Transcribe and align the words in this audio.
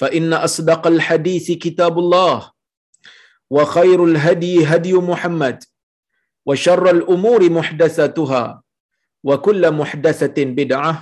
فإن 0.00 0.30
أصدق 0.46 0.82
الحديث 0.94 1.46
كتاب 1.64 1.94
الله 1.98 2.36
وخير 3.50 3.98
الهدي 4.10 4.54
هدي 4.72 4.94
محمد 5.10 5.58
وشر 6.48 6.84
الأمور 6.96 7.40
محدثاتها 7.58 8.44
وكل 9.28 9.62
محدثة 9.80 10.38
بدعة 10.58 10.92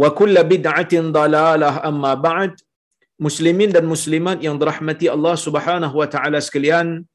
وكل 0.00 0.36
بدعة 0.52 0.94
ضلالة 1.18 1.70
أما 1.88 2.14
بعد 2.28 2.52
muslimin 3.22 3.70
dan 3.70 3.86
muslimat 3.86 4.42
yang 4.42 4.58
dirahmati 4.60 5.06
Allah 5.14 5.34
Subhanahu 5.38 5.94
wa 6.00 6.08
taala 6.10 6.38
sekalian 6.42 7.06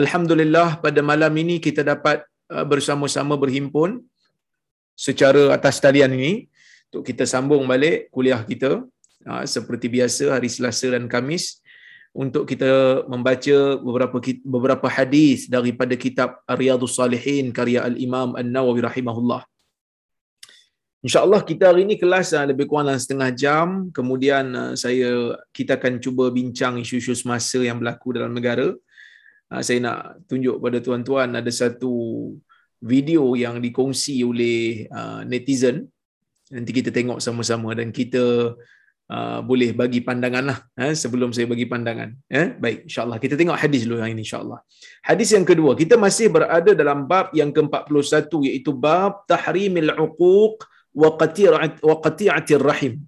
alhamdulillah 0.00 0.82
pada 0.84 0.98
malam 1.10 1.30
ini 1.42 1.62
kita 1.66 1.86
dapat 1.86 2.26
bersama-sama 2.70 3.38
berhimpun 3.42 4.02
secara 4.98 5.54
atas 5.54 5.78
talian 5.84 6.10
ini 6.18 6.32
untuk 6.90 7.06
kita 7.06 7.22
sambung 7.34 7.62
balik 7.70 8.10
kuliah 8.10 8.42
kita 8.50 8.82
Ha, 8.82 8.97
seperti 9.43 9.91
biasa 9.91 10.39
hari 10.39 10.47
Selasa 10.47 10.95
dan 10.95 11.11
Kamis 11.11 11.59
untuk 12.15 12.49
kita 12.49 13.05
membaca 13.05 13.77
beberapa 13.77 14.17
beberapa 14.41 14.87
hadis 14.89 15.45
daripada 15.45 15.93
kitab 15.93 16.41
Riyadhus 16.49 16.97
Salihin 16.97 17.53
karya 17.53 17.85
Al-Imam 17.85 18.33
An-Nawawi 18.33 18.81
rahimahullah. 18.81 19.45
InsyaAllah 20.99 21.47
kita 21.47 21.71
hari 21.71 21.87
ini 21.87 21.95
kelas 21.95 22.35
ha, 22.35 22.43
lebih 22.43 22.67
kurang 22.67 22.91
dalam 22.91 22.99
setengah 22.99 23.31
jam. 23.31 23.67
Kemudian 23.95 24.45
ha, 24.51 24.63
saya 24.75 25.37
kita 25.55 25.79
akan 25.79 26.01
cuba 26.03 26.27
bincang 26.27 26.75
isu-isu 26.81 27.15
semasa 27.15 27.61
yang 27.61 27.79
berlaku 27.79 28.17
dalam 28.17 28.35
negara. 28.35 28.73
Saya 29.49 29.81
nak 29.81 30.29
tunjuk 30.29 30.61
pada 30.61 30.77
tuan-tuan 30.77 31.33
ada 31.33 31.49
satu 31.49 31.89
video 32.85 33.33
yang 33.33 33.57
dikongsi 33.57 34.21
oleh 34.21 34.85
netizen. 35.25 35.89
Nanti 36.53 36.69
kita 36.69 36.93
tengok 36.93 37.17
sama-sama 37.17 37.73
dan 37.73 37.89
kita 37.89 38.53
Uh, 39.09 39.41
boleh 39.41 39.73
bagi 39.73 40.05
pandangan 40.05 40.43
lah 40.53 40.57
eh, 40.77 40.93
sebelum 40.93 41.33
saya 41.33 41.49
bagi 41.49 41.65
pandangan. 41.65 42.13
Eh? 42.29 42.53
Baik, 42.61 42.85
insyaAllah. 42.85 43.17
Kita 43.17 43.33
tengok 43.33 43.57
hadis 43.57 43.81
dulu 43.89 43.97
yang 44.05 44.13
ini 44.13 44.21
insyaAllah. 44.21 44.61
Hadis 45.01 45.33
yang 45.33 45.45
kedua, 45.49 45.73
kita 45.73 45.97
masih 45.97 46.29
berada 46.29 46.77
dalam 46.77 47.09
bab 47.09 47.33
yang 47.33 47.49
ke-41 47.49 48.29
iaitu 48.29 48.69
bab 48.69 49.25
tahrimil 49.25 49.97
uquq 49.97 50.61
wa 50.93 51.09
qati'atir 52.05 52.61
rahim. 52.61 53.01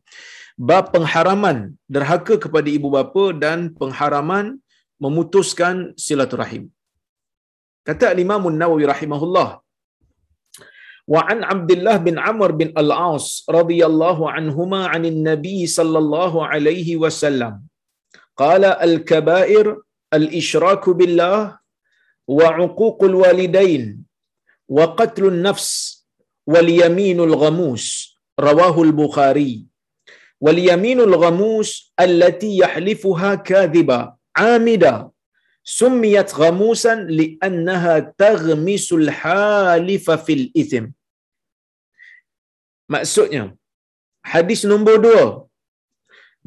Bab 0.58 0.90
pengharaman 0.90 1.78
derhaka 1.86 2.42
kepada 2.42 2.66
ibu 2.66 2.90
bapa 2.90 3.38
dan 3.38 3.70
pengharaman 3.70 4.58
memutuskan 4.98 5.94
silaturahim. 5.98 6.70
Kata 7.82 8.14
Imam 8.14 8.46
Nawawi 8.50 8.86
rahimahullah, 8.86 9.62
وعن 11.12 11.44
عبد 11.44 11.72
الله 11.72 11.96
بن 12.08 12.16
عمرو 12.20 12.54
بن 12.56 12.70
العاص 12.78 13.46
رضي 13.50 13.80
الله 13.86 14.32
عنهما 14.32 14.82
عن 14.88 15.04
النبي 15.06 15.68
صلى 15.68 15.98
الله 15.98 16.34
عليه 16.48 16.90
وسلم. 17.04 17.54
قال 18.38 18.64
الكبائر 18.66 19.66
الإشراك 20.14 20.90
بالله 20.90 21.60
وعقوق 22.28 23.04
الوالدين 23.04 23.84
وقتل 24.70 25.24
النفس 25.26 25.72
واليمين 26.48 27.20
الغموس. 27.20 27.86
رواه 28.40 28.76
البخاري. 28.82 29.54
واليمين 30.42 31.00
الغموس 31.00 31.94
التي 32.00 32.58
يحلفها 32.58 33.36
كاذبا 33.36 34.16
عامدا. 34.36 35.10
سميت 35.64 36.36
غموسا 36.36 36.96
لأنها 36.96 38.00
تغمس 38.00 38.88
الحالف 38.94 40.12
في 40.12 40.34
الإثم. 40.34 40.86
Maksudnya, 42.94 43.44
hadis 44.34 44.62
nombor 44.72 44.96
dua 45.06 45.26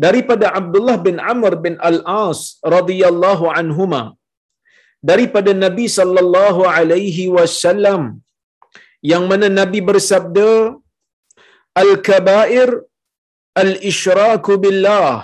daripada 0.05 0.47
Abdullah 0.61 0.97
bin 1.07 1.17
Amr 1.33 1.53
bin 1.65 1.75
Al-As 1.89 2.41
radhiyallahu 2.77 3.53
anhuma 3.59 4.03
daripada 5.11 5.53
Nabi 5.65 5.87
sallallahu 5.99 6.71
alaihi 6.77 7.27
wasallam 7.37 8.03
yang 9.13 9.25
mana 9.31 9.49
Nabi 9.61 9.81
bersabda 9.91 10.51
al-kaba'ir 11.83 12.71
al-isyraku 13.63 14.55
billah. 14.65 15.15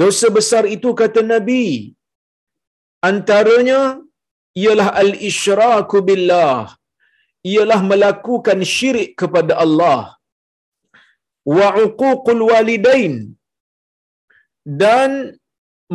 Dosa 0.00 0.28
besar 0.36 0.64
itu 0.76 0.90
kata 1.00 1.20
Nabi 1.34 1.64
antaranya 3.08 3.80
ialah 4.62 4.88
al-isyraku 5.02 5.98
billah 6.08 6.58
ialah 7.52 7.80
melakukan 7.92 8.58
syirik 8.74 9.10
kepada 9.20 9.54
Allah. 9.64 10.00
Wa 11.56 11.68
uququl 11.84 12.42
walidain. 12.50 13.14
Dan 14.82 15.10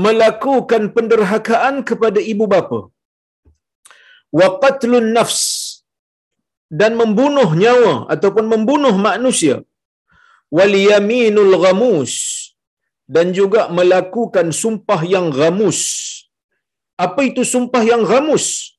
melakukan 0.06 0.84
penderhakaan 0.96 1.76
kepada 1.90 2.22
ibu 2.34 2.46
bapa. 2.54 2.82
Wa 4.40 4.48
qatlun 4.64 5.10
nafs. 5.18 5.42
Dan 6.80 6.94
membunuh 7.02 7.50
nyawa 7.64 7.94
ataupun 8.14 8.46
membunuh 8.54 8.94
manusia. 9.10 9.58
Wal 10.58 10.76
yaminul 10.90 11.54
ghamus. 11.63 12.13
Dan 13.16 13.34
juga 13.40 13.62
melakukan 13.78 14.54
sumpah 14.62 15.01
yang 15.13 15.28
ghamus. 15.34 15.80
Apa 17.06 17.22
itu 17.30 17.42
sumpah 17.54 17.81
yang 17.92 18.04
ghamus 18.12 18.79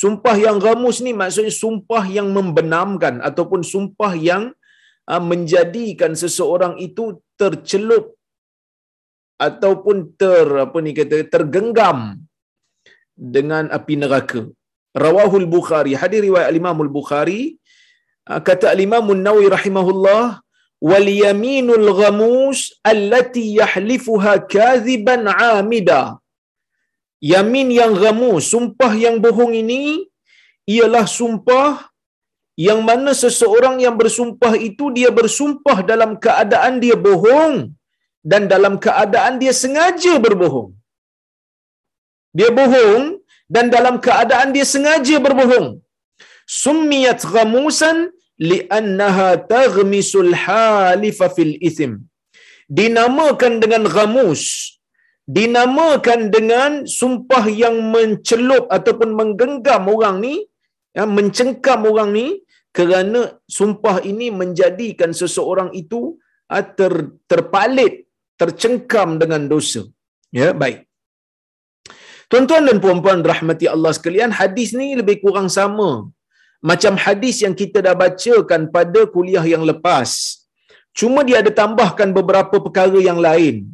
Sumpah 0.00 0.34
yang 0.44 0.58
gamus 0.64 0.98
ni 1.06 1.12
maksudnya 1.20 1.54
sumpah 1.62 2.04
yang 2.16 2.28
membenamkan 2.36 3.22
ataupun 3.28 3.60
sumpah 3.72 4.12
yang 4.28 4.44
uh, 5.12 5.22
menjadikan 5.30 6.12
seseorang 6.22 6.74
itu 6.86 7.04
tercelup 7.40 8.06
ataupun 9.46 9.96
ter 10.20 10.46
apa 10.66 10.78
ni 10.84 10.92
kata 10.98 11.26
tergenggam 11.34 11.98
dengan 13.34 13.70
api 13.76 13.94
neraka. 14.02 14.42
Rawahul 15.04 15.46
Bukhari, 15.54 15.94
hadis 16.02 16.22
riwayat 16.26 16.50
Imam 16.54 16.74
Al-Bukhari 16.86 17.40
uh, 18.30 18.40
kata 18.48 18.74
Imam 18.88 19.06
An-Nawawi 19.14 19.46
rahimahullah 19.56 20.42
wal 20.90 21.08
yaminul 21.22 21.88
ghamus 22.00 22.82
allati 22.82 23.62
yahlifuha 23.62 24.42
kadhiban 24.56 25.30
'amida 25.30 26.18
Yamin 27.32 27.68
yang 27.80 27.92
ghamus, 28.02 28.44
sumpah 28.52 28.92
yang 29.04 29.16
bohong 29.24 29.52
ini 29.62 29.82
ialah 30.74 31.06
sumpah 31.18 31.72
yang 32.66 32.80
mana 32.88 33.12
seseorang 33.22 33.76
yang 33.84 33.96
bersumpah 34.00 34.52
itu 34.68 34.84
dia 34.96 35.10
bersumpah 35.18 35.78
dalam 35.90 36.10
keadaan 36.24 36.74
dia 36.84 36.96
bohong 37.06 37.56
dan 38.32 38.42
dalam 38.52 38.74
keadaan 38.84 39.34
dia 39.42 39.54
sengaja 39.62 40.14
berbohong. 40.26 40.70
dia 42.38 42.50
bohong 42.58 43.04
dan 43.54 43.66
dalam 43.74 43.96
keadaan 44.06 44.50
dia 44.54 44.66
sengaja 44.74 45.16
berbohong 45.26 45.68
summiyat 46.62 47.20
ghamusan 47.34 47.98
li'annaha 48.50 49.28
taghmisul 49.54 50.32
halifa 50.44 51.28
fil 51.36 51.54
ithim 51.68 51.92
dinamakan 52.78 53.52
dengan 53.62 53.84
ghamus 53.94 54.42
dinamakan 55.24 56.28
dengan 56.28 56.84
sumpah 56.84 57.44
yang 57.48 57.76
mencelup 57.94 58.68
ataupun 58.68 59.16
menggenggam 59.18 59.84
orang 59.88 60.20
ni 60.20 60.34
ya, 60.92 61.04
mencengkam 61.08 61.88
orang 61.90 62.12
ni 62.12 62.26
kerana 62.76 63.40
sumpah 63.48 64.04
ini 64.04 64.28
menjadikan 64.28 65.10
seseorang 65.16 65.70
itu 65.72 66.00
ah, 66.52 66.64
ter, 66.64 66.94
terpalit 67.30 68.04
tercengkam 68.40 69.16
dengan 69.22 69.48
dosa 69.48 69.82
ya 70.34 70.50
baik 70.52 70.84
Tuan-tuan 72.24 72.64
dan 72.66 72.78
puan-puan 72.82 73.20
rahmati 73.20 73.66
Allah 73.68 73.92
sekalian, 73.96 74.32
hadis 74.32 74.72
ni 74.72 74.96
lebih 74.96 75.20
kurang 75.22 75.46
sama 75.56 76.08
macam 76.64 76.96
hadis 76.96 77.44
yang 77.44 77.52
kita 77.52 77.84
dah 77.84 77.92
bacakan 77.92 78.72
pada 78.72 79.00
kuliah 79.14 79.44
yang 79.44 79.64
lepas. 79.70 80.40
Cuma 80.96 81.20
dia 81.20 81.44
ada 81.44 81.52
tambahkan 81.52 82.16
beberapa 82.16 82.56
perkara 82.64 82.96
yang 82.96 83.20
lain. 83.20 83.73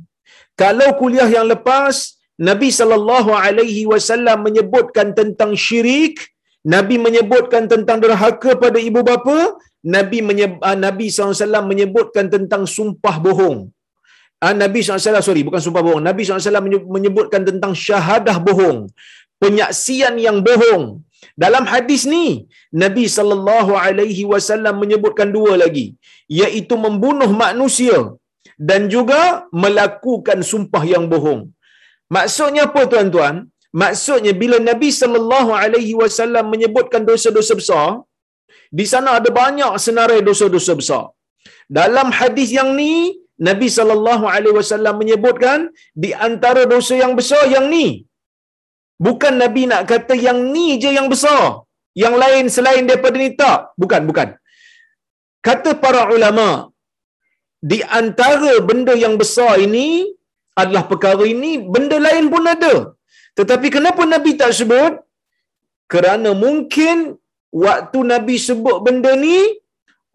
Kalau 0.63 0.89
kuliah 1.01 1.29
yang 1.37 1.47
lepas, 1.53 1.95
Nabi 2.49 2.69
sallallahu 2.79 3.31
alaihi 3.45 3.83
wasallam 3.93 4.39
menyebutkan 4.47 5.09
tentang 5.19 5.53
syirik, 5.65 6.17
Nabi 6.75 6.97
menyebutkan 7.07 7.65
tentang 7.73 7.99
derhaka 8.05 8.53
pada 8.63 8.79
ibu 8.89 9.01
bapa, 9.11 9.39
Nabi 9.95 10.19
menyeb, 10.29 10.53
uh, 10.69 10.77
Nabi 10.87 11.07
SAW 11.09 11.65
menyebutkan 11.73 12.27
tentang 12.35 12.63
sumpah 12.77 13.17
bohong. 13.27 13.59
Uh, 14.45 14.55
Nabi 14.63 14.81
SAW, 14.85 15.25
sorry, 15.29 15.43
bukan 15.49 15.61
sumpah 15.67 15.83
bohong. 15.87 16.05
Nabi 16.09 16.21
SAW 16.25 16.65
menyebutkan 16.97 17.43
tentang 17.49 17.73
syahadah 17.85 18.37
bohong. 18.49 18.79
Penyaksian 19.43 20.21
yang 20.27 20.39
bohong. 20.49 20.85
Dalam 21.45 21.65
hadis 21.73 22.05
ni, 22.15 22.27
Nabi 22.83 23.05
sallallahu 23.17 23.73
alaihi 23.85 24.29
wasallam 24.33 24.77
menyebutkan 24.83 25.29
dua 25.37 25.53
lagi, 25.63 25.87
iaitu 26.29 26.77
membunuh 26.85 27.31
manusia 27.45 27.97
dan 28.69 28.81
juga 28.95 29.23
melakukan 29.63 30.39
sumpah 30.51 30.85
yang 30.93 31.05
bohong. 31.13 31.43
Maksudnya 32.17 32.63
apa 32.69 32.83
tuan-tuan? 32.93 33.35
Maksudnya 33.83 34.33
bila 34.43 34.57
Nabi 34.71 34.89
sallallahu 35.01 35.51
alaihi 35.63 35.95
wasallam 36.03 36.47
menyebutkan 36.53 37.03
dosa-dosa 37.11 37.55
besar, 37.61 37.89
di 38.79 38.85
sana 38.93 39.11
ada 39.19 39.31
banyak 39.41 39.73
senarai 39.85 40.21
dosa-dosa 40.29 40.75
besar. 40.81 41.05
Dalam 41.79 42.09
hadis 42.19 42.51
yang 42.59 42.71
ni, 42.81 42.93
Nabi 43.49 43.69
sallallahu 43.77 44.25
alaihi 44.35 44.57
wasallam 44.61 44.95
menyebutkan 45.03 45.59
di 46.03 46.11
antara 46.27 46.63
dosa 46.73 46.95
yang 47.03 47.15
besar 47.21 47.43
yang 47.55 47.67
ni. 47.75 47.87
Bukan 49.07 49.35
Nabi 49.43 49.63
nak 49.71 49.83
kata 49.93 50.15
yang 50.27 50.39
ni 50.55 50.67
je 50.83 50.91
yang 50.99 51.09
besar. 51.15 51.45
Yang 52.03 52.15
lain 52.23 52.45
selain 52.57 52.85
daripada 52.89 53.17
ni 53.23 53.31
tak. 53.43 53.61
Bukan, 53.83 54.03
bukan. 54.09 54.29
Kata 55.47 55.71
para 55.85 56.03
ulama, 56.17 56.49
di 57.61 57.79
antara 58.01 58.53
benda 58.69 58.95
yang 59.05 59.15
besar 59.23 59.53
ini 59.67 59.87
adalah 60.61 60.85
perkara 60.91 61.25
ini, 61.35 61.51
benda 61.75 61.97
lain 62.07 62.27
pun 62.33 62.45
ada. 62.55 62.75
Tetapi 63.39 63.69
kenapa 63.77 64.03
Nabi 64.15 64.31
tak 64.41 64.53
sebut? 64.59 64.95
Kerana 65.93 66.31
mungkin 66.45 66.97
waktu 67.65 67.99
Nabi 68.13 68.37
sebut 68.49 68.77
benda 68.87 69.13
ni, 69.25 69.39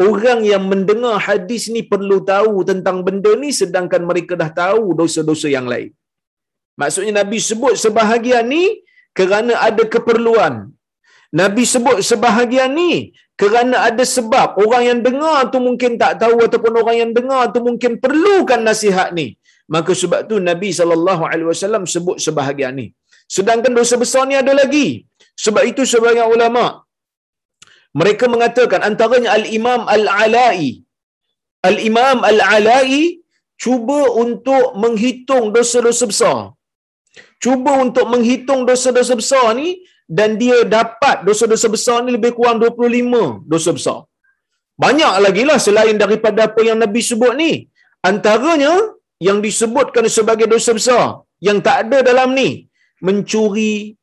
orang 0.07 0.39
yang 0.51 0.63
mendengar 0.71 1.15
hadis 1.27 1.63
ni 1.75 1.81
perlu 1.91 2.17
tahu 2.31 2.55
tentang 2.69 2.97
benda 3.07 3.31
ni 3.43 3.49
sedangkan 3.61 4.03
mereka 4.09 4.33
dah 4.41 4.51
tahu 4.61 4.83
dosa-dosa 5.01 5.47
yang 5.57 5.67
lain. 5.73 5.91
Maksudnya 6.81 7.13
Nabi 7.23 7.37
sebut 7.49 7.73
sebahagian 7.83 8.45
ni 8.55 8.63
kerana 9.17 9.53
ada 9.67 9.83
keperluan. 9.93 10.55
Nabi 11.41 11.63
sebut 11.73 11.97
sebahagian 12.09 12.71
ni 12.79 12.91
kerana 13.41 13.77
ada 13.87 14.03
sebab 14.15 14.49
orang 14.63 14.83
yang 14.89 14.99
dengar 15.07 15.37
tu 15.53 15.59
mungkin 15.67 15.91
tak 16.03 16.13
tahu 16.21 16.37
ataupun 16.47 16.73
orang 16.81 16.97
yang 17.01 17.11
dengar 17.17 17.41
tu 17.55 17.59
mungkin 17.67 17.91
perlukan 18.03 18.61
nasihat 18.69 19.09
ni. 19.19 19.27
Maka 19.75 19.91
sebab 20.01 20.21
tu 20.29 20.35
Nabi 20.49 20.69
wasallam 21.49 21.83
sebut 21.93 22.17
sebahagian 22.25 22.73
ni. 22.79 22.87
Sedangkan 23.35 23.73
dosa 23.79 23.95
besar 24.03 24.23
ni 24.29 24.35
ada 24.43 24.53
lagi. 24.61 24.87
Sebab 25.45 25.63
itu 25.71 25.83
sebagian 25.93 26.29
ulama 26.35 26.65
mereka 27.99 28.25
mengatakan 28.33 28.81
antaranya 28.89 29.29
al-Imam 29.39 29.81
Al-Ala'i. 29.95 30.71
Al-Imam 31.69 32.17
Al-Ala'i 32.31 33.23
cuba 33.63 33.99
untuk 34.23 34.65
menghitung 34.83 35.45
dosa-dosa 35.55 36.05
besar. 36.11 36.39
Cuba 37.43 37.71
untuk 37.85 38.05
menghitung 38.13 38.61
dosa-dosa 38.69 39.15
besar 39.21 39.47
ni 39.59 39.69
dan 40.17 40.37
dia 40.41 40.57
dapat 40.77 41.25
dosa-dosa 41.27 41.67
besar 41.75 41.97
ni 42.05 42.13
lebih 42.17 42.31
kurang 42.37 42.61
25 42.61 43.49
dosa 43.53 43.71
besar. 43.77 43.99
Banyak 44.83 45.13
lagi 45.25 45.43
lah 45.49 45.57
selain 45.65 45.97
daripada 46.03 46.51
apa 46.51 46.61
yang 46.67 46.77
Nabi 46.83 47.01
sebut 47.09 47.33
ni. 47.33 47.51
Antaranya 48.09 48.73
yang 49.27 49.39
disebutkan 49.45 50.05
sebagai 50.17 50.45
dosa 50.45 50.71
besar 50.77 51.03
yang 51.47 51.59
tak 51.65 51.87
ada 51.87 51.97
dalam 52.09 52.35
ni. 52.39 52.67
Mencuri, 53.05 53.95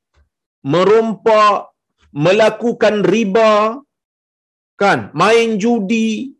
merompak, 0.64 1.70
melakukan 2.12 3.04
riba, 3.12 3.80
kan, 4.76 4.98
main 5.20 5.56
judi, 5.62 6.32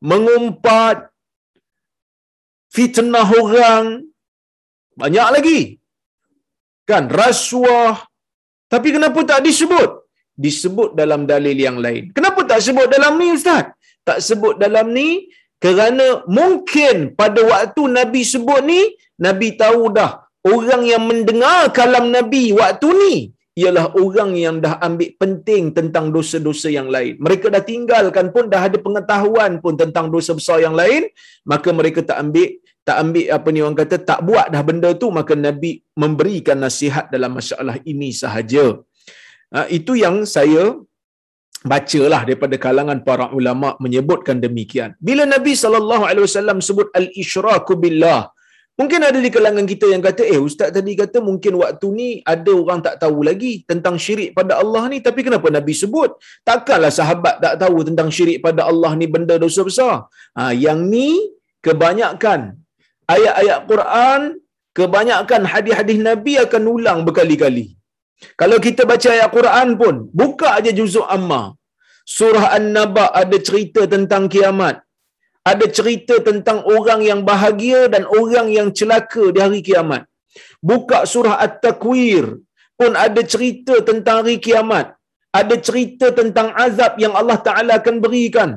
mengumpat, 0.00 1.12
fitnah 2.74 3.28
orang, 3.28 4.08
banyak 5.00 5.28
lagi. 5.36 5.60
Kan, 6.88 7.06
rasuah. 7.08 8.11
Tapi 8.72 8.88
kenapa 8.96 9.20
tak 9.30 9.40
disebut? 9.46 9.90
Disebut 10.44 10.90
dalam 11.00 11.28
dalil 11.32 11.58
yang 11.66 11.78
lain. 11.84 12.02
Kenapa 12.16 12.40
tak 12.50 12.60
sebut 12.66 12.88
dalam 12.94 13.20
ni 13.20 13.28
Ustaz? 13.36 13.64
Tak 14.08 14.18
sebut 14.28 14.54
dalam 14.64 14.86
ni 14.96 15.08
kerana 15.64 16.06
mungkin 16.38 16.96
pada 17.20 17.40
waktu 17.52 17.82
Nabi 17.98 18.22
sebut 18.32 18.60
ni, 18.70 18.80
Nabi 19.26 19.48
tahu 19.62 19.92
dah 19.98 20.10
orang 20.54 20.82
yang 20.92 21.04
mendengar 21.10 21.70
kalam 21.78 22.10
Nabi 22.16 22.50
waktu 22.60 22.88
ni 23.02 23.14
ialah 23.60 23.92
orang 24.00 24.32
yang 24.32 24.56
dah 24.64 24.80
ambil 24.86 25.12
penting 25.22 25.76
tentang 25.76 26.08
dosa-dosa 26.08 26.72
yang 26.72 26.88
lain. 26.88 27.20
Mereka 27.20 27.52
dah 27.54 27.60
tinggalkan 27.60 28.32
pun 28.34 28.48
dah 28.52 28.64
ada 28.68 28.80
pengetahuan 28.80 29.60
pun 29.60 29.76
tentang 29.76 30.08
dosa 30.08 30.32
besar 30.32 30.64
yang 30.64 30.72
lain, 30.72 31.12
maka 31.44 31.68
mereka 31.70 32.00
tak 32.00 32.18
ambil 32.24 32.48
tak 32.88 32.96
ambil 33.02 33.26
apa 33.36 33.48
ni 33.54 33.60
orang 33.64 33.78
kata 33.82 33.96
tak 34.10 34.20
buat 34.28 34.46
dah 34.54 34.62
benda 34.68 34.90
tu 35.02 35.08
maka 35.18 35.34
Nabi 35.46 35.72
memberikan 36.02 36.58
nasihat 36.66 37.06
dalam 37.14 37.32
masalah 37.38 37.76
ini 37.92 38.10
sahaja. 38.22 38.66
Ha, 39.54 39.68
itu 39.78 39.92
yang 40.04 40.16
saya 40.36 40.62
bacalah 41.72 42.20
daripada 42.26 42.56
kalangan 42.64 42.98
para 43.08 43.26
ulama 43.38 43.68
menyebutkan 43.84 44.42
demikian. 44.44 44.90
Bila 45.08 45.24
Nabi 45.34 45.52
sallallahu 45.62 46.04
alaihi 46.10 46.26
wasallam 46.26 46.58
sebut 46.68 46.88
al-isyraku 47.00 47.78
billah, 47.82 48.20
mungkin 48.80 49.00
ada 49.08 49.18
di 49.26 49.30
kalangan 49.36 49.66
kita 49.72 49.86
yang 49.94 50.02
kata, 50.08 50.22
"Eh, 50.34 50.40
ustaz 50.48 50.74
tadi 50.76 50.92
kata 51.02 51.22
mungkin 51.28 51.54
waktu 51.62 51.86
ni 51.98 52.08
ada 52.34 52.50
orang 52.62 52.82
tak 52.86 52.96
tahu 53.04 53.22
lagi 53.28 53.52
tentang 53.70 53.94
syirik 54.04 54.34
pada 54.38 54.58
Allah 54.62 54.82
ni, 54.90 54.98
tapi 55.06 55.22
kenapa 55.26 55.46
Nabi 55.58 55.74
sebut? 55.82 56.18
Takkanlah 56.50 56.90
sahabat 56.98 57.36
tak 57.44 57.54
tahu 57.62 57.78
tentang 57.88 58.10
syirik 58.16 58.42
pada 58.46 58.66
Allah 58.72 58.92
ni 58.98 59.06
benda 59.06 59.36
dosa 59.38 59.62
besar." 59.70 59.94
Ha, 60.34 60.50
yang 60.66 60.82
ni 60.94 61.08
kebanyakan 61.62 62.61
ayat-ayat 63.14 63.58
Quran, 63.70 64.20
kebanyakan 64.78 65.42
hadis-hadis 65.52 65.98
Nabi 66.08 66.34
akan 66.44 66.62
ulang 66.74 66.98
berkali-kali. 67.06 67.66
Kalau 68.40 68.58
kita 68.66 68.82
baca 68.90 69.08
ayat 69.16 69.30
Quran 69.34 69.68
pun, 69.80 69.94
buka 70.20 70.48
aja 70.58 70.70
juzuk 70.78 71.06
amma. 71.16 71.42
Surah 72.16 72.54
An-Naba 72.56 73.04
ada 73.22 73.38
cerita 73.38 73.82
tentang 73.94 74.26
kiamat. 74.34 74.82
Ada 75.42 75.66
cerita 75.76 76.14
tentang 76.28 76.58
orang 76.74 77.00
yang 77.02 77.20
bahagia 77.26 77.90
dan 77.90 78.06
orang 78.06 78.46
yang 78.56 78.68
celaka 78.78 79.24
di 79.34 79.38
hari 79.42 79.60
kiamat. 79.68 80.02
Buka 80.62 80.98
surah 81.12 81.36
At-Takwir 81.46 82.26
pun 82.78 82.92
ada 82.94 83.22
cerita 83.32 83.74
tentang 83.88 84.22
hari 84.22 84.38
kiamat. 84.38 84.94
Ada 85.40 85.56
cerita 85.66 86.06
tentang 86.14 86.48
azab 86.64 86.94
yang 87.02 87.14
Allah 87.20 87.38
Ta'ala 87.46 87.72
akan 87.80 87.96
berikan. 88.04 88.50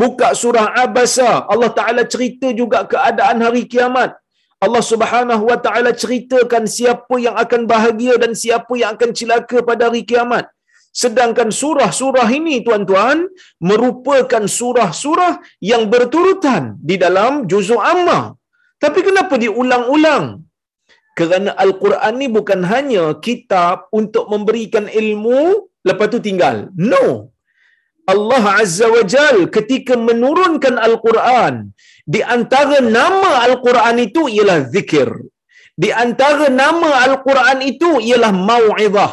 Buka 0.00 0.28
surah 0.42 0.66
Abasa, 0.82 1.30
Allah 1.52 1.70
Taala 1.78 2.02
cerita 2.14 2.50
juga 2.60 2.82
keadaan 2.92 3.38
hari 3.46 3.64
kiamat. 3.72 4.10
Allah 4.64 4.84
Subhanahu 4.92 5.44
wa 5.50 5.58
taala 5.64 5.90
ceritakan 6.02 6.64
siapa 6.76 7.14
yang 7.26 7.36
akan 7.44 7.62
bahagia 7.72 8.14
dan 8.22 8.32
siapa 8.42 8.72
yang 8.80 8.90
akan 8.96 9.10
celaka 9.18 9.58
pada 9.68 9.82
hari 9.88 10.02
kiamat. 10.10 10.44
Sedangkan 11.02 11.48
surah-surah 11.60 12.28
ini 12.38 12.62
tuan-tuan 12.66 13.26
merupakan 13.58 14.44
surah-surah 14.58 15.32
yang 15.70 15.90
berturutan 15.92 16.78
di 16.78 16.96
dalam 17.04 17.44
juzuk 17.50 17.82
amma. 17.92 18.20
Tapi 18.78 19.00
kenapa 19.08 19.34
diulang-ulang? 19.44 20.46
Kerana 21.18 21.50
Al-Quran 21.64 22.14
ni 22.20 22.26
bukan 22.36 22.60
hanya 22.72 23.04
kitab 23.26 23.90
untuk 24.00 24.24
memberikan 24.32 24.86
ilmu 25.00 25.40
lepas 25.88 26.08
tu 26.14 26.18
tinggal. 26.22 26.70
No. 26.78 27.33
Allah 28.04 28.44
Azza 28.60 28.86
wa 28.92 29.02
Jal 29.02 29.48
ketika 29.48 29.96
menurunkan 29.96 30.76
Al-Quran, 30.76 31.72
di 32.04 32.20
antara 32.20 32.84
nama 32.84 33.48
Al-Quran 33.48 33.96
itu 34.06 34.28
ialah 34.28 34.68
zikir. 34.68 35.08
Di 35.74 35.90
antara 35.90 36.46
nama 36.52 37.02
Al-Quran 37.08 37.58
itu 37.64 37.98
ialah 37.98 38.30
mau'izah. 38.30 39.12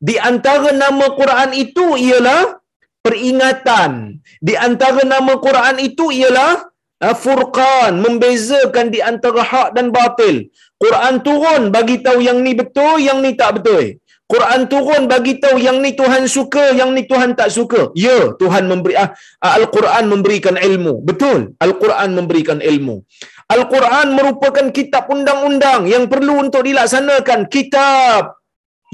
Di 0.00 0.16
antara 0.16 0.72
nama 0.72 1.12
Quran 1.12 1.52
itu 1.52 1.92
ialah 2.00 2.56
peringatan. 3.04 4.16
Di 4.40 4.56
antara 4.56 5.04
nama 5.04 5.36
Quran 5.36 5.76
itu 5.76 6.08
ialah 6.08 6.64
uh, 7.04 7.16
furqan, 7.22 8.00
membezakan 8.00 8.88
di 8.88 9.04
antara 9.04 9.44
hak 9.44 9.68
dan 9.76 9.92
batil. 9.92 10.48
Quran 10.80 11.20
turun 11.20 11.62
bagi 11.68 12.00
tahu 12.00 12.24
yang 12.24 12.40
ni 12.40 12.56
betul, 12.56 12.96
yang 12.96 13.20
ni 13.20 13.36
tak 13.36 13.60
betul. 13.60 13.99
Quran 14.30 14.60
turun 14.70 15.02
bagi 15.10 15.42
tahu 15.42 15.58
yang 15.58 15.78
ni 15.84 15.90
Tuhan 15.98 16.24
suka, 16.30 16.64
yang 16.78 16.90
ni 16.96 17.02
Tuhan 17.10 17.34
tak 17.38 17.50
suka. 17.50 17.90
Ya, 17.98 18.18
Tuhan 18.40 18.70
memberi 18.70 18.94
ah, 19.02 19.10
Al-Quran 19.58 20.06
memberikan 20.12 20.54
ilmu. 20.54 21.02
Betul, 21.08 21.58
Al-Quran 21.58 22.14
memberikan 22.18 22.58
ilmu. 22.62 23.02
Al-Quran 23.50 24.14
merupakan 24.14 24.66
kitab 24.70 25.10
undang-undang 25.10 25.90
yang 25.90 26.06
perlu 26.06 26.46
untuk 26.46 26.62
dilaksanakan. 26.68 27.50
Kitab 27.50 28.38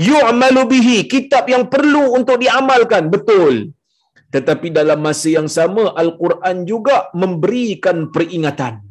yu'malu 0.01 0.63
bihi, 0.73 0.99
kitab 1.05 1.45
yang 1.53 1.69
perlu 1.69 2.17
untuk 2.17 2.41
diamalkan. 2.41 3.13
Betul. 3.13 3.77
Tetapi 4.33 4.73
dalam 4.73 5.05
masa 5.05 5.29
yang 5.37 5.53
sama 5.53 5.93
Al-Quran 5.93 6.65
juga 6.65 7.13
memberikan 7.13 8.09
peringatan. 8.09 8.86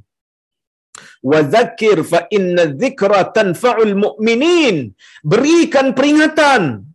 Wa 1.29 1.39
dzakir 1.51 1.97
fa 2.11 2.19
inna 2.37 2.63
dzikra 2.81 3.21
tanfa'ul 3.35 3.93
mu'minin. 4.03 4.93
Berikan 5.25 5.87
peringatan. 5.97 6.85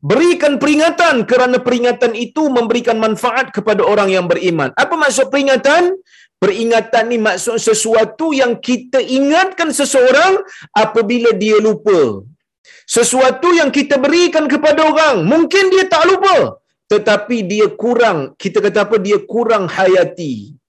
Berikan 0.00 0.54
peringatan 0.62 1.28
kerana 1.30 1.58
peringatan 1.66 2.12
itu 2.26 2.42
memberikan 2.48 2.96
manfaat 3.04 3.52
kepada 3.56 3.82
orang 3.92 4.08
yang 4.16 4.26
beriman. 4.30 4.70
Apa 4.82 4.94
maksud 5.02 5.28
peringatan? 5.34 5.98
Peringatan 6.40 7.04
ni 7.12 7.18
maksud 7.20 7.60
sesuatu 7.60 8.32
yang 8.32 8.56
kita 8.68 8.96
ingatkan 8.96 9.76
seseorang 9.76 10.40
apabila 10.72 11.36
dia 11.36 11.60
lupa. 11.60 12.24
Sesuatu 12.88 13.52
yang 13.52 13.68
kita 13.68 14.00
berikan 14.00 14.48
kepada 14.48 14.88
orang, 14.88 15.16
mungkin 15.32 15.68
dia 15.68 15.84
tak 15.84 16.08
lupa. 16.08 16.56
Tetapi 16.88 17.36
dia 17.50 17.66
kurang, 17.82 18.34
kita 18.40 18.58
kata 18.64 18.88
apa, 18.88 18.96
dia 18.98 19.18
kurang 19.32 19.68
hayati. 19.68 20.59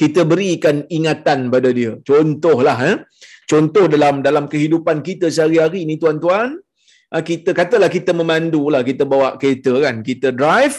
Kita 0.00 0.20
berikan 0.24 0.76
ingatan 0.88 1.52
pada 1.54 1.68
dia. 1.78 1.92
Contohlah, 2.10 2.78
eh? 2.90 2.96
contoh 3.52 3.84
dalam 3.94 4.14
dalam 4.26 4.44
kehidupan 4.52 5.04
kita 5.08 5.26
sehari-hari 5.36 5.80
ni 5.88 5.94
tuan-tuan, 6.02 6.56
ah, 7.14 7.22
kita 7.30 7.50
katalah 7.60 7.90
kita 7.96 8.12
memandu 8.20 8.62
lah, 8.72 8.82
kita 8.90 9.04
bawa 9.12 9.28
kereta 9.40 9.74
kan, 9.84 9.96
kita 10.10 10.30
drive 10.40 10.76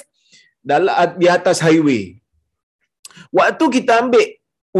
dalam 0.71 1.19
di 1.21 1.27
atas 1.37 1.59
highway. 1.65 2.03
Waktu 3.39 3.65
kita 3.77 3.91
ambil 4.03 4.25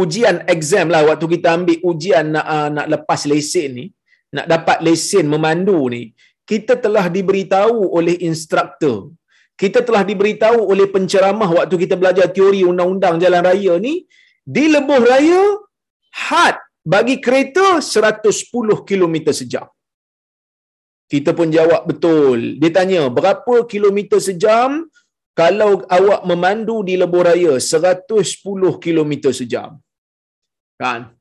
ujian 0.02 0.36
exam 0.54 0.86
lah, 0.94 1.02
waktu 1.10 1.26
kita 1.34 1.48
ambil 1.56 1.78
ujian 1.90 2.24
nak 2.34 2.46
uh, 2.54 2.68
nak 2.76 2.86
lepas 2.94 3.20
lesen 3.30 3.70
ni, 3.78 3.86
nak 4.36 4.46
dapat 4.54 4.78
lesen 4.86 5.26
memandu 5.34 5.78
ni, 5.94 6.02
kita 6.50 6.74
telah 6.84 7.06
diberitahu 7.16 7.94
oleh 7.98 8.16
instruktor. 8.28 8.98
Kita 9.62 9.86
telah 9.86 10.02
diberitahu 10.10 10.60
oleh 10.72 10.86
penceramah 10.94 11.46
waktu 11.46 11.76
kita 11.86 11.94
belajar 12.00 12.26
teori 12.36 12.66
undang-undang 12.70 13.22
jalan 13.22 13.42
raya 13.48 13.74
ni, 13.86 13.94
di 14.44 14.64
lebuh 14.74 15.00
raya, 15.10 15.42
had 16.12 16.56
bagi 16.84 17.16
kereta 17.24 17.80
110 17.80 18.84
km 18.88 19.16
sejam. 19.40 19.66
Kita 21.08 21.32
pun 21.38 21.48
jawab 21.56 21.82
betul. 21.90 22.60
Dia 22.60 22.72
tanya, 22.76 23.02
berapa 23.08 23.64
kilometer 23.72 24.20
sejam 24.20 24.84
kalau 25.40 25.82
awak 25.96 26.22
memandu 26.30 26.76
di 26.88 26.94
lebuh 27.00 27.24
raya 27.28 27.52
110 27.56 28.84
km 28.84 29.12
sejam. 29.40 29.70
Kan? 30.80 31.12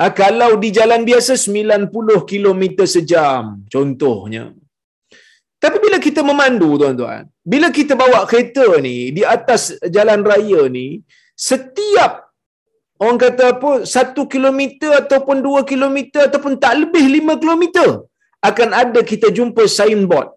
Ha, 0.00 0.08
kalau 0.16 0.56
di 0.62 0.68
jalan 0.78 1.02
biasa 1.04 1.36
90 1.36 2.24
km 2.30 2.62
sejam 2.94 3.60
contohnya. 3.74 4.44
Tapi 5.60 5.76
bila 5.76 6.00
kita 6.00 6.24
memandu 6.24 6.80
tuan-tuan, 6.80 7.28
bila 7.44 7.68
kita 7.68 7.92
bawa 7.92 8.24
kereta 8.30 8.64
ni 8.80 9.12
di 9.12 9.22
atas 9.34 9.76
jalan 9.96 10.24
raya 10.24 10.62
ni, 10.72 11.04
setiap 11.48 12.12
orang 13.02 13.18
kata 13.24 13.44
apa, 13.54 13.70
satu 13.94 14.22
kilometer 14.34 14.90
ataupun 15.02 15.36
dua 15.46 15.60
kilometer 15.70 16.20
ataupun 16.28 16.54
tak 16.64 16.74
lebih 16.82 17.04
lima 17.16 17.34
kilometer, 17.42 17.88
akan 18.48 18.68
ada 18.82 19.00
kita 19.12 19.28
jumpa 19.38 19.64
signboard 19.78 20.28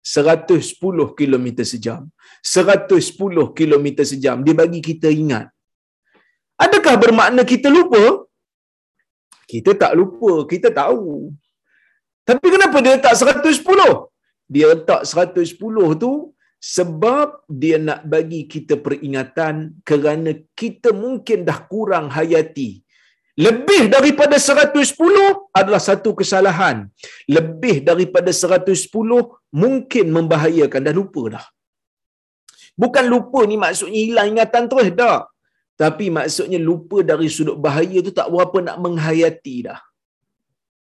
110 0.00 1.16
km 1.18 1.46
sejam. 1.70 2.00
110 2.40 3.56
km 3.58 3.86
sejam. 4.10 4.36
Dia 4.44 4.54
bagi 4.60 4.80
kita 4.88 5.08
ingat. 5.12 5.46
Adakah 6.64 6.94
bermakna 7.02 7.42
kita 7.52 7.68
lupa? 7.76 8.24
Kita 9.52 9.76
tak 9.82 9.92
lupa. 9.98 10.32
Kita 10.52 10.68
tahu. 10.80 11.32
Tapi 12.28 12.46
kenapa 12.54 12.76
dia 12.84 12.96
letak 12.96 13.14
110? 13.16 13.60
Dia 14.54 14.66
letak 14.72 15.02
110 15.04 16.00
tu 16.02 16.12
sebab 16.60 17.48
dia 17.48 17.80
nak 17.80 18.04
bagi 18.04 18.44
kita 18.44 18.76
peringatan 18.84 19.80
kerana 19.88 20.30
kita 20.60 20.92
mungkin 20.92 21.48
dah 21.48 21.58
kurang 21.72 22.12
hayati 22.12 22.84
lebih 23.44 23.82
daripada 23.94 24.36
110 24.36 25.00
adalah 25.60 25.80
satu 25.88 26.10
kesalahan. 26.20 26.76
Lebih 27.36 27.76
daripada 27.88 28.30
110 28.34 28.90
mungkin 29.62 30.06
membahayakan. 30.16 30.80
Dah 30.88 30.94
lupa 31.00 31.22
dah. 31.34 31.46
Bukan 32.82 33.04
lupa 33.12 33.40
ni 33.50 33.56
maksudnya 33.64 34.00
hilang 34.08 34.28
ingatan 34.32 34.64
terus 34.70 34.88
dah. 35.00 35.18
Tapi 35.82 36.06
maksudnya 36.16 36.58
lupa 36.68 36.98
dari 37.10 37.28
sudut 37.36 37.56
bahaya 37.64 37.98
tu 38.06 38.12
tak 38.18 38.28
berapa 38.32 38.58
nak 38.66 38.76
menghayati 38.84 39.56
dah. 39.68 39.80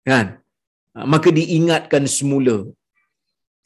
Kan? 0.08 0.26
Ha, 0.96 1.04
maka 1.12 1.28
diingatkan 1.38 2.04
semula. 2.16 2.56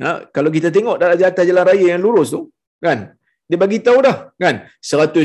Ha, 0.01 0.11
kalau 0.35 0.51
kita 0.57 0.69
tengok 0.77 0.97
dalam 1.03 1.17
atas 1.31 1.45
jalan 1.49 1.65
raya 1.71 1.87
yang 1.93 2.03
lurus 2.05 2.29
tu, 2.35 2.41
kan? 2.85 3.13
Dia 3.49 3.59
bagi 3.63 3.79
tahu 3.87 3.99
dah, 4.07 4.17
kan? 4.43 4.57
110. 4.81 5.21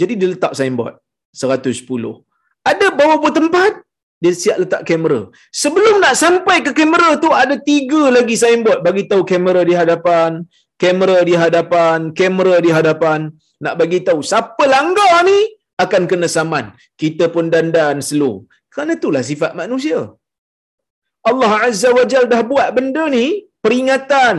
Jadi 0.00 0.12
dia 0.20 0.28
letak 0.32 0.52
signboard. 0.58 0.94
110. 1.34 2.22
Ada 2.70 2.86
beberapa 2.94 3.28
tempat 3.38 3.84
dia 4.22 4.32
siap 4.42 4.56
letak 4.62 4.82
kamera. 4.88 5.20
Sebelum 5.62 5.94
nak 6.02 6.14
sampai 6.22 6.56
ke 6.66 6.70
kamera 6.78 7.08
tu 7.24 7.30
ada 7.42 7.54
tiga 7.70 8.02
lagi 8.16 8.36
signboard 8.42 8.80
bagi 8.86 9.02
tahu 9.10 9.22
kamera 9.30 9.60
di 9.70 9.74
hadapan, 9.80 10.30
kamera 10.82 11.18
di 11.28 11.34
hadapan, 11.42 11.98
kamera 12.20 12.54
di 12.66 12.70
hadapan. 12.76 13.20
Nak 13.64 13.74
bagi 13.80 14.00
tahu 14.06 14.20
siapa 14.30 14.64
langgar 14.74 15.12
ni 15.28 15.38
akan 15.84 16.02
kena 16.10 16.28
saman. 16.36 16.72
Kita 17.02 17.28
pun 17.34 17.52
dandan 17.52 17.98
slow. 18.08 18.34
Kerana 18.72 18.96
itulah 18.98 19.22
sifat 19.30 19.52
manusia. 19.60 20.00
Allah 21.30 21.52
Azza 21.66 21.90
wa 21.98 22.04
Jal 22.12 22.24
dah 22.32 22.42
buat 22.52 22.68
benda 22.76 23.04
ni 23.16 23.26
peringatan, 23.64 24.36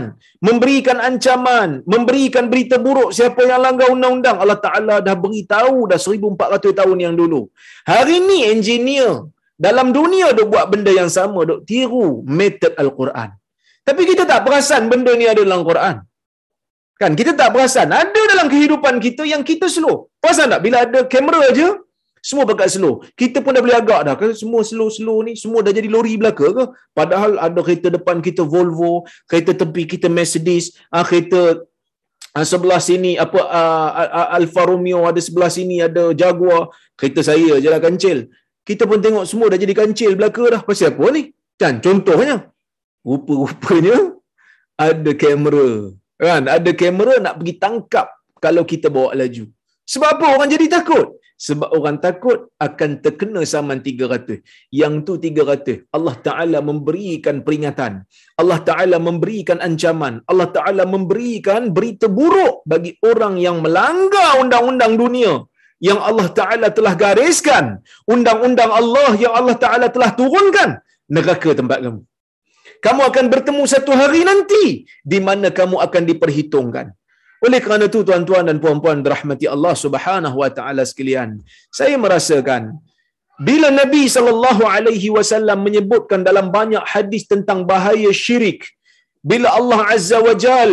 memberikan 0.47 0.97
ancaman, 1.07 1.69
memberikan 1.93 2.45
berita 2.51 2.77
buruk 2.85 3.09
siapa 3.17 3.41
yang 3.49 3.61
langgar 3.65 3.87
undang-undang. 3.95 4.37
Allah 4.43 4.59
Ta'ala 4.65 4.95
dah 5.07 5.15
beritahu 5.23 5.89
dah 5.91 5.97
1400 5.97 6.79
tahun 6.79 6.97
yang 7.05 7.15
dulu. 7.21 7.41
Hari 7.91 8.17
ni 8.29 8.39
engineer 8.53 9.11
dalam 9.65 9.89
dunia 9.97 10.27
duk 10.37 10.47
buat 10.53 10.65
benda 10.73 10.91
yang 10.99 11.09
sama, 11.17 11.41
duk 11.49 11.61
tiru 11.69 12.07
metod 12.39 12.73
Al-Quran. 12.83 13.29
Tapi 13.87 14.01
kita 14.09 14.23
tak 14.31 14.41
perasan 14.45 14.83
benda 14.91 15.11
ni 15.21 15.25
ada 15.31 15.41
dalam 15.47 15.63
Quran. 15.69 15.95
Kan 17.01 17.11
kita 17.19 17.31
tak 17.39 17.49
perasan 17.53 17.89
ada 18.03 18.21
dalam 18.31 18.47
kehidupan 18.53 18.95
kita 19.05 19.23
yang 19.33 19.43
kita 19.49 19.67
slow. 19.75 19.95
Perasan 20.21 20.53
tak 20.53 20.61
bila 20.65 20.77
ada 20.85 20.99
kamera 21.13 21.39
aja 21.49 21.67
semua 22.25 22.43
pakai 22.49 22.67
slow. 22.73 22.93
Kita 23.13 23.37
pun 23.45 23.53
dah 23.53 23.61
boleh 23.65 23.77
agak 23.77 24.01
dah. 24.07 24.15
Kan 24.17 24.33
semua 24.33 24.61
slow-slow 24.69 25.17
ni, 25.27 25.33
semua 25.37 25.61
dah 25.65 25.69
jadi 25.77 25.85
lori 25.95 26.17
belaka 26.21 26.47
ke? 26.57 26.63
Padahal 26.97 27.37
ada 27.37 27.59
kereta 27.61 27.93
depan 27.93 28.17
kita 28.27 28.41
Volvo, 28.41 29.05
kereta 29.29 29.53
tepi 29.53 29.85
kita 29.93 30.09
Mercedes, 30.09 30.73
ah, 30.89 31.05
kereta 31.05 31.41
ah, 32.33 32.45
sebelah 32.51 32.81
sini 32.81 33.13
apa 33.25 33.39
ah, 33.45 34.33
Alfa 34.37 34.65
Romeo 34.65 35.05
ada 35.05 35.21
sebelah 35.21 35.53
sini 35.53 35.85
ada 35.87 36.17
Jaguar, 36.17 36.73
kereta 36.97 37.21
saya 37.29 37.61
je 37.61 37.69
lah 37.69 37.81
kancil. 37.85 38.25
Kita 38.65 38.89
pun 38.89 38.97
tengok 39.05 39.29
semua 39.29 39.53
dah 39.53 39.59
jadi 39.61 39.73
kancil 39.77 40.17
belaka 40.17 40.43
dah. 40.53 40.61
Pasal 40.65 40.97
apa 40.97 41.05
ni? 41.13 41.29
Kan 41.61 41.77
contohnya 41.85 42.49
rupa-rupanya 43.05 44.17
ada 44.87 45.11
kamera. 45.13 45.93
Kan? 46.17 46.49
Ada 46.49 46.71
kamera 46.73 47.21
nak 47.21 47.37
pergi 47.37 47.53
tangkap 47.61 48.09
kalau 48.41 48.65
kita 48.65 48.89
bawa 48.89 49.13
laju. 49.13 49.45
Sebab 49.85 50.09
apa 50.17 50.25
orang 50.33 50.49
jadi 50.49 50.65
takut? 50.65 51.21
Sebab 51.35 51.69
orang 51.77 51.97
takut 51.99 52.47
akan 52.65 53.03
terkena 53.03 53.43
saman 53.43 53.79
300 53.83 54.39
yang 54.71 55.03
tu 55.07 55.19
300 55.19 55.91
Allah 55.91 56.15
Ta'ala 56.27 56.59
memberikan 56.63 57.43
peringatan. 57.45 58.07
Allah 58.41 58.59
Ta'ala 58.63 58.97
memberikan 59.07 59.59
ancaman. 59.67 60.23
Allah 60.31 60.47
Ta'ala 60.55 60.83
memberikan 60.87 61.75
berita 61.75 62.07
buruk 62.07 62.63
bagi 62.63 62.95
orang 63.03 63.35
yang 63.45 63.59
melanggar 63.59 64.39
undang-undang 64.39 64.95
dunia 64.95 65.43
yang 65.83 65.99
Allah 65.99 66.27
Ta'ala 66.31 66.67
telah 66.71 66.95
gariskan. 66.95 67.83
Undang-undang 68.07 68.71
Allah 68.71 69.11
yang 69.19 69.35
Allah 69.35 69.57
Ta'ala 69.59 69.87
telah 69.91 70.11
turunkan. 70.15 70.79
Neraka 71.11 71.51
tempat 71.51 71.79
kamu. 71.83 72.01
Kamu 72.85 73.01
akan 73.09 73.25
bertemu 73.33 73.63
satu 73.73 73.91
hari 73.99 74.21
nanti 74.29 74.63
di 75.01 75.19
mana 75.27 75.49
kamu 75.49 75.81
akan 75.85 76.03
diperhitungkan 76.05 76.93
oleh 77.45 77.59
kerana 77.63 77.85
itu 77.91 78.01
tuan-tuan 78.07 78.45
dan 78.49 78.57
puan-puan 78.63 79.03
dirahmati 79.05 79.45
Allah 79.55 79.73
Subhanahu 79.83 80.37
wa 80.43 80.49
taala 80.57 80.83
sekalian, 80.91 81.29
saya 81.79 81.95
merasakan 82.05 82.63
bila 83.47 83.67
Nabi 83.81 84.03
sallallahu 84.15 84.63
alaihi 84.75 85.09
wasallam 85.17 85.59
menyebutkan 85.67 86.23
dalam 86.27 86.47
banyak 86.57 86.83
hadis 86.93 87.27
tentang 87.31 87.67
bahaya 87.71 88.11
syirik 88.25 88.61
bila 89.31 89.51
Allah 89.59 89.79
azza 89.95 90.19
wajal 90.27 90.71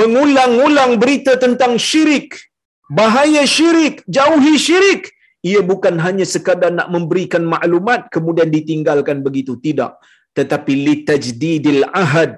mengulang-ulang 0.00 0.92
berita 1.02 1.34
tentang 1.44 1.74
syirik 1.88 2.30
bahaya 2.98 3.42
syirik 3.56 3.96
jauhi 4.16 4.54
syirik 4.66 5.04
ia 5.48 5.60
bukan 5.70 5.94
hanya 6.04 6.26
sekadar 6.34 6.70
nak 6.78 6.88
memberikan 6.94 7.42
maklumat 7.54 8.10
kemudian 8.14 8.50
ditinggalkan 8.56 9.18
begitu. 9.26 9.54
Tidak. 9.66 9.92
Tetapi 10.38 10.72
litajdidil 10.86 11.82
ahad 12.02 12.34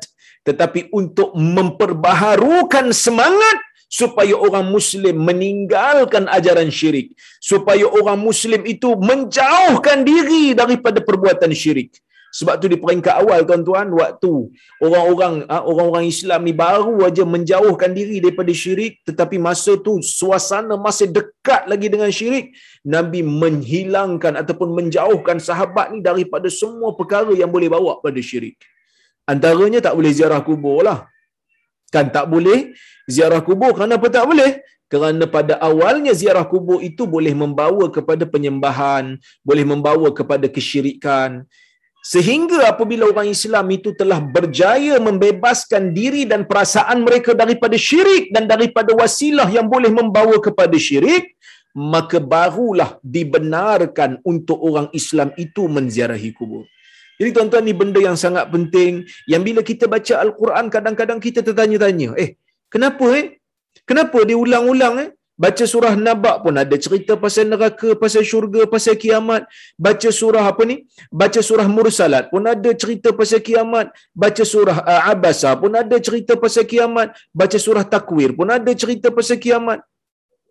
tetapi 0.48 0.88
untuk 1.00 1.36
memperbaharukan 1.36 2.88
semangat 2.96 3.58
supaya 3.88 4.36
orang 4.36 4.68
muslim 4.72 5.16
meninggalkan 5.28 6.24
ajaran 6.36 6.68
syirik 6.78 7.12
supaya 7.40 7.84
orang 7.88 8.20
muslim 8.20 8.60
itu 8.74 8.92
menjauhkan 8.96 10.04
diri 10.04 10.52
daripada 10.52 11.00
perbuatan 11.00 11.52
syirik. 11.52 11.92
Sebab 12.28 12.60
tu 12.60 12.68
di 12.68 12.76
peringkat 12.76 13.24
awal 13.24 13.40
tuan-tuan 13.48 13.88
waktu 13.88 14.52
orang-orang 14.84 15.48
ha, 15.48 15.64
orang-orang 15.64 16.04
Islam 16.12 16.44
ni 16.44 16.52
baru 16.52 17.00
aja 17.08 17.24
menjauhkan 17.24 17.96
diri 17.96 18.20
daripada 18.20 18.52
syirik 18.52 19.00
tetapi 19.08 19.40
masa 19.40 19.80
tu 19.80 19.96
suasana 20.04 20.76
masih 20.76 21.08
dekat 21.08 21.64
lagi 21.72 21.88
dengan 21.88 22.12
syirik 22.12 22.52
Nabi 22.84 23.24
menghilangkan 23.24 24.44
ataupun 24.44 24.76
menjauhkan 24.76 25.40
sahabat 25.40 25.96
ni 25.96 26.04
daripada 26.04 26.52
semua 26.52 26.92
perkara 26.92 27.32
yang 27.32 27.48
boleh 27.48 27.72
bawa 27.72 27.96
pada 28.04 28.20
syirik 28.20 28.60
antaranya 29.32 29.80
tak 29.86 29.94
boleh 29.98 30.12
ziarah 30.18 30.40
kubur 30.48 30.78
lah. 30.88 30.98
Kan 31.94 32.06
tak 32.16 32.26
boleh 32.32 32.58
ziarah 33.14 33.42
kubur. 33.48 33.72
Kenapa 33.80 34.06
tak 34.16 34.26
boleh? 34.30 34.50
Kerana 34.92 35.24
pada 35.36 35.54
awalnya 35.68 36.12
ziarah 36.20 36.44
kubur 36.52 36.80
itu 36.90 37.04
boleh 37.14 37.32
membawa 37.42 37.86
kepada 37.96 38.24
penyembahan 38.34 39.04
boleh 39.48 39.64
membawa 39.72 40.08
kepada 40.18 40.46
kesyirikan. 40.56 41.44
Sehingga 42.12 42.58
apabila 42.72 43.04
orang 43.12 43.28
Islam 43.36 43.66
itu 43.76 43.90
telah 44.00 44.16
berjaya 44.36 44.96
membebaskan 45.08 45.92
diri 45.98 46.22
dan 46.30 46.48
perasaan 46.50 47.04
mereka 47.06 47.36
daripada 47.42 47.76
syirik 47.88 48.32
dan 48.34 48.48
daripada 48.52 48.96
wasilah 49.00 49.48
yang 49.56 49.68
boleh 49.74 49.92
membawa 49.92 50.36
kepada 50.46 50.76
syirik 50.86 51.36
maka 51.94 52.18
barulah 52.32 52.96
dibenarkan 53.16 54.24
untuk 54.24 54.58
orang 54.68 54.88
Islam 55.00 55.36
itu 55.44 55.68
menziarahi 55.68 56.30
kubur 56.38 56.64
jadi 57.18 57.30
tuan-tuan 57.36 57.64
ni 57.66 57.74
benda 57.80 58.00
yang 58.08 58.18
sangat 58.24 58.46
penting. 58.54 58.92
Yang 59.32 59.42
bila 59.48 59.60
kita 59.70 59.84
baca 59.94 60.14
al-Quran 60.24 60.66
kadang-kadang 60.74 61.18
kita 61.26 61.40
tertanya-tanya 61.46 62.10
eh 62.24 62.30
kenapa 62.72 63.06
eh? 63.20 63.26
Kenapa 63.88 64.18
diulang-ulang 64.30 64.94
eh? 65.04 65.08
Baca 65.42 65.64
surah 65.70 65.94
nabak 65.94 66.36
pun 66.44 66.54
ada 66.62 66.76
cerita 66.84 67.14
pasal 67.24 67.44
neraka 67.50 67.94
pasal 68.02 68.22
syurga 68.30 68.62
pasal 68.72 68.94
kiamat. 69.02 69.42
Baca 69.86 70.10
surah 70.20 70.44
apa 70.50 70.62
ni? 70.70 70.76
Baca 71.20 71.40
surah 71.48 71.66
mursalat 71.74 72.24
pun 72.32 72.42
ada 72.54 72.70
cerita 72.82 73.14
pasal 73.18 73.40
kiamat. 73.48 73.86
Baca 74.22 74.44
surah 74.52 74.78
uh, 74.82 75.02
abasa 75.12 75.50
pun 75.62 75.78
ada 75.82 75.96
cerita 76.06 76.34
pasal 76.42 76.66
kiamat. 76.72 77.14
Baca 77.30 77.58
surah 77.66 77.84
takwir 77.94 78.34
pun 78.38 78.50
ada 78.56 78.72
cerita 78.82 79.14
pasal 79.18 79.38
kiamat. 79.44 79.78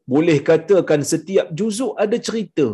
Boleh 0.08 0.40
katakan 0.50 1.04
setiap 1.04 1.52
juzuk 1.52 1.92
ada 2.00 2.16
cerita 2.28 2.68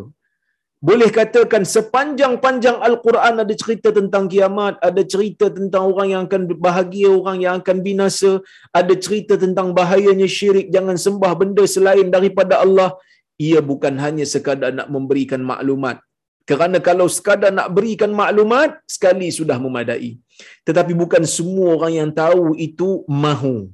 boleh 0.84 1.10
katakan 1.18 1.64
sepanjang-panjang 1.74 2.78
Al-Quran 2.88 3.36
ada 3.44 3.54
cerita 3.62 3.90
tentang 3.98 4.24
kiamat, 4.32 4.76
ada 4.88 5.02
cerita 5.12 5.48
tentang 5.58 5.84
orang 5.92 6.08
yang 6.14 6.22
akan 6.28 6.42
bahagia, 6.66 7.10
orang 7.20 7.38
yang 7.46 7.56
akan 7.64 7.78
binasa, 7.88 8.32
ada 8.80 8.94
cerita 9.06 9.40
tentang 9.44 9.72
bahayanya 9.78 10.28
syirik, 10.28 10.68
jangan 10.76 11.00
sembah 11.06 11.34
benda 11.40 11.64
selain 11.76 12.12
daripada 12.12 12.60
Allah. 12.66 13.00
Ia 13.40 13.64
bukan 13.64 13.96
hanya 14.06 14.28
sekadar 14.28 14.76
nak 14.76 14.92
memberikan 14.92 15.40
maklumat. 15.52 16.04
Kerana 16.44 16.84
kalau 16.84 17.08
sekadar 17.08 17.56
nak 17.56 17.72
berikan 17.72 18.12
maklumat, 18.12 18.76
sekali 18.84 19.32
sudah 19.32 19.56
memadai. 19.56 20.20
Tetapi 20.68 20.92
bukan 20.92 21.24
semua 21.24 21.80
orang 21.80 21.94
yang 22.00 22.12
tahu 22.12 22.60
itu 22.60 23.08
mahu. 23.08 23.72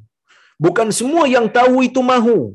Bukan 0.61 0.93
semua 0.93 1.25
yang 1.25 1.49
tahu 1.49 1.81
itu 1.89 2.05
mahu. 2.05 2.53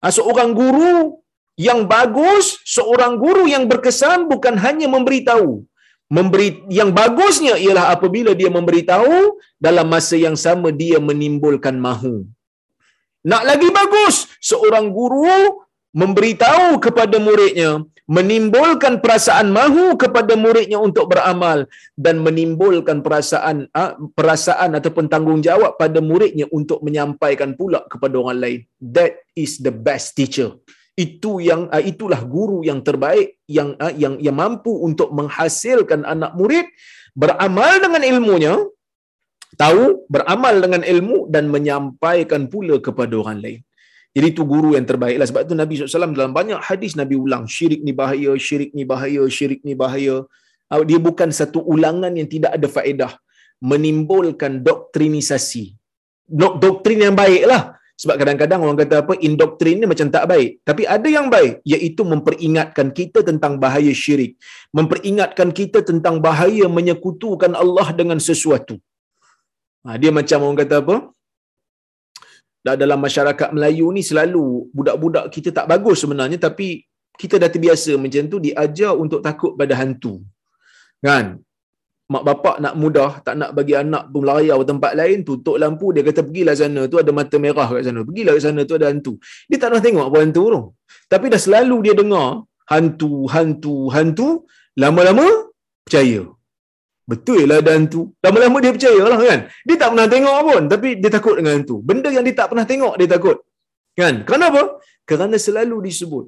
Seorang 0.00 0.50
guru 0.56 1.21
yang 1.66 1.80
bagus 1.94 2.44
seorang 2.74 3.14
guru 3.22 3.44
yang 3.54 3.64
berkesan 3.70 4.26
bukan 4.32 4.56
hanya 4.64 4.88
memberitahu. 4.94 5.50
Memberi 6.16 6.48
yang 6.78 6.90
bagusnya 6.92 7.54
ialah 7.64 7.86
apabila 7.94 8.32
dia 8.40 8.50
memberitahu 8.56 9.40
dalam 9.66 9.86
masa 9.94 10.16
yang 10.26 10.36
sama 10.44 10.68
dia 10.82 10.98
menimbulkan 11.08 11.76
mahu. 11.86 12.28
Nak 13.30 13.42
lagi 13.48 13.68
bagus 13.78 14.28
seorang 14.50 14.86
guru 14.92 15.64
memberitahu 15.96 16.76
kepada 16.84 17.16
muridnya 17.26 17.70
menimbulkan 18.16 19.00
perasaan 19.00 19.48
mahu 19.56 19.96
kepada 20.02 20.34
muridnya 20.36 20.76
untuk 20.86 21.06
beramal 21.12 21.64
dan 22.04 22.20
menimbulkan 22.26 23.00
perasaan 23.00 23.70
perasaan 24.18 24.76
ataupun 24.78 25.06
tanggungjawab 25.08 25.80
pada 25.80 26.02
muridnya 26.04 26.44
untuk 26.52 26.84
menyampaikan 26.84 27.56
pula 27.56 27.80
kepada 27.88 28.20
orang 28.20 28.38
lain. 28.44 28.60
That 28.82 29.16
is 29.32 29.62
the 29.64 29.72
best 29.72 30.12
teacher 30.18 30.60
itu 30.96 31.40
yang 31.40 31.72
uh, 31.72 31.80
itulah 31.80 32.20
guru 32.20 32.60
yang 32.68 32.84
terbaik 32.84 33.40
yang 33.48 33.72
uh, 33.80 33.92
yang 34.02 34.20
yang 34.20 34.36
mampu 34.36 34.72
untuk 34.88 35.08
menghasilkan 35.18 36.04
anak 36.04 36.36
murid 36.36 36.68
beramal 37.16 37.72
dengan 37.80 38.02
ilmunya 38.04 38.54
tahu 39.56 40.04
beramal 40.14 40.54
dengan 40.64 40.82
ilmu 40.84 41.18
dan 41.32 41.48
menyampaikan 41.48 42.48
pula 42.52 42.76
kepada 42.80 43.16
orang 43.16 43.40
lain. 43.44 43.60
Jadi 44.12 44.26
itu 44.36 44.42
guru 44.44 44.76
yang 44.76 44.84
terbaiklah 44.84 45.24
sebab 45.24 45.42
tu 45.48 45.56
Nabi 45.56 45.72
SAW 45.80 46.12
dalam 46.12 46.36
banyak 46.36 46.60
hadis 46.60 46.92
Nabi 47.00 47.16
ulang 47.16 47.48
syirik 47.48 47.80
ni 47.80 47.96
bahaya 47.96 48.32
syirik 48.36 48.76
ni 48.76 48.84
bahaya 48.84 49.24
syirik 49.36 49.60
ni 49.64 49.72
bahaya. 49.72 50.28
Uh, 50.68 50.84
dia 50.84 51.00
bukan 51.00 51.32
satu 51.32 51.64
ulangan 51.64 52.12
yang 52.12 52.28
tidak 52.28 52.52
ada 52.56 52.68
faedah. 52.68 53.12
Menimbulkan 53.64 54.60
doktrinisasi. 54.60 55.64
Doktrin 56.28 57.00
yang 57.08 57.16
baiklah 57.16 57.76
sebab 58.02 58.16
kadang-kadang 58.20 58.60
orang 58.64 58.78
kata 58.82 58.94
apa 59.02 59.14
indoktrin 59.26 59.76
ni 59.80 59.86
macam 59.90 60.08
tak 60.14 60.24
baik. 60.30 60.48
Tapi 60.68 60.82
ada 60.94 61.08
yang 61.16 61.26
baik 61.34 61.52
iaitu 61.72 62.02
memperingatkan 62.12 62.88
kita 62.98 63.20
tentang 63.28 63.52
bahaya 63.64 63.92
syirik. 64.02 64.32
Memperingatkan 64.78 65.50
kita 65.58 65.80
tentang 65.90 66.16
bahaya 66.26 66.66
menyekutukan 66.78 67.54
Allah 67.62 67.88
dengan 68.00 68.18
sesuatu. 68.28 68.76
Ha, 69.86 69.98
dia 70.02 70.10
macam 70.18 70.38
orang 70.46 70.58
kata 70.62 70.76
apa? 70.82 70.96
Dalam 72.82 72.98
masyarakat 73.06 73.48
Melayu 73.54 73.86
ni 73.94 74.02
selalu 74.08 74.46
budak-budak 74.76 75.24
kita 75.34 75.50
tak 75.58 75.66
bagus 75.72 75.98
sebenarnya 76.02 76.38
tapi 76.46 76.68
kita 77.22 77.38
dah 77.42 77.50
terbiasa 77.54 77.94
macam 78.04 78.26
tu 78.32 78.38
diajar 78.46 78.92
untuk 79.04 79.22
takut 79.26 79.54
pada 79.60 79.74
hantu. 79.78 80.14
Kan? 81.06 81.38
Mak 82.12 82.22
bapak 82.28 82.56
nak 82.64 82.74
mudah 82.82 83.10
tak 83.26 83.34
nak 83.40 83.50
bagi 83.56 83.74
anak 83.82 84.04
pun 84.12 84.20
melayau 84.24 84.58
tempat 84.70 84.92
lain 85.00 85.18
tutup 85.28 85.56
lampu 85.62 85.86
dia 85.94 86.02
kata 86.08 86.20
pergilah 86.26 86.54
sana. 86.60 86.80
Tu 86.92 86.98
ada 87.02 87.12
mata 87.18 87.36
merah 87.44 87.68
kat 87.74 87.82
sana. 87.88 88.00
Pergilah 88.08 88.32
ke 88.36 88.40
sana 88.46 88.60
tu 88.70 88.76
ada 88.78 88.86
hantu. 88.90 89.12
Dia 89.48 89.58
tak 89.62 89.70
nak 89.72 89.82
tengok 89.86 90.06
apa 90.10 90.18
hantu 90.24 90.42
tu 90.54 90.60
tapi 91.12 91.26
dah 91.32 91.40
selalu 91.46 91.76
dia 91.86 91.94
dengar 92.00 92.28
hantu 92.72 93.12
hantu 93.34 93.76
hantu. 93.96 94.28
Lama-lama 94.82 95.26
percaya. 95.86 96.22
Betul 97.10 97.42
lah 97.50 97.58
ada 97.62 97.72
hantu. 97.76 98.02
Lama-lama 98.24 98.56
dia 98.64 98.72
percaya 98.76 99.02
lah 99.12 99.20
kan? 99.30 99.40
Dia 99.68 99.76
tak 99.82 99.88
pernah 99.92 100.06
tengok 100.14 100.38
pun 100.48 100.62
tapi 100.72 100.88
dia 101.02 101.10
takut 101.16 101.34
dengan 101.38 101.52
hantu. 101.56 101.76
Benda 101.88 102.08
yang 102.16 102.24
dia 102.28 102.36
tak 102.40 102.48
pernah 102.52 102.66
tengok 102.72 102.94
dia 103.00 103.08
takut. 103.14 103.36
Kan? 104.00 104.14
Kenapa? 104.30 104.62
Kerana 105.08 105.36
selalu 105.46 105.78
disebut 105.88 106.24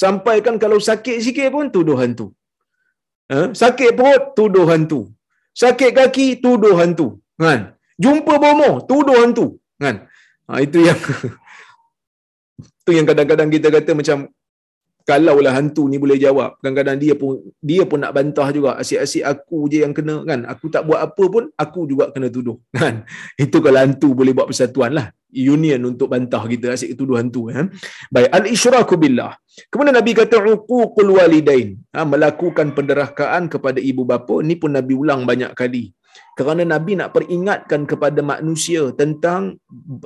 sampai 0.00 0.36
kan 0.44 0.56
kalau 0.56 0.78
sakit 0.88 1.16
sikit 1.26 1.48
pun 1.54 1.68
tuduh 1.74 1.96
hantu 2.00 2.26
Ha? 3.32 3.40
Sakit 3.56 3.96
perut, 3.98 4.22
tuduh 4.36 4.68
hantu. 4.68 5.08
Sakit 5.56 5.90
kaki, 5.96 6.26
tuduh 6.44 6.76
hantu. 6.76 7.06
Kan? 7.40 7.72
Jumpa 7.96 8.36
bomo, 8.36 8.84
tuduh 8.84 9.16
hantu. 9.24 9.46
Kan? 9.80 10.04
Ha, 10.48 10.60
itu 10.60 10.84
yang 10.84 11.00
itu 12.82 12.90
yang 12.92 13.06
kadang-kadang 13.08 13.48
kita 13.48 13.68
kata 13.72 13.96
macam 13.96 14.28
kalaulah 15.08 15.52
hantu 15.54 15.86
ni 15.90 15.96
boleh 15.98 16.18
jawab. 16.18 16.58
Kadang-kadang 16.60 16.96
dia 16.98 17.14
pun 17.18 17.42
dia 17.58 17.82
pun 17.86 17.98
nak 18.02 18.12
bantah 18.16 18.48
juga. 18.54 18.78
Asyik-asyik 18.78 19.24
aku 19.26 19.68
je 19.70 19.78
yang 19.84 19.94
kena 19.94 20.22
kan? 20.22 20.46
Aku 20.46 20.70
tak 20.72 20.86
buat 20.88 21.00
apa 21.02 21.24
pun 21.28 21.50
aku 21.54 21.80
juga 21.90 22.10
kena 22.14 22.28
tuduh 22.30 22.58
kan? 22.76 23.04
Itu 23.36 23.58
kalau 23.64 23.80
hantu 23.82 24.14
boleh 24.14 24.32
buat 24.32 24.48
persatuan 24.50 24.94
lah. 24.94 25.08
Union 25.32 25.80
untuk 25.88 26.12
bantah 26.12 26.44
kita 26.44 26.76
asyik 26.76 26.92
tuduh 26.92 27.16
hantu 27.16 27.48
kan 27.48 27.72
baik 28.12 28.28
al 28.36 28.44
isyraku 28.44 29.00
billah. 29.00 29.32
Kemudian 29.72 29.96
nabi 29.96 30.12
kata 30.12 30.36
uququl 30.44 31.08
walidain. 31.16 31.80
Ha, 31.96 32.04
melakukan 32.04 32.76
penderakaan 32.76 33.48
kepada 33.48 33.80
ibu 33.80 34.04
bapa 34.04 34.44
ni 34.44 34.60
pun 34.60 34.76
nabi 34.76 34.92
ulang 34.92 35.24
banyak 35.24 35.56
kali. 35.56 35.96
Kerana 36.36 36.68
nabi 36.68 37.00
nak 37.00 37.16
peringatkan 37.16 37.88
kepada 37.88 38.20
manusia 38.20 38.92
tentang 38.92 39.56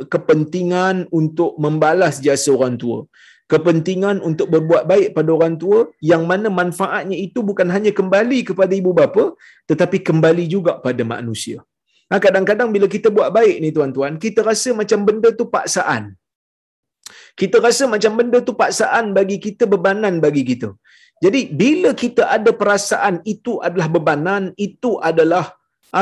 kepentingan 0.06 1.10
untuk 1.10 1.58
membalas 1.58 2.22
jasa 2.22 2.54
orang 2.54 2.78
tua 2.78 3.06
kepentingan 3.52 4.16
untuk 4.28 4.46
berbuat 4.54 4.84
baik 4.90 5.08
pada 5.16 5.30
orang 5.36 5.54
tua 5.62 5.78
yang 6.10 6.22
mana 6.30 6.48
manfaatnya 6.60 7.16
itu 7.26 7.40
bukan 7.48 7.68
hanya 7.74 7.92
kembali 7.98 8.38
kepada 8.48 8.72
ibu 8.80 8.92
bapa 9.00 9.24
tetapi 9.70 9.98
kembali 10.08 10.44
juga 10.54 10.72
pada 10.86 11.02
manusia. 11.14 11.58
Ha, 12.10 12.22
kadang-kadang 12.24 12.70
bila 12.74 12.86
kita 12.94 13.08
buat 13.16 13.30
baik 13.38 13.56
ni 13.62 13.70
tuan-tuan, 13.76 14.14
kita 14.24 14.40
rasa 14.50 14.70
macam 14.80 15.00
benda 15.08 15.30
tu 15.38 15.46
paksaan. 15.54 16.14
Kita 17.40 17.56
rasa 17.66 17.84
macam 17.94 18.12
benda 18.18 18.38
tu 18.48 18.54
paksaan 18.60 19.10
bagi 19.18 19.38
kita, 19.46 19.64
bebanan 19.74 20.14
bagi 20.24 20.42
kita. 20.50 20.68
Jadi 21.24 21.40
bila 21.60 21.90
kita 22.02 22.22
ada 22.36 22.50
perasaan 22.60 23.14
itu 23.34 23.52
adalah 23.66 23.88
bebanan, 23.96 24.42
itu 24.66 24.90
adalah 25.10 25.44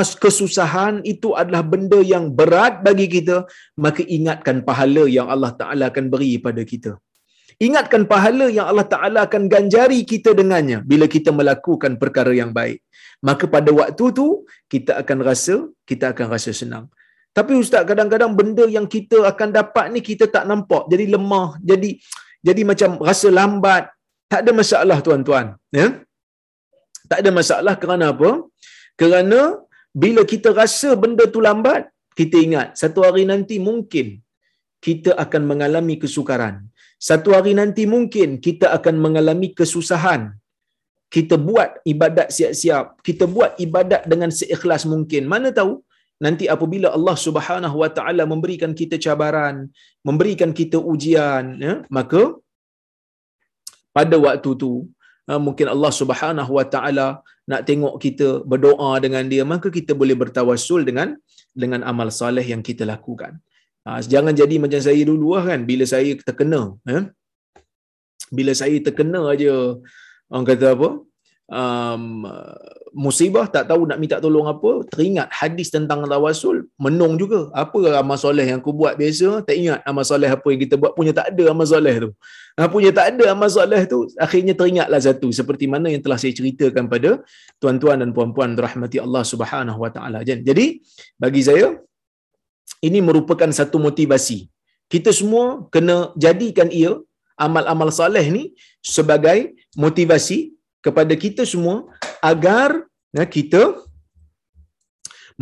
as 0.00 0.10
kesusahan, 0.22 0.94
itu 1.12 1.32
adalah 1.40 1.62
benda 1.72 1.98
yang 2.12 2.24
berat 2.38 2.74
bagi 2.86 3.06
kita, 3.16 3.36
maka 3.84 4.02
ingatkan 4.16 4.60
pahala 4.68 5.04
yang 5.16 5.28
Allah 5.34 5.52
Taala 5.60 5.84
akan 5.92 6.06
beri 6.14 6.32
pada 6.46 6.64
kita. 6.72 6.92
Ingatkan 7.62 8.02
pahala 8.10 8.46
yang 8.50 8.66
Allah 8.70 8.86
Taala 8.94 9.18
akan 9.26 9.46
ganjari 9.54 10.02
kita 10.02 10.30
dengannya 10.34 10.82
bila 10.82 11.06
kita 11.06 11.30
melakukan 11.30 11.94
perkara 12.02 12.34
yang 12.34 12.50
baik. 12.50 12.82
Maka 13.22 13.44
pada 13.46 13.70
waktu 13.70 14.04
tu 14.18 14.26
kita 14.72 14.98
akan 15.00 15.18
rasa 15.28 15.54
kita 15.86 16.12
akan 16.12 16.26
rasa 16.34 16.50
senang. 16.50 16.86
Tapi 17.34 17.52
ustaz 17.62 17.82
kadang-kadang 17.90 18.32
benda 18.38 18.64
yang 18.76 18.86
kita 18.86 19.26
akan 19.30 19.48
dapat 19.58 19.86
ni 19.94 20.00
kita 20.10 20.30
tak 20.34 20.44
nampak, 20.50 20.86
jadi 20.92 21.04
lemah, 21.14 21.58
jadi 21.70 21.90
jadi 22.46 22.62
macam 22.70 22.90
rasa 23.08 23.28
lambat, 23.38 23.90
tak 24.30 24.40
ada 24.44 24.52
masalah 24.60 24.98
tuan-tuan 25.06 25.46
ya? 25.74 25.88
Tak 27.10 27.18
ada 27.22 27.30
masalah 27.38 27.74
kerana 27.82 28.04
apa? 28.14 28.30
Kerana 29.00 29.40
bila 30.02 30.22
kita 30.32 30.50
rasa 30.60 30.90
benda 31.02 31.24
tu 31.34 31.40
lambat 31.48 31.90
kita 32.18 32.36
ingat 32.46 32.78
satu 32.80 33.02
hari 33.06 33.22
nanti 33.30 33.56
mungkin 33.68 34.06
kita 34.86 35.10
akan 35.24 35.42
mengalami 35.50 35.94
kesukaran 36.02 36.54
satu 37.08 37.30
hari 37.36 37.52
nanti 37.60 37.84
mungkin 37.94 38.28
kita 38.46 38.66
akan 38.76 38.96
mengalami 39.04 39.48
kesusahan. 39.58 40.22
Kita 41.14 41.36
buat 41.48 41.70
ibadat 41.92 42.28
siap-siap. 42.36 42.84
Kita 43.08 43.24
buat 43.34 43.52
ibadat 43.64 44.02
dengan 44.12 44.30
seikhlas 44.40 44.82
mungkin. 44.92 45.24
Mana 45.32 45.50
tahu? 45.58 45.72
Nanti 46.24 46.44
apabila 46.54 46.88
Allah 46.96 47.16
Subhanahu 47.26 47.76
wa 47.82 47.90
taala 47.96 48.22
memberikan 48.32 48.72
kita 48.80 48.96
cabaran 49.04 49.56
memberikan 50.08 50.50
kita 50.60 50.78
ujian 50.92 51.44
ya 51.66 51.74
maka 51.96 52.22
pada 53.96 54.16
waktu 54.26 54.50
tu 54.62 54.70
uh, 55.30 55.40
mungkin 55.46 55.66
Allah 55.74 55.92
Subhanahu 56.00 56.52
Wa 56.58 56.66
Taala 56.74 57.08
nak 57.50 57.62
tengok 57.68 57.94
kita 58.04 58.28
berdoa 58.50 58.92
dengan 59.04 59.24
dia 59.32 59.42
maka 59.52 59.68
kita 59.78 59.92
boleh 60.00 60.16
bertawassul 60.22 60.82
dengan 60.88 61.08
dengan 61.62 61.80
amal 61.90 62.08
soleh 62.20 62.46
yang 62.52 62.62
kita 62.68 62.84
lakukan. 62.92 63.32
Uh, 63.84 64.00
jangan 64.00 64.32
jadi 64.32 64.56
macam 64.56 64.80
saya 64.80 65.02
dulu 65.04 65.36
lah 65.36 65.44
kan 65.44 65.60
bila 65.68 65.84
saya 65.84 66.16
terkena 66.16 66.72
eh? 66.88 67.04
bila 68.32 68.52
saya 68.56 68.76
terkena 68.80 69.20
aja 69.28 69.76
orang 70.32 70.46
kata 70.48 70.66
apa? 70.72 70.88
Um, 71.44 72.24
musibah 72.96 73.44
tak 73.50 73.68
tahu 73.68 73.84
nak 73.90 73.98
minta 74.00 74.16
tolong 74.22 74.48
apa 74.48 74.86
teringat 74.88 75.28
hadis 75.28 75.68
tentang 75.68 76.06
tawasul 76.08 76.70
menung 76.80 77.18
juga. 77.20 77.50
Apa 77.52 78.00
amal 78.00 78.16
soleh 78.16 78.46
yang 78.48 78.64
aku 78.64 78.72
buat 78.72 78.96
biasa 78.96 79.44
tak 79.44 79.52
ingat 79.58 79.78
amal 79.84 80.06
soleh 80.06 80.30
apa 80.30 80.46
yang 80.48 80.60
kita 80.64 80.80
buat. 80.80 80.96
Punya 80.96 81.12
tak 81.12 81.34
ada 81.34 81.44
amal 81.52 81.66
soleh 81.68 81.94
tu. 82.00 82.10
Ha, 82.56 82.70
punya 82.70 82.90
tak 82.94 83.06
ada 83.12 83.34
amal 83.34 83.50
soleh 83.50 83.82
tu 83.84 84.08
akhirnya 84.16 84.54
teringatlah 84.56 85.00
satu. 85.02 85.28
Seperti 85.34 85.68
mana 85.68 85.92
yang 85.92 86.00
telah 86.00 86.16
saya 86.16 86.32
ceritakan 86.32 86.88
pada 86.88 87.20
tuan-tuan 87.60 88.00
dan 88.00 88.16
puan-puan 88.16 88.56
rahmati 88.56 89.02
Allah 89.02 89.26
Subhanahu 89.26 89.78
wa 89.84 89.90
taala. 89.92 90.24
Jadi 90.24 90.80
bagi 91.20 91.42
saya 91.44 91.76
ini 92.86 92.98
merupakan 93.08 93.50
satu 93.58 93.76
motivasi. 93.86 94.38
Kita 94.92 95.10
semua 95.18 95.44
kena 95.74 95.96
jadikan 96.24 96.68
ia 96.80 96.92
amal-amal 97.44 97.90
soleh 97.98 98.24
ni 98.36 98.44
sebagai 98.94 99.38
motivasi 99.84 100.38
kepada 100.86 101.14
kita 101.24 101.42
semua 101.52 101.76
agar 102.30 102.70
ya, 103.16 103.24
kita 103.36 103.62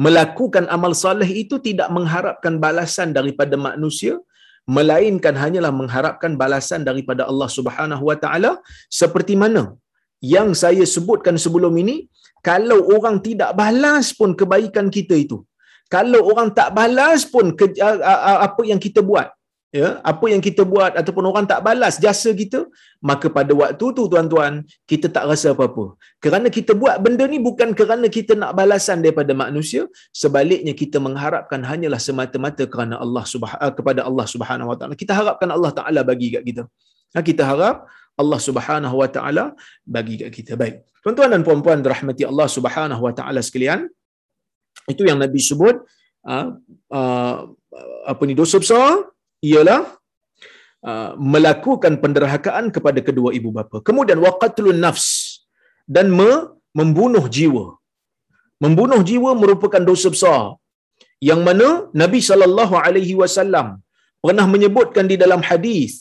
melakukan 0.05 0.65
amal 0.77 0.93
soleh 0.97 1.29
itu 1.43 1.57
tidak 1.67 1.89
mengharapkan 1.97 2.57
balasan 2.65 3.09
daripada 3.19 3.57
manusia 3.69 4.15
melainkan 4.77 5.35
hanyalah 5.43 5.73
mengharapkan 5.81 6.33
balasan 6.43 6.87
daripada 6.89 7.23
Allah 7.31 7.51
Subhanahu 7.57 8.05
wa 8.11 8.17
taala. 8.23 8.53
Seperti 9.01 9.35
mana? 9.43 9.75
Yang 10.35 10.49
saya 10.63 10.85
sebutkan 10.95 11.37
sebelum 11.45 11.75
ini 11.83 11.97
kalau 12.49 12.79
orang 12.95 13.19
tidak 13.27 13.51
balas 13.59 14.15
pun 14.19 14.31
kebaikan 14.41 14.87
kita 14.97 15.19
itu 15.25 15.39
kalau 15.95 16.21
orang 16.33 16.49
tak 16.59 16.69
balas 16.79 17.21
pun 17.35 17.47
ke, 17.59 17.65
apa 18.47 18.63
yang 18.71 18.81
kita 18.87 19.01
buat? 19.11 19.29
Ya 19.73 19.89
apa 20.11 20.27
yang 20.29 20.43
kita 20.47 20.63
buat 20.73 20.93
ataupun 21.01 21.25
orang 21.29 21.45
tak 21.51 21.61
balas 21.67 21.95
jasa 22.05 22.31
kita 22.41 22.69
maka 23.11 23.27
pada 23.37 23.53
waktu 23.61 23.87
tu 23.97 24.03
tuan-tuan 24.13 24.53
kita 24.91 25.07
tak 25.15 25.25
rasa 25.31 25.57
apa-apa. 25.57 25.97
Kerana 26.25 26.53
kita 26.57 26.77
buat 26.83 27.01
benda 27.05 27.25
ni 27.25 27.39
bukan 27.47 27.73
kerana 27.79 28.07
kita 28.17 28.37
nak 28.43 28.53
balasan 28.59 29.01
daripada 29.05 29.33
manusia. 29.33 29.89
Sebaliknya 30.23 30.77
kita 30.83 31.01
mengharapkan 31.07 31.65
hanyalah 31.71 32.01
semata-mata 32.09 32.69
kerana 32.69 33.01
Allah 33.05 33.25
Subhanahu 33.33 33.65
eh, 33.65 33.73
kepada 33.79 34.01
Allah 34.09 34.27
Subhanahu 34.35 34.69
Wa 34.73 34.77
Taala. 34.77 34.95
Kita 35.03 35.13
harapkan 35.21 35.49
Allah 35.57 35.73
Taala 35.79 36.01
bagi 36.11 36.29
kat 36.37 36.45
kita. 36.45 36.63
Ha, 37.17 37.25
kita 37.25 37.43
harap 37.49 37.89
Allah 38.21 38.41
Subhanahu 38.49 38.97
Wa 39.01 39.09
Taala 39.17 39.45
bagi 39.97 40.21
kat 40.21 40.31
kita. 40.37 40.53
Baik. 40.61 40.85
Tuan-tuan 41.01 41.33
dan 41.33 41.41
puan-puan 41.49 41.81
dirahmati 41.81 42.29
Allah 42.29 42.49
Subhanahu 42.57 43.03
Wa 43.09 43.13
Taala 43.17 43.41
sekalian 43.41 43.89
itu 44.93 45.03
yang 45.09 45.19
Nabi 45.25 45.41
sebut 45.49 45.77
uh, 46.33 46.47
uh, 46.99 47.37
apa 48.13 48.23
ni 48.29 48.35
dosa 48.41 48.57
besar 48.63 48.89
ialah 49.51 49.81
uh, 50.91 51.11
melakukan 51.35 51.95
penderhakaan 52.03 52.67
kepada 52.77 53.01
kedua 53.09 53.31
ibu 53.39 53.51
bapa. 53.59 53.79
Kemudian 53.89 54.19
waqatlun 54.27 54.81
nafs 54.87 55.07
dan 55.95 56.09
me, 56.19 56.31
membunuh 56.81 57.25
jiwa. 57.37 57.67
Membunuh 58.65 59.01
jiwa 59.11 59.31
merupakan 59.43 59.83
dosa 59.91 60.09
besar 60.15 60.43
yang 61.29 61.41
mana 61.47 61.69
Nabi 62.03 62.21
sallallahu 62.29 62.75
alaihi 62.85 63.15
wasallam 63.23 63.67
pernah 64.25 64.47
menyebutkan 64.55 65.07
di 65.11 65.17
dalam 65.23 65.43
hadis 65.49 65.93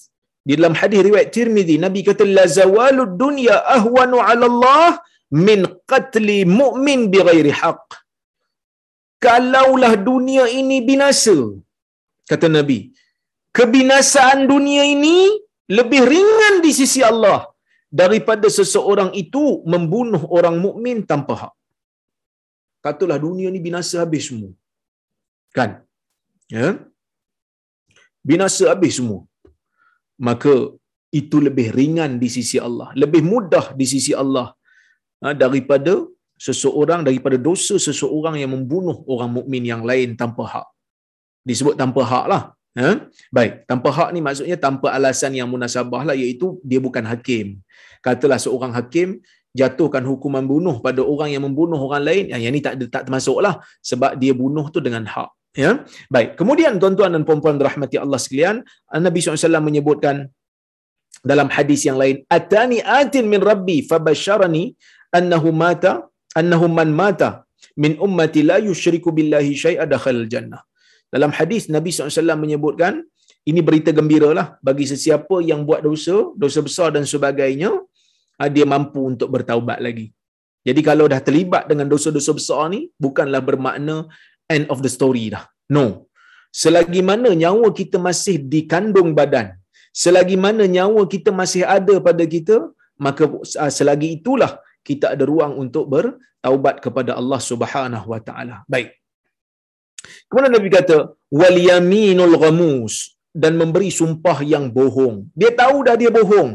di 0.49 0.53
dalam 0.57 0.73
hadis 0.79 0.99
riwayat 1.07 1.29
Tirmizi 1.35 1.75
Nabi 1.85 2.01
kata 2.09 2.25
la 2.37 2.45
zawalud 2.57 3.13
dunya 3.23 3.55
ahwanu 3.77 4.17
'ala 4.25 4.45
Allah 4.51 4.85
min 5.47 5.59
qatli 5.91 6.37
mu'min 6.59 6.99
bighairi 7.13 7.53
haqq. 7.61 7.87
Kalaulah 9.25 9.93
dunia 10.09 10.43
ini 10.59 10.77
binasa 10.89 11.37
kata 12.31 12.47
Nabi 12.57 12.79
kebinasaan 13.57 14.41
dunia 14.51 14.83
ini 14.95 15.17
lebih 15.77 16.01
ringan 16.13 16.55
di 16.65 16.71
sisi 16.79 17.01
Allah 17.11 17.39
daripada 18.01 18.47
seseorang 18.57 19.11
itu 19.23 19.43
membunuh 19.73 20.23
orang 20.37 20.55
mukmin 20.65 20.97
tanpa 21.11 21.33
hak. 21.41 21.53
Katalah 22.85 23.17
dunia 23.25 23.47
ni 23.53 23.59
binasa 23.67 23.95
habis 24.03 24.23
semua. 24.29 24.51
Kan? 25.57 25.71
Ya? 26.55 26.69
Binasa 28.29 28.63
habis 28.71 28.95
semua. 28.99 29.21
Maka 30.27 30.53
itu 31.19 31.37
lebih 31.47 31.67
ringan 31.77 32.11
di 32.23 32.29
sisi 32.35 32.57
Allah, 32.67 32.89
lebih 33.03 33.21
mudah 33.31 33.65
di 33.79 33.85
sisi 33.93 34.11
Allah 34.23 34.47
ha, 35.21 35.33
daripada 35.43 35.93
seseorang 36.45 37.01
daripada 37.07 37.37
dosa 37.47 37.75
seseorang 37.87 38.35
yang 38.41 38.51
membunuh 38.55 38.97
orang 39.13 39.29
mukmin 39.37 39.63
yang 39.71 39.83
lain 39.89 40.17
tanpa 40.21 40.43
hak. 40.53 40.67
Disebut 41.49 41.75
tanpa 41.81 42.01
hak 42.11 42.25
lah. 42.33 42.43
Ha? 42.81 42.89
Baik, 43.35 43.53
tanpa 43.69 43.89
hak 43.97 44.09
ni 44.15 44.19
maksudnya 44.25 44.57
tanpa 44.65 44.87
alasan 44.97 45.35
yang 45.39 45.47
munasabah 45.53 46.01
lah 46.07 46.15
iaitu 46.21 46.57
dia 46.69 46.79
bukan 46.85 47.03
hakim. 47.11 47.59
Katalah 48.05 48.39
seorang 48.45 48.73
hakim 48.77 49.21
jatuhkan 49.59 50.03
hukuman 50.09 50.43
bunuh 50.51 50.75
pada 50.85 51.03
orang 51.03 51.29
yang 51.35 51.43
membunuh 51.45 51.77
orang 51.87 52.03
lain, 52.09 52.23
ya, 52.31 52.37
yang 52.41 52.53
ni 52.55 52.63
tak 52.63 52.79
tak 52.95 53.03
termasuklah 53.05 53.59
sebab 53.89 54.15
dia 54.21 54.33
bunuh 54.41 54.65
tu 54.73 54.79
dengan 54.79 55.03
hak. 55.13 55.29
Ya. 55.51 55.83
Baik, 56.07 56.39
kemudian 56.39 56.79
tuan-tuan 56.81 57.11
dan 57.11 57.23
puan-puan 57.27 57.59
rahmati 57.59 57.99
Allah 57.99 58.15
sekalian, 58.15 58.63
Nabi 58.87 59.19
SAW 59.19 59.59
menyebutkan 59.59 60.31
dalam 61.21 61.51
hadis 61.51 61.83
yang 61.83 61.99
lain, 61.99 62.23
"Atani 62.31 62.79
atin 62.79 63.27
min 63.27 63.43
rabbi 63.43 63.83
fabasharani 63.83 64.63
annahu 65.11 65.51
mata, 65.51 66.07
annahu 66.39 66.67
man 66.79 66.91
mata 67.01 67.29
min 67.83 67.93
ummati 68.05 68.41
la 68.49 68.57
yushriku 68.67 69.11
billahi 69.17 69.51
syai'a 69.63 69.85
dakhal 69.93 70.21
jannah." 70.33 70.63
Dalam 71.15 71.31
hadis 71.37 71.63
Nabi 71.75 71.89
SAW 71.91 72.39
menyebutkan, 72.43 72.93
ini 73.49 73.61
berita 73.67 73.91
gembira 73.97 74.29
lah 74.37 74.47
bagi 74.67 74.85
sesiapa 74.91 75.35
yang 75.49 75.61
buat 75.67 75.81
dosa, 75.87 76.15
dosa 76.43 76.59
besar 76.67 76.89
dan 76.95 77.05
sebagainya, 77.13 77.71
ah, 78.41 78.49
dia 78.55 78.65
mampu 78.73 79.01
untuk 79.11 79.29
bertaubat 79.35 79.79
lagi. 79.87 80.07
Jadi 80.67 80.81
kalau 80.89 81.05
dah 81.11 81.21
terlibat 81.27 81.63
dengan 81.69 81.87
dosa-dosa 81.93 82.31
besar 82.39 82.63
ni, 82.73 82.81
bukanlah 83.05 83.41
bermakna 83.49 83.95
end 84.55 84.65
of 84.73 84.79
the 84.85 84.91
story 84.97 85.25
dah. 85.33 85.43
No. 85.75 85.85
Selagi 86.61 87.01
mana 87.09 87.29
nyawa 87.43 87.67
kita 87.79 87.97
masih 88.07 88.35
dikandung 88.53 89.11
badan, 89.19 89.47
selagi 90.03 90.37
mana 90.45 90.63
nyawa 90.75 91.01
kita 91.13 91.31
masih 91.41 91.63
ada 91.77 91.95
pada 92.07 92.23
kita, 92.35 92.57
maka 93.05 93.23
ah, 93.63 93.71
selagi 93.77 94.09
itulah 94.19 94.53
kita 94.87 95.13
ada 95.13 95.23
ruang 95.31 95.53
untuk 95.63 95.85
bertaubat 95.93 96.75
kepada 96.85 97.11
Allah 97.19 97.41
Subhanahu 97.49 98.07
Wa 98.13 98.21
Taala. 98.27 98.57
Baik. 98.73 98.89
Kemudian 100.27 100.53
Nabi 100.57 100.69
kata, 100.77 100.97
wal 101.39 101.57
yaminul 101.69 102.35
ghamus 102.43 102.95
dan 103.41 103.55
memberi 103.61 103.89
sumpah 103.99 104.37
yang 104.53 104.65
bohong. 104.77 105.15
Dia 105.39 105.51
tahu 105.61 105.77
dah 105.87 105.95
dia 106.01 106.11
bohong, 106.19 106.51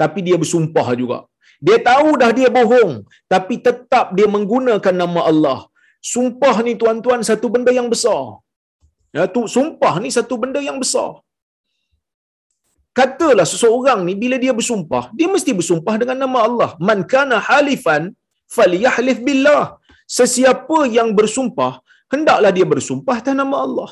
tapi 0.00 0.18
dia 0.26 0.36
bersumpah 0.42 0.88
juga. 1.00 1.18
Dia 1.66 1.78
tahu 1.90 2.08
dah 2.20 2.30
dia 2.38 2.48
bohong, 2.52 2.92
tapi 3.32 3.54
tetap 3.66 4.12
dia 4.16 4.28
menggunakan 4.34 4.94
nama 5.02 5.20
Allah. 5.30 5.60
Sumpah 6.12 6.56
ni 6.66 6.72
tuan-tuan 6.80 7.20
satu 7.28 7.46
benda 7.54 7.72
yang 7.78 7.88
besar. 7.94 8.40
Ya, 9.16 9.24
tu 9.34 9.48
sumpah 9.48 9.94
ni 10.02 10.12
satu 10.12 10.34
benda 10.42 10.60
yang 10.68 10.78
besar. 10.82 11.10
Katalah 12.98 13.46
seseorang 13.52 14.00
ni 14.08 14.14
bila 14.22 14.36
dia 14.44 14.52
bersumpah, 14.58 15.04
dia 15.18 15.28
mesti 15.34 15.52
bersumpah 15.58 15.94
dengan 16.02 16.18
nama 16.24 16.38
Allah. 16.48 16.70
Man 16.88 17.00
kana 17.12 17.38
halifan 17.48 18.02
falyahlif 18.56 19.20
billah. 19.26 19.64
Sesiapa 20.16 20.78
yang 20.96 21.08
bersumpah, 21.18 21.72
hendaklah 22.12 22.50
dia 22.56 22.66
bersumpah 22.72 23.16
atas 23.20 23.36
nama 23.42 23.56
Allah. 23.66 23.90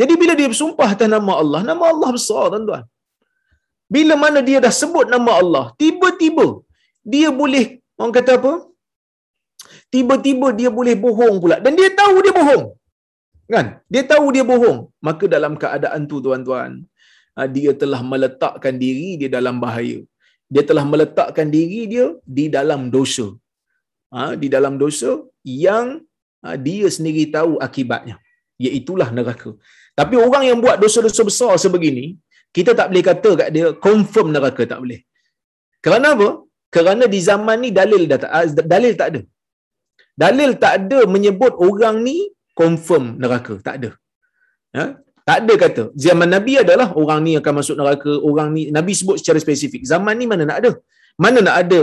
Jadi 0.00 0.14
bila 0.20 0.32
dia 0.38 0.48
bersumpah 0.52 0.88
atas 0.94 1.08
nama 1.16 1.32
Allah, 1.42 1.60
nama 1.70 1.84
Allah 1.92 2.10
besar 2.16 2.44
tuan-tuan. 2.52 2.84
Bila 3.94 4.14
mana 4.22 4.40
dia 4.48 4.58
dah 4.64 4.74
sebut 4.80 5.06
nama 5.14 5.32
Allah, 5.40 5.64
tiba-tiba 5.80 6.46
dia 7.12 7.28
boleh, 7.40 7.66
orang 7.98 8.14
kata 8.18 8.32
apa? 8.38 8.52
Tiba-tiba 9.94 10.46
dia 10.58 10.70
boleh 10.78 10.94
bohong 11.04 11.36
pula. 11.42 11.56
Dan 11.64 11.72
dia 11.78 11.90
tahu 12.00 12.16
dia 12.24 12.34
bohong. 12.38 12.64
Kan? 13.54 13.66
Dia 13.92 14.02
tahu 14.12 14.26
dia 14.34 14.44
bohong. 14.52 14.78
Maka 15.06 15.24
dalam 15.34 15.54
keadaan 15.62 16.10
tu 16.10 16.18
tuan-tuan, 16.24 16.70
dia 17.56 17.72
telah 17.82 18.00
meletakkan 18.12 18.74
diri 18.84 19.08
dia 19.20 19.28
dalam 19.36 19.56
bahaya. 19.64 19.98
Dia 20.54 20.62
telah 20.68 20.84
meletakkan 20.92 21.48
diri 21.56 21.80
dia 21.92 22.06
di 22.38 22.44
dalam 22.56 22.88
dosa. 22.94 23.26
Ha, 24.14 24.20
di 24.42 24.48
dalam 24.54 24.74
dosa 24.82 25.10
yang 25.44 25.86
ha, 26.42 26.56
dia 26.66 26.88
sendiri 26.96 27.24
tahu 27.36 27.52
akibatnya. 27.66 28.16
Iaitulah 28.64 29.08
neraka. 29.16 29.50
Tapi 29.98 30.14
orang 30.26 30.44
yang 30.48 30.58
buat 30.64 30.76
dosa-dosa 30.84 31.22
besar 31.30 31.52
sebegini, 31.64 32.06
kita 32.56 32.72
tak 32.78 32.88
boleh 32.90 33.04
kata 33.10 33.30
kat 33.40 33.48
dia 33.56 33.66
confirm 33.86 34.28
neraka 34.36 34.62
tak 34.72 34.80
boleh. 34.84 35.00
Kerana 35.84 36.08
apa? 36.16 36.28
Kerana 36.74 37.04
di 37.14 37.20
zaman 37.28 37.58
ni 37.64 37.70
dalil 37.80 38.02
dah 38.10 38.18
tak, 38.22 38.30
ah, 38.36 38.44
dalil 38.74 38.94
tak 39.00 39.08
ada. 39.12 39.20
Dalil 40.24 40.50
tak 40.62 40.72
ada 40.80 40.98
menyebut 41.14 41.52
orang 41.68 41.96
ni 42.06 42.16
confirm 42.60 43.04
neraka, 43.22 43.54
tak 43.66 43.74
ada. 43.78 43.90
Ha? 44.76 44.84
Tak 45.28 45.38
ada 45.42 45.54
kata. 45.64 45.82
Zaman 46.06 46.28
Nabi 46.36 46.52
adalah 46.62 46.88
orang 47.00 47.20
ni 47.26 47.32
akan 47.40 47.52
masuk 47.58 47.76
neraka, 47.80 48.12
orang 48.28 48.48
ni 48.56 48.62
Nabi 48.76 48.92
sebut 48.98 49.16
secara 49.20 49.38
spesifik. 49.44 49.82
Zaman 49.92 50.14
ni 50.20 50.26
mana 50.32 50.44
nak 50.50 50.58
ada? 50.60 50.70
Mana 51.24 51.38
nak 51.46 51.56
ada 51.62 51.80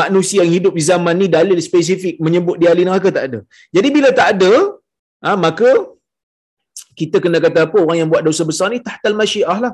manusia 0.00 0.40
yang 0.42 0.52
hidup 0.56 0.72
di 0.78 0.84
zaman 0.90 1.14
ni 1.20 1.26
dalil 1.36 1.58
spesifik 1.68 2.14
menyebut 2.26 2.56
dia 2.60 2.70
ahli 2.72 2.84
neraka 2.88 3.10
tak 3.16 3.24
ada. 3.28 3.40
Jadi 3.76 3.88
bila 3.96 4.08
tak 4.20 4.28
ada, 4.34 4.52
ha, 5.24 5.36
maka 5.44 5.70
kita 7.00 7.16
kena 7.24 7.38
kata 7.44 7.58
apa 7.66 7.76
orang 7.84 7.98
yang 8.00 8.10
buat 8.12 8.22
dosa 8.28 8.42
besar 8.50 8.66
ni 8.72 8.80
tahtal 8.88 9.16
masyiah 9.20 9.58
lah 9.64 9.72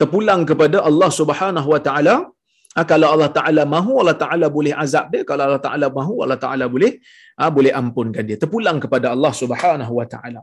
terpulang 0.00 0.42
kepada 0.50 0.78
Allah 0.88 1.10
Subhanahu 1.20 1.68
wa 1.74 1.80
taala 1.86 2.14
ha, 2.76 2.80
kalau 2.92 3.08
Allah 3.14 3.30
taala 3.38 3.62
mahu 3.74 3.92
Allah 4.02 4.16
taala 4.22 4.46
boleh 4.56 4.72
azab 4.84 5.06
dia 5.12 5.22
kalau 5.30 5.42
Allah 5.48 5.62
taala 5.66 5.86
mahu 5.98 6.14
Allah 6.24 6.38
taala 6.44 6.64
boleh 6.74 6.92
ha, 7.40 7.50
boleh 7.56 7.72
ampunkan 7.80 8.24
dia 8.28 8.38
terpulang 8.42 8.78
kepada 8.84 9.08
Allah 9.14 9.32
Subhanahu 9.42 9.92
wa 10.00 10.06
taala 10.14 10.40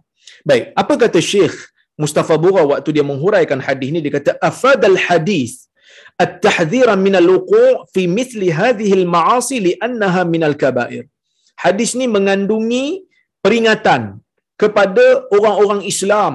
baik 0.50 0.66
apa 0.82 0.94
kata 1.04 1.22
Syekh 1.32 1.58
Mustafa 2.02 2.36
Bura 2.44 2.64
waktu 2.72 2.90
dia 2.96 3.06
menghuraikan 3.12 3.60
hadis 3.68 3.90
ni 3.94 4.00
dia 4.06 4.14
kata 4.18 4.32
afadal 4.50 4.98
hadis 5.08 5.52
at-tahdhira 6.24 6.94
min 7.06 7.16
al-wuqu' 7.22 7.74
fi 7.94 8.04
mithli 8.18 8.50
hadhihi 8.60 8.96
al-ma'asi 9.02 9.58
li'annaha 9.68 10.22
min 10.34 10.44
al-kaba'ir 10.50 11.06
hadis 11.64 11.92
ni 12.00 12.06
mengandungi 12.16 12.86
peringatan 13.46 14.02
kepada 14.62 15.06
orang-orang 15.36 15.82
Islam 15.94 16.34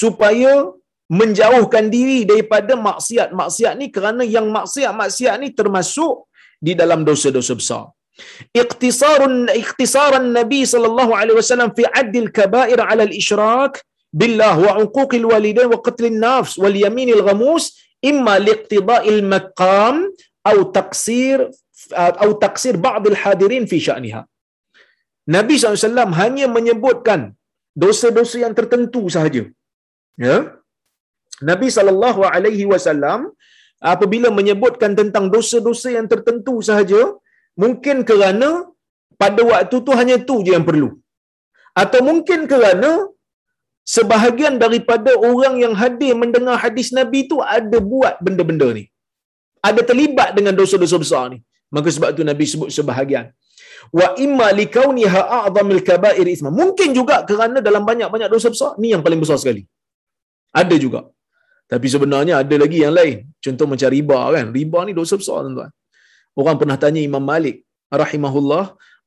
supaya 0.00 0.52
menjauhkan 1.20 1.84
diri 1.96 2.18
daripada 2.30 2.72
maksiat-maksiat 2.88 3.74
ni 3.80 3.86
kerana 3.96 4.22
yang 4.36 4.46
maksiat-maksiat 4.56 5.36
ni 5.42 5.48
termasuk 5.58 6.26
di 6.66 6.72
dalam 6.80 7.00
dosa-dosa 7.08 7.54
besar. 7.60 7.84
Iqtisarun 8.62 9.34
iqtisaran 9.62 10.26
Nabi 10.38 10.60
sallallahu 10.72 11.12
alaihi 11.20 11.38
wasallam 11.40 11.70
fi 11.78 11.84
addil 12.00 12.28
kaba'ir 12.38 12.80
'ala 12.80 13.02
al-ishrak 13.08 13.72
billah 14.20 14.54
wa 14.66 14.72
'uquqil 14.80 15.26
walidain 15.32 15.68
wa 15.74 15.80
qatlin 15.86 16.18
nafs 16.26 16.54
wal 16.62 16.76
yaminil 16.84 17.22
ghamus 17.28 17.64
imma 18.10 18.34
liqtida'il 18.48 19.22
maqam 19.34 19.96
atau 20.48 20.62
taksir 20.78 21.38
atau 22.08 22.30
taksir 22.44 22.74
ba'd 22.86 23.04
al-hadirin 23.12 23.64
fi 23.72 23.78
sya'niha. 23.86 24.22
Nabi 25.36 25.54
SAW 25.58 26.12
hanya 26.20 26.46
menyebutkan 26.56 27.20
dosa-dosa 27.84 28.36
yang 28.44 28.54
tertentu 28.58 29.02
sahaja. 29.14 29.42
Ya. 30.24 30.36
Nabi 31.50 31.68
sallallahu 31.76 32.20
alaihi 32.34 32.64
wasallam 32.72 33.20
apabila 33.94 34.28
menyebutkan 34.38 34.92
tentang 35.00 35.24
dosa-dosa 35.34 35.88
yang 35.96 36.06
tertentu 36.12 36.54
sahaja, 36.68 37.00
mungkin 37.62 37.96
kerana 38.10 38.48
pada 39.22 39.42
waktu 39.50 39.76
tu 39.86 39.92
hanya 40.00 40.16
tu 40.28 40.36
je 40.46 40.52
yang 40.56 40.66
perlu. 40.70 40.88
Atau 41.82 42.00
mungkin 42.08 42.40
kerana 42.52 42.90
sebahagian 43.94 44.54
daripada 44.64 45.10
orang 45.30 45.54
yang 45.64 45.74
hadir 45.82 46.12
mendengar 46.22 46.56
hadis 46.64 46.90
Nabi 46.98 47.20
tu 47.30 47.38
ada 47.56 47.78
buat 47.92 48.16
benda-benda 48.26 48.68
ni. 48.78 48.84
Ada 49.68 49.82
terlibat 49.90 50.30
dengan 50.38 50.54
dosa-dosa 50.60 50.96
besar 51.04 51.24
ni. 51.34 51.38
Maka 51.74 51.88
sebab 51.94 52.10
tu 52.18 52.22
Nabi 52.30 52.44
sebut 52.52 52.70
sebahagian 52.78 53.26
wa 53.98 54.06
imma 54.24 54.48
likauniha 54.60 55.20
a'zamil 55.38 55.82
kaba'ir 55.88 56.26
isma. 56.34 56.50
Mungkin 56.60 56.88
juga 56.98 57.16
kerana 57.28 57.58
dalam 57.68 57.82
banyak-banyak 57.90 58.28
dosa 58.34 58.48
besar 58.54 58.70
ni 58.82 58.90
yang 58.94 59.02
paling 59.06 59.20
besar 59.24 59.38
sekali. 59.42 59.62
Ada 60.62 60.76
juga. 60.84 61.00
Tapi 61.72 61.86
sebenarnya 61.94 62.34
ada 62.42 62.56
lagi 62.62 62.78
yang 62.84 62.94
lain. 62.98 63.16
Contoh 63.44 63.66
macam 63.72 63.88
riba 63.96 64.18
kan. 64.34 64.46
Riba 64.56 64.78
ni 64.88 64.92
dosa 65.00 65.14
besar 65.20 65.36
tuan-tuan. 65.44 65.70
Orang 66.40 66.56
pernah 66.60 66.76
tanya 66.82 67.00
Imam 67.02 67.24
Malik 67.32 67.56
rahimahullah, 68.02 68.64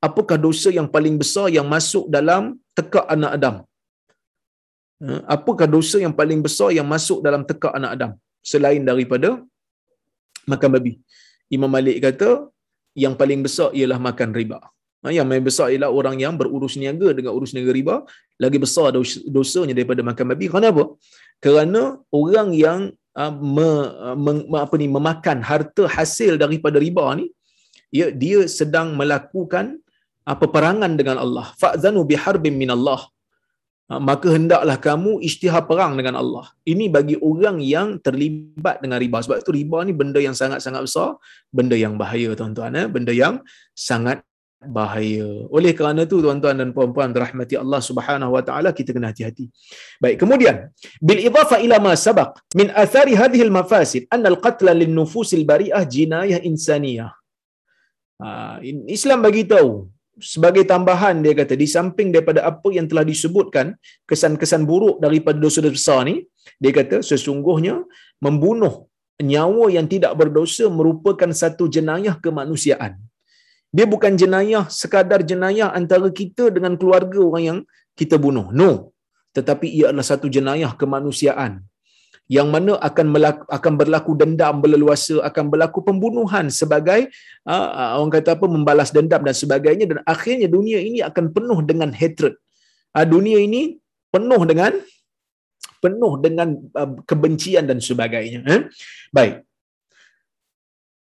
apakah 0.07 0.37
dosa 0.47 0.69
yang 0.77 0.87
paling 0.95 1.15
besar 1.21 1.47
yang 1.57 1.67
masuk 1.75 2.05
dalam 2.15 2.57
tekak 2.77 3.05
anak 3.15 3.31
Adam? 3.37 3.55
Ha? 5.05 5.15
Apakah 5.35 5.67
dosa 5.75 5.97
yang 6.05 6.15
paling 6.19 6.39
besar 6.47 6.69
yang 6.77 6.87
masuk 6.95 7.19
dalam 7.27 7.43
tekak 7.49 7.73
anak 7.79 7.91
Adam 7.95 8.11
selain 8.51 8.83
daripada 8.89 9.29
makan 10.51 10.69
babi? 10.75 10.93
Imam 11.55 11.71
Malik 11.75 11.97
kata 12.05 12.29
yang 13.03 13.13
paling 13.19 13.41
besar 13.45 13.69
ialah 13.79 13.99
makan 14.07 14.29
riba. 14.39 14.59
Ha, 15.03 15.15
yang 15.15 15.25
paling 15.31 15.45
besar 15.47 15.67
ialah 15.73 15.89
orang 15.99 16.15
yang 16.23 16.33
berurus 16.39 16.75
niaga 16.81 17.09
dengan 17.17 17.31
urus 17.37 17.51
niaga 17.55 17.71
riba, 17.79 17.95
lagi 18.43 18.57
besar 18.65 18.87
dosanya 19.35 19.73
daripada 19.77 20.01
makan 20.09 20.25
babi. 20.35 20.45
Kenapa? 20.51 20.83
Kerana 21.39 21.81
orang 22.11 22.49
yang 22.51 22.79
uh, 23.15 23.33
me, 23.55 23.69
me, 24.23 24.57
apa 24.59 24.75
ni 24.81 24.87
memakan 24.91 25.39
harta 25.49 25.87
hasil 25.87 26.35
daripada 26.43 26.77
riba 26.85 27.05
ni, 27.19 27.31
ya, 27.99 28.11
dia 28.11 28.43
sedang 28.59 28.99
melakukan 28.99 29.79
uh, 30.27 30.35
peperangan 30.35 30.91
dengan 30.99 31.17
Allah. 31.23 31.47
Fa'zanu 31.61 32.03
biharbin 32.03 32.59
min 32.59 32.71
Allah. 32.75 32.99
Ha, 33.89 33.97
maka 33.97 34.29
hendaklah 34.29 34.77
kamu 34.77 35.17
isytihar 35.25 35.65
perang 35.65 35.97
dengan 35.97 36.21
Allah. 36.21 36.45
Ini 36.61 36.93
bagi 36.93 37.17
orang 37.17 37.57
yang 37.57 37.97
terlibat 37.97 38.85
dengan 38.85 39.01
riba. 39.01 39.17
Sebab 39.25 39.41
itu 39.41 39.49
riba 39.49 39.81
ni 39.81 39.97
benda 39.97 40.21
yang 40.21 40.37
sangat-sangat 40.37 40.85
besar, 40.85 41.17
benda 41.49 41.73
yang 41.73 41.97
bahaya 41.97 42.37
tuan-tuan. 42.37 42.77
Eh? 42.77 42.85
Benda 42.85 43.09
yang 43.09 43.41
sangat 43.73 44.21
bahaya. 44.61 45.47
Oleh 45.49 45.71
kerana 45.71 46.05
itu 46.05 46.21
tuan-tuan 46.21 46.61
dan 46.61 46.69
puan-puan 46.75 47.09
rahmati 47.15 47.55
Allah 47.57 47.81
Subhanahu 47.89 48.35
wa 48.35 48.43
taala 48.43 48.69
kita 48.75 48.91
kena 48.91 49.09
hati-hati. 49.09 49.47
Baik, 50.03 50.19
kemudian 50.21 50.69
bil 50.99 51.21
idafa 51.23 51.57
ila 51.63 51.79
ma 51.79 51.93
sabaq 51.95 52.43
min 52.59 52.67
athari 52.83 53.15
hadhihi 53.15 53.47
al 53.47 53.53
mafasid 53.55 54.03
an 54.11 54.27
al 54.27 54.37
qatl 54.45 54.67
lin 54.81 54.91
nufus 54.91 55.31
al 55.39 55.47
bari'ah 55.47 55.83
jinayah 55.87 56.43
insaniyah. 56.43 57.11
Ha, 58.19 58.59
Islam 58.91 59.23
bagi 59.23 59.47
tahu 59.47 59.87
sebagai 60.21 60.63
tambahan 60.71 61.23
dia 61.23 61.33
kata 61.39 61.55
di 61.55 61.67
samping 61.75 62.09
daripada 62.15 62.43
apa 62.51 62.69
yang 62.77 62.85
telah 62.91 63.05
disebutkan 63.11 63.75
kesan-kesan 64.09 64.63
buruk 64.69 64.97
daripada 65.05 65.37
dosa-dosa 65.39 65.75
besar 65.75 65.99
ni 66.09 66.15
dia 66.61 66.71
kata 66.79 66.99
sesungguhnya 67.09 67.75
membunuh 68.25 68.89
nyawa 69.19 69.65
yang 69.75 69.87
tidak 69.93 70.15
berdosa 70.19 70.65
merupakan 70.71 71.31
satu 71.41 71.67
jenayah 71.67 72.15
kemanusiaan. 72.25 72.95
Dia 73.69 73.85
bukan 73.85 74.17
jenayah 74.17 74.65
sekadar 74.65 75.21
jenayah 75.21 75.69
antara 75.79 76.09
kita 76.09 76.49
dengan 76.49 76.73
keluarga 76.79 77.19
orang 77.21 77.43
yang 77.49 77.59
kita 77.93 78.17
bunuh. 78.17 78.49
No. 78.49 78.95
Tetapi 79.37 79.67
ia 79.69 79.93
adalah 79.93 80.07
satu 80.07 80.25
jenayah 80.25 80.73
kemanusiaan 80.73 81.68
yang 82.29 82.47
mana 82.53 82.77
akan 82.77 83.07
melaku, 83.09 83.43
akan 83.57 83.73
berlaku 83.73 84.11
dendam 84.13 84.61
berleluasa 84.61 85.17
akan 85.29 85.45
berlaku 85.49 85.81
pembunuhan 85.81 86.45
sebagai 86.53 87.09
uh, 87.49 87.97
orang 87.97 88.13
kata 88.21 88.37
apa 88.37 88.45
membalas 88.45 88.93
dendam 88.93 89.25
dan 89.25 89.33
sebagainya. 89.33 89.85
Dan 89.89 89.99
akhirnya 90.05 90.45
dunia 90.45 90.77
ini 90.77 91.01
akan 91.01 91.33
penuh 91.33 91.59
dengan 91.65 91.89
hatred. 91.89 92.37
Uh, 92.93 93.05
dunia 93.13 93.41
ini 93.41 93.81
penuh 94.13 94.41
dengan 94.45 94.77
penuh 95.81 96.13
dengan 96.21 96.53
uh, 96.77 97.01
kebencian 97.09 97.65
dan 97.65 97.81
sebagainya 97.81 98.39
eh? 98.45 98.61
baik. 99.09 99.35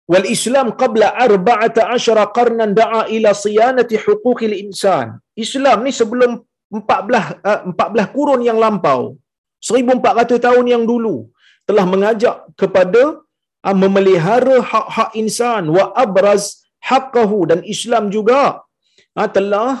Wal 0.03 0.27
islam 0.27 0.75
qabla 0.75 1.15
14 1.23 2.35
qarnan 2.35 2.75
da'a 2.75 3.07
ila 3.15 3.31
siyanati 3.31 3.95
huquqil 3.95 4.59
insan. 4.59 5.15
Islam 5.39 5.87
ni 5.87 5.95
sebelum 5.95 6.43
14 6.67 7.47
uh, 7.47 7.61
14 7.71 8.11
kurun 8.11 8.43
yang 8.43 8.59
lampau 8.59 9.15
1400 9.71 10.45
tahun 10.45 10.65
yang 10.73 10.83
dulu 10.91 11.15
telah 11.69 11.85
mengajak 11.93 12.35
kepada 12.61 13.01
uh, 13.65 13.75
memelihara 13.83 14.57
hak-hak 14.71 15.11
insan 15.21 15.65
wa 15.75 15.85
abraz 16.03 16.45
haqqahu 16.89 17.39
dan 17.51 17.59
Islam 17.75 18.05
juga 18.15 18.41
uh, 19.19 19.29
telah 19.37 19.71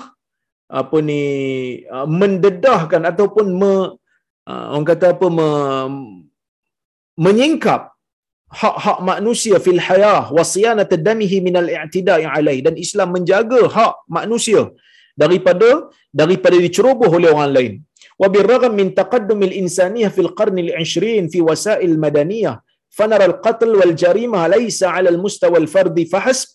apa 0.81 0.97
ni 1.09 1.23
uh, 1.95 2.07
mendedahkan 2.19 3.01
ataupun 3.11 3.47
me, 3.61 3.73
orang 4.73 4.87
kata 4.91 5.07
apa 5.15 5.27
me, 5.37 5.49
menyingkap 7.25 7.81
hak-hak 8.61 8.97
manusia 9.11 9.57
fil 9.65 9.81
hayah 9.87 10.23
wa 10.37 10.43
siyanat 10.53 10.91
damihi 11.07 11.37
min 11.47 11.55
al-i'tida'i 11.61 12.25
alai 12.37 12.57
dan 12.65 12.75
Islam 12.85 13.09
menjaga 13.15 13.61
hak 13.75 13.93
manusia 14.17 14.61
daripada 15.21 15.69
daripada 16.21 16.57
diceroboh 16.65 17.09
oleh 17.19 17.29
orang 17.35 17.51
lain 17.57 17.73
insaniyah 19.61 20.11
fil 20.15 20.31
qarn 20.39 20.57
al-20 20.65 21.31
fi 21.33 21.39
wasail 21.49 21.95
madaniyah 22.05 22.55
fanara 22.97 23.25
al-qatl 23.31 23.71
wal 23.79 23.93
jarimah 24.03 24.43
laysa 24.55 24.85
'ala 24.93 25.09
al-mustawa 25.13 25.57
al-fardi 25.63 26.05
fahasb 26.13 26.49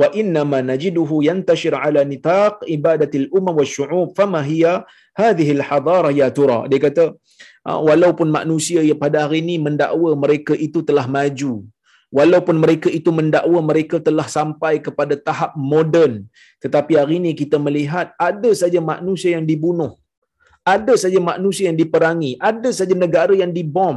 wa 0.00 0.08
innama 0.20 0.58
najiduhu 0.70 1.22
yantashir 1.28 1.74
ala 1.84 2.00
nitaq 2.12 2.56
ibadatil 2.76 3.28
umam 3.38 3.56
wa 3.60 3.66
syu'ub 3.74 4.08
fama 4.18 4.42
hiya 4.48 4.74
hadhihi 5.20 5.52
al-hadara 5.58 6.10
ya 6.20 6.28
tura 6.38 6.58
dia 6.70 6.80
kata 6.86 7.04
walaupun 7.88 8.28
manusia 8.38 8.80
yang 8.88 9.00
pada 9.04 9.24
hari 9.24 9.38
ini 9.44 9.56
mendakwa 9.66 10.10
mereka 10.24 10.54
itu 10.66 10.80
telah 10.88 11.06
maju 11.16 11.52
walaupun 12.18 12.56
mereka 12.64 12.88
itu 12.98 13.10
mendakwa 13.18 13.60
mereka 13.70 13.96
telah 14.08 14.26
sampai 14.36 14.74
kepada 14.86 15.14
tahap 15.28 15.52
moden 15.72 16.12
tetapi 16.62 16.92
hari 17.00 17.14
ini 17.20 17.30
kita 17.40 17.58
melihat 17.66 18.14
ada 18.28 18.50
saja 18.62 18.78
manusia 18.92 19.30
yang 19.36 19.46
dibunuh 19.52 19.92
ada 20.74 20.94
saja 21.02 21.18
manusia 21.30 21.70
yang 21.70 21.78
diperangi 21.82 22.32
ada 22.50 22.70
saja 22.78 22.94
negara 23.04 23.34
yang 23.42 23.54
dibom 23.54 23.96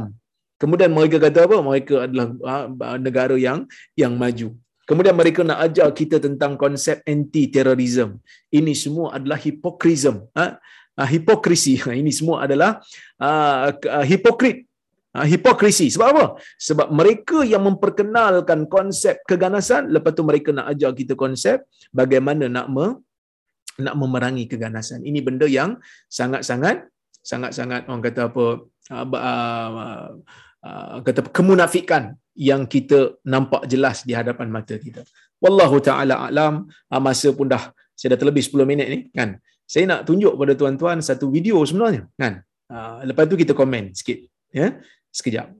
kemudian 0.62 0.90
mereka 0.98 1.18
kata 1.26 1.50
apa 1.50 1.58
mereka 1.70 1.94
adalah 2.06 2.28
ah, 2.52 2.98
negara 3.06 3.36
yang 3.46 3.66
yang 4.02 4.14
maju 4.22 4.50
Kemudian 4.90 5.14
mereka 5.14 5.46
nak 5.46 5.58
ajar 5.70 5.88
kita 5.94 6.18
tentang 6.18 6.58
konsep 6.62 6.98
anti 7.06 7.46
terorisme. 7.54 8.18
Ini 8.58 8.72
semua 8.74 9.14
adalah 9.14 9.38
hipokrisme. 9.38 10.26
Ha? 10.34 10.58
Uh, 10.98 11.08
hipokrisi. 11.14 11.78
Ini 12.02 12.10
semua 12.10 12.42
adalah 12.42 12.82
uh, 13.22 13.70
hipokrit. 14.10 14.66
Uh, 15.14 15.26
hipokrisi. 15.30 15.94
Sebab 15.94 16.06
apa? 16.10 16.24
Sebab 16.58 16.90
mereka 16.90 17.46
yang 17.46 17.62
memperkenalkan 17.70 18.66
konsep 18.66 19.22
keganasan, 19.30 19.94
lepas 19.94 20.10
tu 20.10 20.26
mereka 20.26 20.50
nak 20.50 20.74
ajar 20.74 20.90
kita 20.90 21.14
konsep 21.14 21.62
bagaimana 21.94 22.50
nak 22.50 22.66
me, 22.74 22.86
nak 23.78 23.94
memerangi 23.94 24.50
keganasan. 24.50 25.06
Ini 25.06 25.22
benda 25.22 25.46
yang 25.46 25.78
sangat-sangat 26.10 26.90
sangat-sangat 27.20 27.84
orang 27.86 28.02
kata 28.02 28.20
apa 28.32 28.44
uh, 28.90 29.06
uh, 29.12 30.10
uh, 30.64 30.96
kata 31.04 31.28
kemunafikan 31.30 32.16
yang 32.40 32.64
kita 32.64 33.20
nampak 33.28 33.68
jelas 33.68 34.02
di 34.08 34.16
hadapan 34.16 34.48
mata 34.48 34.74
kita. 34.80 35.04
Wallahu 35.44 35.76
taala 35.80 36.28
alam. 36.28 36.68
Ah, 36.92 37.00
masa 37.00 37.28
pun 37.32 37.48
dah 37.48 37.72
saya 37.96 38.16
dah 38.16 38.18
terlebih 38.24 38.44
10 38.44 38.64
minit 38.70 38.86
ni 38.88 38.98
kan. 39.12 39.36
Saya 39.68 39.84
nak 39.86 40.00
tunjuk 40.08 40.34
pada 40.40 40.52
tuan-tuan 40.56 40.98
satu 41.04 41.28
video 41.28 41.60
sebenarnya 41.68 42.08
kan. 42.16 42.40
Ah, 42.72 43.04
lepas 43.08 43.28
tu 43.28 43.36
kita 43.36 43.52
komen 43.56 43.92
sikit 43.96 44.18
ya. 44.52 44.80
Sekejap. 45.10 45.52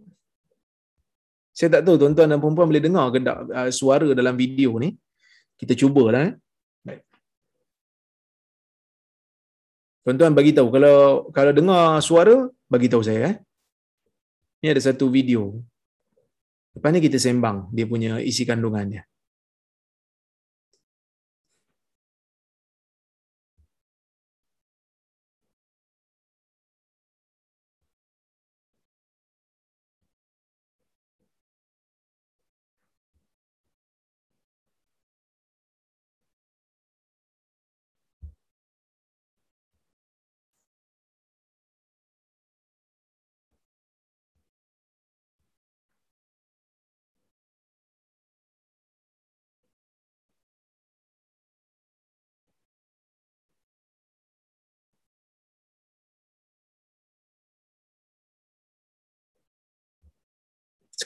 Saya 1.51 1.69
tak 1.75 1.83
tahu 1.85 1.97
tuan-tuan 2.01 2.29
dan 2.31 2.39
puan-puan 2.41 2.71
boleh 2.71 2.81
dengar 2.81 3.13
ke 3.13 3.19
tak 3.21 3.39
ah, 3.53 3.69
suara 3.69 4.09
dalam 4.17 4.35
video 4.37 4.77
ni. 4.81 4.97
Kita 5.61 5.77
cubalah 5.77 6.33
eh. 6.33 6.33
Tuan-tuan 10.11 10.35
bagi 10.35 10.51
tahu 10.51 10.75
kalau 10.75 11.31
kalau 11.31 11.55
dengar 11.55 12.03
suara 12.03 12.51
bagi 12.67 12.91
tahu 12.91 12.99
saya 12.99 13.31
eh. 13.31 13.37
Ni 14.59 14.75
ada 14.75 14.83
satu 14.83 15.07
video 15.07 15.55
Lepas 16.75 16.91
ni 16.91 16.99
kita 16.99 17.15
sembang 17.15 17.71
dia 17.71 17.87
punya 17.87 18.19
isi 18.19 18.43
kandungannya. 18.43 19.07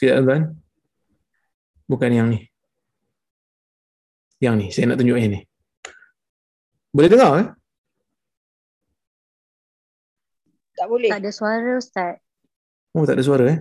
Sekejap 0.05 0.21
tuan. 0.29 0.43
Bukan 1.89 2.13
yang 2.13 2.29
ni. 2.29 2.45
Yang 4.37 4.55
ni. 4.61 4.67
Saya 4.69 4.93
nak 4.93 5.01
tunjuk 5.01 5.17
yang 5.17 5.33
ni. 5.33 5.41
Boleh 6.93 7.09
dengar 7.09 7.33
eh? 7.41 7.49
Tak 10.77 10.93
boleh. 10.93 11.09
Tak 11.09 11.25
ada 11.25 11.33
suara 11.33 11.73
Ustaz. 11.81 12.21
Oh, 12.93 13.09
tak 13.09 13.17
ada 13.17 13.25
suara 13.25 13.45
eh? 13.49 13.59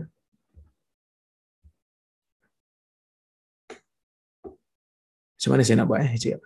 Macam 5.40 5.50
mana 5.56 5.64
saya 5.64 5.80
nak 5.80 5.88
buat 5.88 6.04
eh? 6.04 6.12
Cik. 6.12 6.44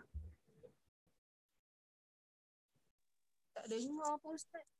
Tak 3.49 3.65
ada 3.65 3.75
dengar 3.81 4.13
apa 4.13 4.27
Ustaz. 4.29 4.76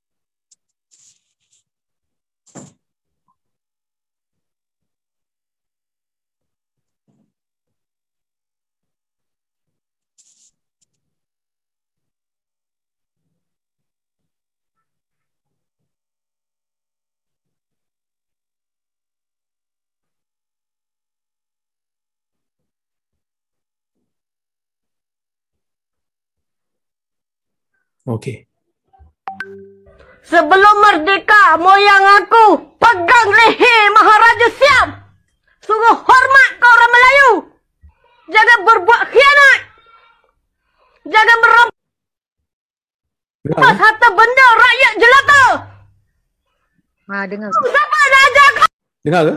Okey. 28.08 28.48
Sebelum 30.24 30.76
merdeka, 30.80 31.60
moyang 31.60 32.24
aku 32.24 32.72
pegang 32.80 33.30
leher 33.36 33.84
Maharaja 33.92 34.48
Siam. 34.56 34.90
Sungguh 35.60 35.96
hormat 36.08 36.52
kau 36.64 36.72
orang 36.72 36.92
Melayu. 36.96 37.32
Jangan 38.32 38.60
berbuat 38.64 39.02
khianat. 39.12 39.60
Jangan 41.08 41.38
merampas 41.44 41.76
eh? 43.52 43.76
harta 43.76 44.08
benda 44.12 44.48
rakyat 44.56 44.94
jelata. 45.00 45.44
Ha, 47.08 47.16
dengar. 47.28 47.52
Siapa 47.52 48.00
nak 48.08 48.22
ajar 48.32 48.50
kau? 48.52 48.68
Dengar 49.04 49.22
ke? 49.24 49.36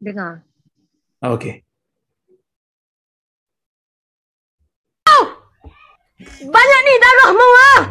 Dengar. 0.00 0.32
Ah, 1.20 1.32
okey. 1.36 1.65
Banyak 6.24 6.80
ni 6.80 6.94
darahmu 6.96 7.48
ah. 7.52 7.82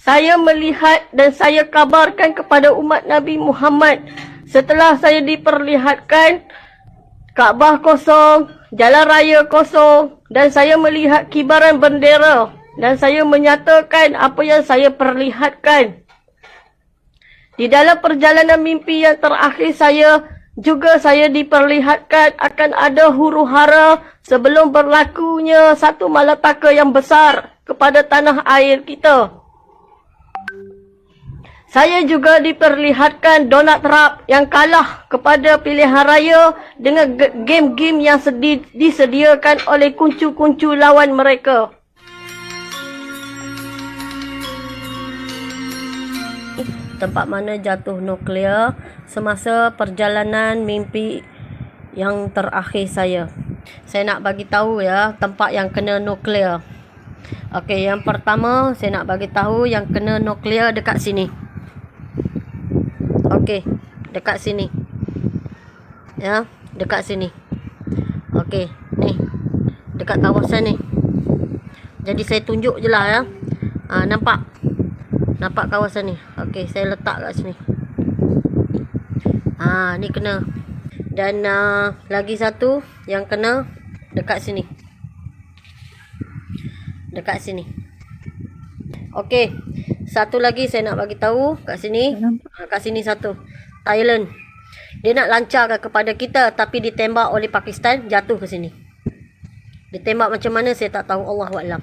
Saya 0.00 0.40
melihat 0.40 1.04
dan 1.12 1.36
saya 1.36 1.68
kabarkan 1.68 2.32
kepada 2.32 2.72
umat 2.72 3.04
Nabi 3.04 3.36
Muhammad 3.36 4.08
setelah 4.48 4.96
saya 4.96 5.20
diperlihatkan 5.20 6.48
Kaabah 7.36 7.84
kosong, 7.84 8.48
jalan 8.72 9.04
raya 9.04 9.44
kosong 9.44 10.16
dan 10.32 10.48
saya 10.48 10.80
melihat 10.80 11.28
kibaran 11.28 11.76
bendera 11.76 12.56
dan 12.80 12.96
saya 12.96 13.20
menyatakan 13.20 14.16
apa 14.16 14.40
yang 14.48 14.64
saya 14.64 14.88
perlihatkan. 14.88 16.00
Di 17.60 17.68
dalam 17.68 18.00
perjalanan 18.00 18.56
mimpi 18.56 19.04
yang 19.04 19.20
terakhir 19.20 19.76
saya 19.76 20.24
juga 20.56 20.96
saya 20.96 21.28
diperlihatkan 21.28 22.40
akan 22.40 22.70
ada 22.72 23.12
huru 23.12 23.44
hara 23.44 24.00
sebelum 24.24 24.72
berlakunya 24.72 25.76
satu 25.76 26.08
malapetaka 26.08 26.72
yang 26.72 26.88
besar 26.88 27.52
kepada 27.68 28.00
tanah 28.00 28.40
air 28.48 28.80
kita. 28.80 29.36
Saya 31.68 32.00
juga 32.08 32.40
diperlihatkan 32.40 33.52
Donald 33.52 33.84
Trump 33.84 34.24
yang 34.24 34.48
kalah 34.48 35.04
kepada 35.12 35.60
pilihan 35.60 36.02
raya 36.08 36.56
dengan 36.80 37.12
game-game 37.44 38.00
yang 38.00 38.24
sedi- 38.24 38.64
disediakan 38.72 39.68
oleh 39.68 39.92
kuncu-kuncu 39.92 40.72
lawan 40.72 41.12
mereka. 41.12 41.76
Tempat 47.00 47.24
mana 47.24 47.56
jatuh 47.56 47.96
nuklear 47.96 48.76
semasa 49.08 49.72
perjalanan 49.72 50.68
mimpi 50.68 51.24
yang 51.96 52.28
terakhir 52.28 52.86
saya. 52.86 53.22
saya 53.88 54.04
nak 54.04 54.20
bagi 54.20 54.44
tahu 54.44 54.84
ya 54.84 55.16
tempat 55.16 55.56
yang 55.56 55.72
kena 55.72 55.96
nuklear. 55.96 56.60
Okey, 57.56 57.88
yang 57.88 58.04
pertama 58.04 58.76
saya 58.76 59.00
nak 59.00 59.08
bagi 59.08 59.32
tahu 59.32 59.64
yang 59.64 59.88
kena 59.88 60.20
nuklear 60.20 60.76
dekat 60.76 61.00
sini. 61.00 61.32
Okey, 63.26 63.64
dekat 64.12 64.36
sini. 64.36 64.68
Ya, 66.20 66.44
dekat 66.76 67.02
sini. 67.02 67.32
Okey, 68.36 68.68
ni. 69.00 69.16
Dekat 69.96 70.20
kawasan 70.20 70.68
ni. 70.68 70.74
Jadi 72.04 72.22
saya 72.24 72.40
tunjuk 72.44 72.78
je 72.80 72.88
lah 72.88 73.04
ya. 73.08 73.20
Ha, 73.90 74.06
nampak? 74.06 74.46
Nampak 75.40 75.72
kawasan 75.72 76.12
ni. 76.12 76.16
Okey, 76.36 76.68
saya 76.68 76.92
letak 76.92 77.16
kat 77.16 77.32
sini. 77.32 77.56
Ha, 79.56 79.96
ni 79.96 80.12
kena. 80.12 80.44
Dan 81.08 81.40
uh, 81.48 81.96
lagi 82.12 82.36
satu 82.36 82.84
yang 83.08 83.24
kena 83.24 83.64
dekat 84.12 84.44
sini. 84.44 84.68
Dekat 87.08 87.40
sini. 87.40 87.64
Okey. 89.16 89.56
Satu 90.12 90.36
lagi 90.36 90.68
saya 90.68 90.92
nak 90.92 91.00
bagi 91.00 91.16
tahu 91.16 91.56
kat 91.64 91.80
sini. 91.80 92.20
Ha, 92.20 92.68
kat 92.68 92.84
sini 92.84 93.00
satu. 93.00 93.32
Thailand. 93.88 94.28
Dia 95.00 95.16
nak 95.16 95.32
lancarkan 95.32 95.80
kepada 95.80 96.12
kita 96.20 96.52
tapi 96.52 96.84
ditembak 96.84 97.32
oleh 97.32 97.48
Pakistan 97.48 98.12
jatuh 98.12 98.36
ke 98.36 98.44
sini. 98.44 98.68
Ditembak 99.88 100.36
macam 100.36 100.52
mana 100.52 100.76
saya 100.76 100.92
tak 100.92 101.08
tahu 101.08 101.24
Allah 101.24 101.48
Alam. 101.64 101.82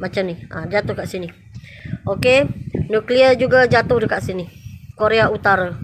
Macam 0.00 0.24
ni. 0.24 0.40
Ha, 0.48 0.64
jatuh 0.72 0.96
kat 0.96 1.04
sini. 1.04 1.41
Okey. 2.08 2.48
Nuklear 2.90 3.38
juga 3.38 3.64
jatuh 3.70 4.02
dekat 4.02 4.24
sini. 4.24 4.50
Korea 4.96 5.28
Utara. 5.32 5.76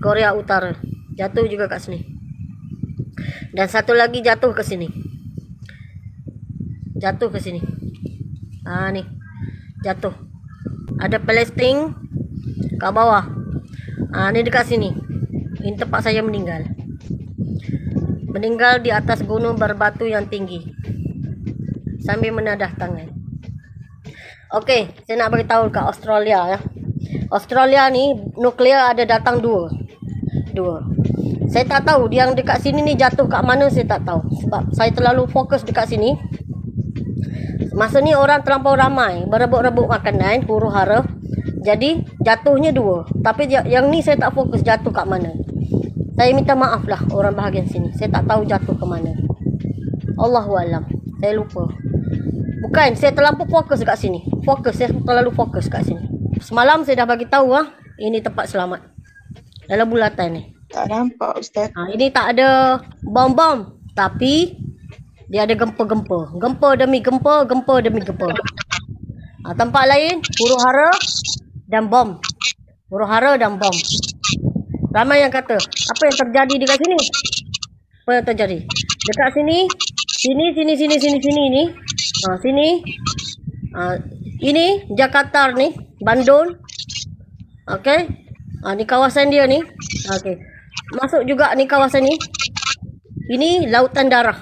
Korea 0.00 0.32
Utara. 0.32 0.76
Jatuh 1.14 1.44
juga 1.44 1.68
kat 1.68 1.84
sini. 1.84 2.00
Dan 3.52 3.68
satu 3.68 3.92
lagi 3.92 4.24
jatuh 4.24 4.56
ke 4.56 4.64
sini. 4.64 4.88
Jatuh 6.96 7.28
ke 7.28 7.38
sini. 7.40 7.60
Ha 8.64 8.88
ni. 8.88 9.04
Jatuh. 9.84 10.16
Ada 10.96 11.20
Palestin 11.20 11.92
kat 12.80 12.92
bawah. 12.92 13.28
Ha 14.16 14.32
ni 14.32 14.40
dekat 14.40 14.64
sini. 14.64 14.96
Ini 15.60 15.76
tempat 15.76 16.08
saya 16.08 16.24
meninggal. 16.24 16.64
Meninggal 18.32 18.80
di 18.80 18.88
atas 18.88 19.20
gunung 19.20 19.60
berbatu 19.60 20.08
yang 20.08 20.24
tinggi. 20.24 20.72
Sambil 22.00 22.32
menadah 22.32 22.72
tangan. 22.80 23.19
Okey, 24.50 24.90
saya 25.06 25.14
nak 25.14 25.30
beritahu 25.30 25.70
kat 25.70 25.86
Australia 25.86 26.58
ya. 26.58 26.58
Australia 27.30 27.86
ni 27.86 28.18
nuklear 28.34 28.90
ada 28.90 29.06
datang 29.06 29.38
dua. 29.38 29.70
Dua. 30.50 30.82
Saya 31.46 31.70
tak 31.70 31.86
tahu 31.86 32.10
dia 32.10 32.26
yang 32.26 32.34
dekat 32.34 32.58
sini 32.58 32.82
ni 32.82 32.98
jatuh 32.98 33.30
kat 33.30 33.46
mana 33.46 33.70
saya 33.70 33.86
tak 33.86 34.02
tahu. 34.02 34.18
Sebab 34.42 34.74
saya 34.74 34.90
terlalu 34.90 35.30
fokus 35.30 35.62
dekat 35.62 35.94
sini. 35.94 36.18
Masa 37.78 38.02
ni 38.02 38.10
orang 38.10 38.42
terlampau 38.42 38.74
ramai 38.74 39.22
berebut-rebut 39.30 39.86
makanan, 39.86 40.42
huru 40.42 40.66
hara. 40.66 41.06
Jadi 41.62 42.02
jatuhnya 42.18 42.74
dua. 42.74 43.06
Tapi 43.22 43.46
dia- 43.46 43.66
yang 43.70 43.86
ni 43.86 44.02
saya 44.02 44.18
tak 44.18 44.34
fokus 44.34 44.66
jatuh 44.66 44.90
kat 44.90 45.06
mana. 45.06 45.30
Saya 46.18 46.34
minta 46.34 46.58
maaf 46.58 46.90
lah 46.90 46.98
orang 47.14 47.38
bahagian 47.38 47.70
sini. 47.70 47.94
Saya 47.94 48.18
tak 48.18 48.26
tahu 48.26 48.42
jatuh 48.50 48.74
ke 48.74 48.82
mana. 48.82 49.14
Allahualam. 50.18 50.90
Saya 51.22 51.38
lupa. 51.38 51.70
Bukan, 52.60 52.92
saya 52.92 53.16
terlampau 53.16 53.48
fokus 53.48 53.80
kat 53.80 53.96
sini. 53.96 54.20
Fokus, 54.44 54.76
saya 54.76 54.92
terlalu 54.92 55.32
fokus 55.32 55.66
kat 55.66 55.88
sini. 55.88 56.04
Semalam 56.44 56.84
saya 56.84 57.04
dah 57.04 57.08
bagi 57.08 57.24
tahu 57.24 57.56
ah, 57.56 57.72
ini 57.96 58.20
tempat 58.20 58.52
selamat. 58.52 58.84
Dalam 59.64 59.88
bulatan 59.88 60.28
ni. 60.36 60.42
Tak 60.70 60.86
nampak 60.86 61.40
Ustaz. 61.40 61.72
Ha, 61.72 61.90
ini 61.90 62.12
tak 62.12 62.36
ada 62.36 62.78
bom-bom. 63.02 63.80
Tapi 63.96 64.54
dia 65.32 65.48
ada 65.48 65.56
gempa-gempa. 65.56 66.36
Gempa 66.36 66.68
demi 66.76 67.00
gempa, 67.00 67.48
gempa 67.48 67.74
demi 67.80 68.00
gempa. 68.04 68.28
Ha, 68.30 69.56
tempat 69.56 69.84
lain, 69.88 70.20
huru 70.20 70.56
hara 70.60 70.90
dan 71.66 71.88
bom. 71.88 72.20
Huru 72.92 73.06
hara 73.08 73.40
dan 73.40 73.56
bom. 73.56 73.72
Ramai 74.90 75.22
yang 75.22 75.30
kata, 75.30 75.54
apa 75.56 76.02
yang 76.02 76.16
terjadi 76.18 76.54
dekat 76.66 76.76
sini? 76.82 76.98
Apa 78.04 78.10
yang 78.18 78.26
terjadi? 78.26 78.58
Dekat 79.06 79.28
sini, 79.38 79.58
sini, 80.18 80.44
sini, 80.50 80.72
sini, 80.74 80.96
sini, 80.98 81.18
sini 81.22 81.44
ni. 81.46 81.64
Ha, 82.20 82.36
sini. 82.44 82.84
Ha, 83.72 83.96
ini 84.44 84.84
Jakarta 84.92 85.48
ni, 85.56 85.72
Bandung. 86.04 86.52
Okey. 87.64 88.00
Ha, 88.60 88.76
ni 88.76 88.84
kawasan 88.84 89.32
dia 89.32 89.48
ni. 89.48 89.64
Okey. 90.20 90.36
Masuk 91.00 91.24
juga 91.24 91.48
ni 91.56 91.64
kawasan 91.64 92.04
ni. 92.04 92.12
Ini 93.32 93.72
lautan 93.72 94.12
darah. 94.12 94.36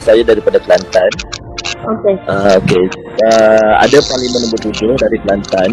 Saya 0.00 0.24
daripada 0.24 0.56
Kelantan. 0.56 1.12
Okey. 1.84 2.16
Uh, 2.32 2.56
okay. 2.64 2.84
Uh, 3.28 3.72
ada 3.76 4.00
Parlimen 4.00 4.40
nombor 4.48 4.60
tujuh 4.72 4.96
dari 4.96 5.20
Kelantan. 5.20 5.70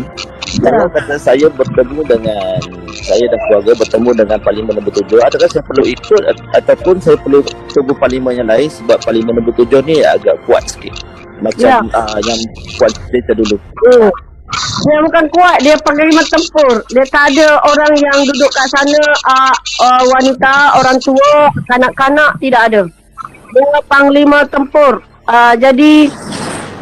Kalau 0.60 0.88
kata 0.92 1.16
saya 1.16 1.48
bertemu 1.48 2.04
dengan 2.04 2.60
saya 2.92 3.26
dan 3.32 3.40
keluarga 3.48 3.72
bertemu 3.80 4.10
dengan 4.20 4.38
Parlimen 4.44 4.74
nombor 4.76 4.94
tujuh, 5.00 5.20
adakah 5.24 5.48
saya 5.48 5.64
perlu 5.64 5.84
ikut 5.88 6.24
at- 6.28 6.44
ataupun 6.60 7.00
saya 7.00 7.16
perlu 7.16 7.40
tunggu 7.72 7.96
Parlimen 7.96 8.36
yang 8.36 8.50
lain 8.52 8.68
sebab 8.68 9.00
Parlimen 9.00 9.40
nombor 9.40 9.56
tujuh 9.56 9.80
ni 9.88 10.04
agak 10.04 10.36
kuat 10.44 10.68
sikit. 10.68 10.92
Macam 11.40 11.64
Ya. 11.64 11.80
uh, 11.96 12.20
yang 12.28 12.40
kuat 12.76 12.92
cerita 13.08 13.32
dulu. 13.34 13.56
Oh. 13.96 14.12
Dia 14.84 15.00
bukan 15.08 15.26
kuat, 15.32 15.64
dia 15.64 15.80
panglima 15.80 16.20
tempur. 16.28 16.84
Dia 16.92 17.08
tak 17.08 17.32
ada 17.32 17.56
orang 17.64 17.94
yang 17.96 18.18
duduk 18.28 18.52
kat 18.52 18.68
sana 18.68 19.00
uh, 19.24 19.56
uh, 19.80 20.04
wanita, 20.12 20.76
orang 20.76 21.00
tua, 21.00 21.48
kanak-kanak 21.72 22.36
tidak 22.44 22.62
ada. 22.68 22.82
Dia 23.56 23.80
panglima 23.88 24.44
tempur. 24.52 25.00
Uh, 25.24 25.56
jadi 25.56 26.12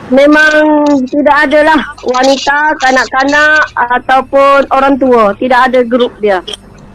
memang 0.10 0.86
tidak 1.10 1.38
adalah 1.50 1.80
wanita, 2.06 2.74
kanak-kanak 2.82 3.62
ataupun 3.98 4.66
orang 4.74 4.96
tua. 4.98 5.34
Tidak 5.38 5.60
ada 5.72 5.80
grup 5.86 6.14
dia. 6.22 6.42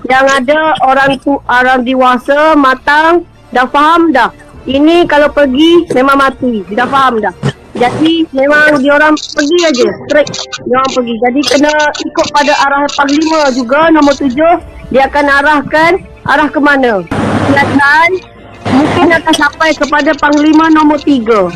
Yang 0.05 0.27
ada 0.45 0.61
orang 0.85 1.11
tu 1.23 1.33
orang 1.49 1.81
dewasa, 1.83 2.53
matang, 2.55 3.25
dah 3.55 3.65
faham 3.65 4.12
dah. 4.12 4.31
Ini 4.69 5.09
kalau 5.09 5.33
pergi 5.33 5.89
memang 5.93 6.21
mati. 6.21 6.61
Dah 6.73 6.89
faham 6.89 7.23
dah. 7.23 7.33
Jadi 7.75 8.23
memang 8.31 8.79
diorang 8.79 9.19
pergi 9.19 9.59
aja, 9.67 9.87
straight 10.07 10.31
diorang 10.62 10.91
pergi. 10.95 11.15
Jadi 11.27 11.41
kena 11.43 11.75
ikut 11.91 12.27
pada 12.31 12.55
arah 12.71 12.87
panglima 12.95 13.51
juga 13.51 13.91
nombor 13.91 14.15
tujuh. 14.15 14.62
Dia 14.95 15.11
akan 15.11 15.27
arahkan 15.27 15.93
arah 16.23 16.49
ke 16.55 16.61
mana. 16.62 17.03
Kelihatan 17.51 18.09
mungkin 18.71 19.07
akan 19.11 19.35
sampai 19.35 19.75
kepada 19.75 20.15
panglima 20.23 20.71
nombor 20.71 21.03
tiga. 21.03 21.51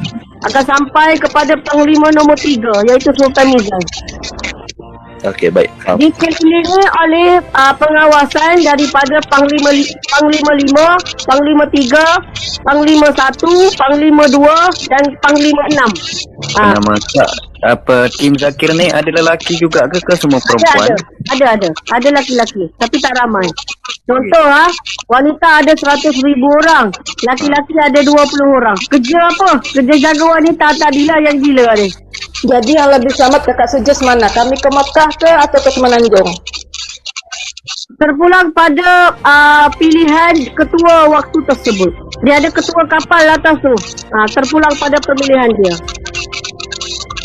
Akan 0.47 0.62
sampai 0.62 1.18
kepada 1.18 1.59
panglima 1.66 2.14
nombor 2.14 2.39
tiga 2.39 2.70
iaitu 2.86 3.11
Sultan 3.18 3.51
Nizam. 3.51 3.82
Okey, 5.26 5.51
baik. 5.51 5.66
Faham. 5.82 5.99
Dikelilingi 5.99 6.82
oleh 7.03 7.43
uh, 7.43 7.74
pengawasan 7.74 8.62
daripada 8.62 9.18
Panglima 9.26 9.74
li- 9.74 9.91
Panglima 10.14 10.53
5, 10.55 11.26
Panglima 11.26 11.64
3, 11.66 12.62
Panglima 12.62 13.09
1, 13.11 13.74
Panglima 13.74 14.24
2 14.30 14.86
dan 14.95 15.05
Panglima 15.18 15.62
6. 15.74 16.55
Ah, 16.55 16.78
Nama 16.78 16.95
Kak, 17.03 17.30
apa 17.67 18.07
tim 18.15 18.39
Zakir 18.39 18.71
ni 18.79 18.87
ada 18.87 19.09
lelaki 19.11 19.59
juga 19.59 19.83
ke 19.91 19.99
ke 19.99 20.15
semua 20.15 20.39
ada 20.39 20.47
perempuan? 20.47 20.87
ada. 20.87 20.97
Ada 21.29 21.47
ada. 21.59 21.69
Ada 21.95 22.09
laki-laki 22.15 22.63
tapi 22.79 22.97
tak 23.03 23.15
ramai. 23.19 23.47
Contoh 24.09 24.47
ha, 24.49 24.65
wanita 25.13 25.49
ada 25.61 25.73
100 25.77 26.25
ribu 26.25 26.49
orang, 26.65 26.89
laki-laki 27.29 27.75
ada 27.77 28.01
20 28.01 28.57
orang. 28.57 28.79
Kerja 28.89 29.19
apa? 29.21 29.61
Kerja 29.61 29.95
jaga 30.01 30.25
wanita 30.25 30.67
tadilah 30.81 31.19
yang 31.29 31.37
gila 31.45 31.77
ni. 31.77 31.93
Jadi 32.49 32.73
yang 32.73 32.89
lebih 32.89 33.13
selamat 33.13 33.45
kakak 33.45 33.69
suggest 33.69 34.01
mana? 34.01 34.25
Kami 34.33 34.57
ke 34.57 34.71
Mekah 34.73 35.11
ke 35.19 35.29
atau 35.29 35.59
ke 35.61 35.71
Semenanjung? 35.77 36.31
Terpulang 37.99 38.55
pada 38.57 39.13
uh, 39.21 39.67
pilihan 39.77 40.57
ketua 40.57 41.11
waktu 41.13 41.39
tersebut. 41.51 41.93
Dia 42.25 42.41
ada 42.41 42.49
ketua 42.49 42.87
kapal 42.89 43.27
atas 43.29 43.61
tu. 43.61 43.75
Uh, 44.09 44.29
terpulang 44.33 44.73
pada 44.81 44.97
pemilihan 45.05 45.51
dia. 45.53 45.75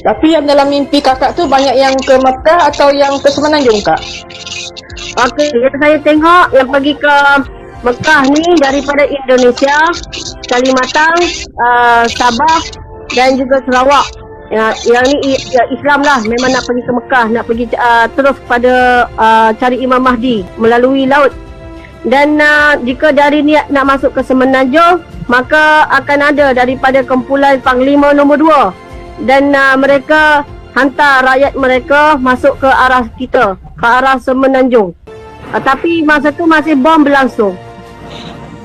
Tapi 0.03 0.35
yang 0.35 0.43
dalam 0.43 0.67
mimpi 0.67 0.99
kakak 0.99 1.31
tu 1.31 1.47
banyak 1.47 1.79
yang 1.79 1.95
ke 2.03 2.19
Mekah 2.19 2.67
atau 2.67 2.91
yang 2.91 3.15
ke 3.23 3.31
Semenanjung 3.31 3.79
kak? 3.79 4.03
Okey, 5.15 5.47
yang 5.55 5.75
saya 5.79 5.97
tengok 6.03 6.51
yang 6.51 6.67
pergi 6.67 6.93
ke 6.99 7.15
Mekah 7.87 8.21
ni 8.27 8.43
daripada 8.59 9.07
Indonesia, 9.07 9.77
Kalimantan, 10.51 11.15
uh, 11.55 12.03
Sabah 12.11 12.59
dan 13.15 13.39
juga 13.39 13.63
Sarawak. 13.63 14.07
Ya, 14.51 14.75
yang 14.85 15.07
ni 15.07 15.39
ya, 15.49 15.63
Islam 15.71 16.03
lah 16.03 16.19
memang 16.27 16.51
nak 16.51 16.67
pergi 16.67 16.83
ke 16.83 16.91
Mekah, 16.91 17.25
nak 17.31 17.43
pergi 17.47 17.65
uh, 17.79 18.05
terus 18.11 18.37
pada 18.43 19.07
uh, 19.15 19.49
cari 19.55 19.79
Imam 19.79 20.03
Mahdi 20.03 20.43
melalui 20.59 21.07
laut. 21.07 21.31
Dan 22.03 22.43
uh, 22.43 22.75
jika 22.83 23.15
dari 23.15 23.39
niat 23.39 23.71
nak 23.71 23.87
masuk 23.87 24.11
ke 24.11 24.21
Semenanjung, 24.27 24.99
maka 25.31 25.87
akan 25.95 26.35
ada 26.35 26.51
daripada 26.51 26.99
kumpulan 27.07 27.63
Panglima 27.63 28.11
nombor 28.11 28.43
2 28.43 28.82
dan 29.21 29.53
uh, 29.53 29.77
mereka 29.77 30.41
hantar 30.73 31.21
rakyat 31.21 31.53
mereka 31.53 32.17
masuk 32.17 32.57
ke 32.57 32.69
arah 32.69 33.05
kita, 33.13 33.59
ke 33.77 33.85
arah 33.85 34.17
Semenanjung. 34.17 34.97
Uh, 35.53 35.61
tapi 35.61 36.01
masa 36.01 36.33
tu 36.33 36.49
masih 36.49 36.73
bom 36.73 37.01
berlangsung. 37.05 37.53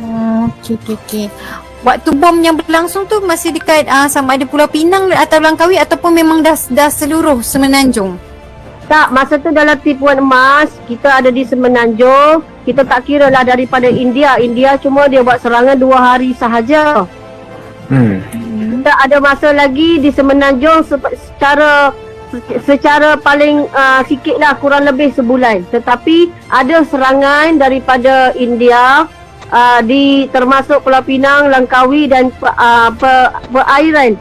Hmm, 0.01 0.49
okey 0.63 0.81
okey 0.81 0.97
okey. 1.05 1.27
Waktu 1.85 2.11
bom 2.17 2.35
yang 2.43 2.59
berlangsung 2.59 3.07
tu 3.07 3.23
masih 3.23 3.55
dekat 3.55 3.87
uh, 3.87 4.11
sama 4.11 4.35
ada 4.35 4.43
Pulau 4.49 4.67
Pinang 4.67 5.13
atau 5.15 5.39
Langkawi 5.39 5.79
ataupun 5.79 6.11
memang 6.11 6.43
dah 6.43 6.59
dah 6.75 6.91
seluruh 6.91 7.39
Semenanjung. 7.45 8.19
Tak, 8.89 9.13
masa 9.13 9.37
tu 9.37 9.53
dalam 9.53 9.77
tipuan 9.85 10.17
emas, 10.17 10.73
kita 10.89 11.21
ada 11.21 11.29
di 11.29 11.45
Semenanjung. 11.45 12.41
Kita 12.65 12.89
tak 12.89 13.05
kira 13.05 13.29
lah 13.29 13.45
daripada 13.45 13.85
India. 13.85 14.41
India 14.41 14.81
cuma 14.81 15.05
dia 15.13 15.21
buat 15.21 15.45
serangan 15.45 15.77
dua 15.77 15.99
hari 16.01 16.33
sahaja. 16.33 17.05
Hmm. 17.93 18.25
Kita 18.59 18.93
ada 18.99 19.17
masa 19.23 19.55
lagi 19.55 20.03
di 20.03 20.11
Semenanjung 20.11 20.83
se- 20.83 21.15
secara 21.31 21.95
secara 22.67 23.17
paling 23.17 23.65
uh, 23.73 24.05
sikit 24.05 24.37
lah 24.37 24.59
kurang 24.59 24.85
lebih 24.85 25.15
sebulan. 25.15 25.65
Tetapi 25.71 26.29
ada 26.51 26.85
serangan 26.85 27.57
daripada 27.57 28.37
India 28.37 29.09
uh, 29.49 29.81
di 29.81 30.29
termasuk 30.29 30.85
Pulau 30.85 31.01
Pinang, 31.01 31.49
Langkawi 31.49 32.11
dan 32.11 32.29
uh, 32.45 32.93
pe- 32.93 33.33
perairan 33.49 34.19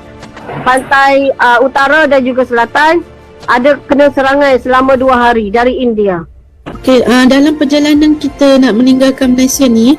pantai 0.63 1.35
uh, 1.35 1.59
utara 1.59 2.07
dan 2.07 2.23
juga 2.23 2.47
selatan 2.47 3.03
ada 3.47 3.75
kena 3.87 4.07
serangan 4.15 4.55
selama 4.59 4.95
dua 4.95 5.15
hari 5.27 5.51
dari 5.51 5.83
India. 5.83 6.23
Okey, 6.67 7.03
uh, 7.03 7.27
dalam 7.27 7.55
perjalanan 7.55 8.15
kita 8.19 8.59
nak 8.59 8.75
meninggalkan 8.75 9.35
Malaysia 9.35 9.67
ni, 9.67 9.95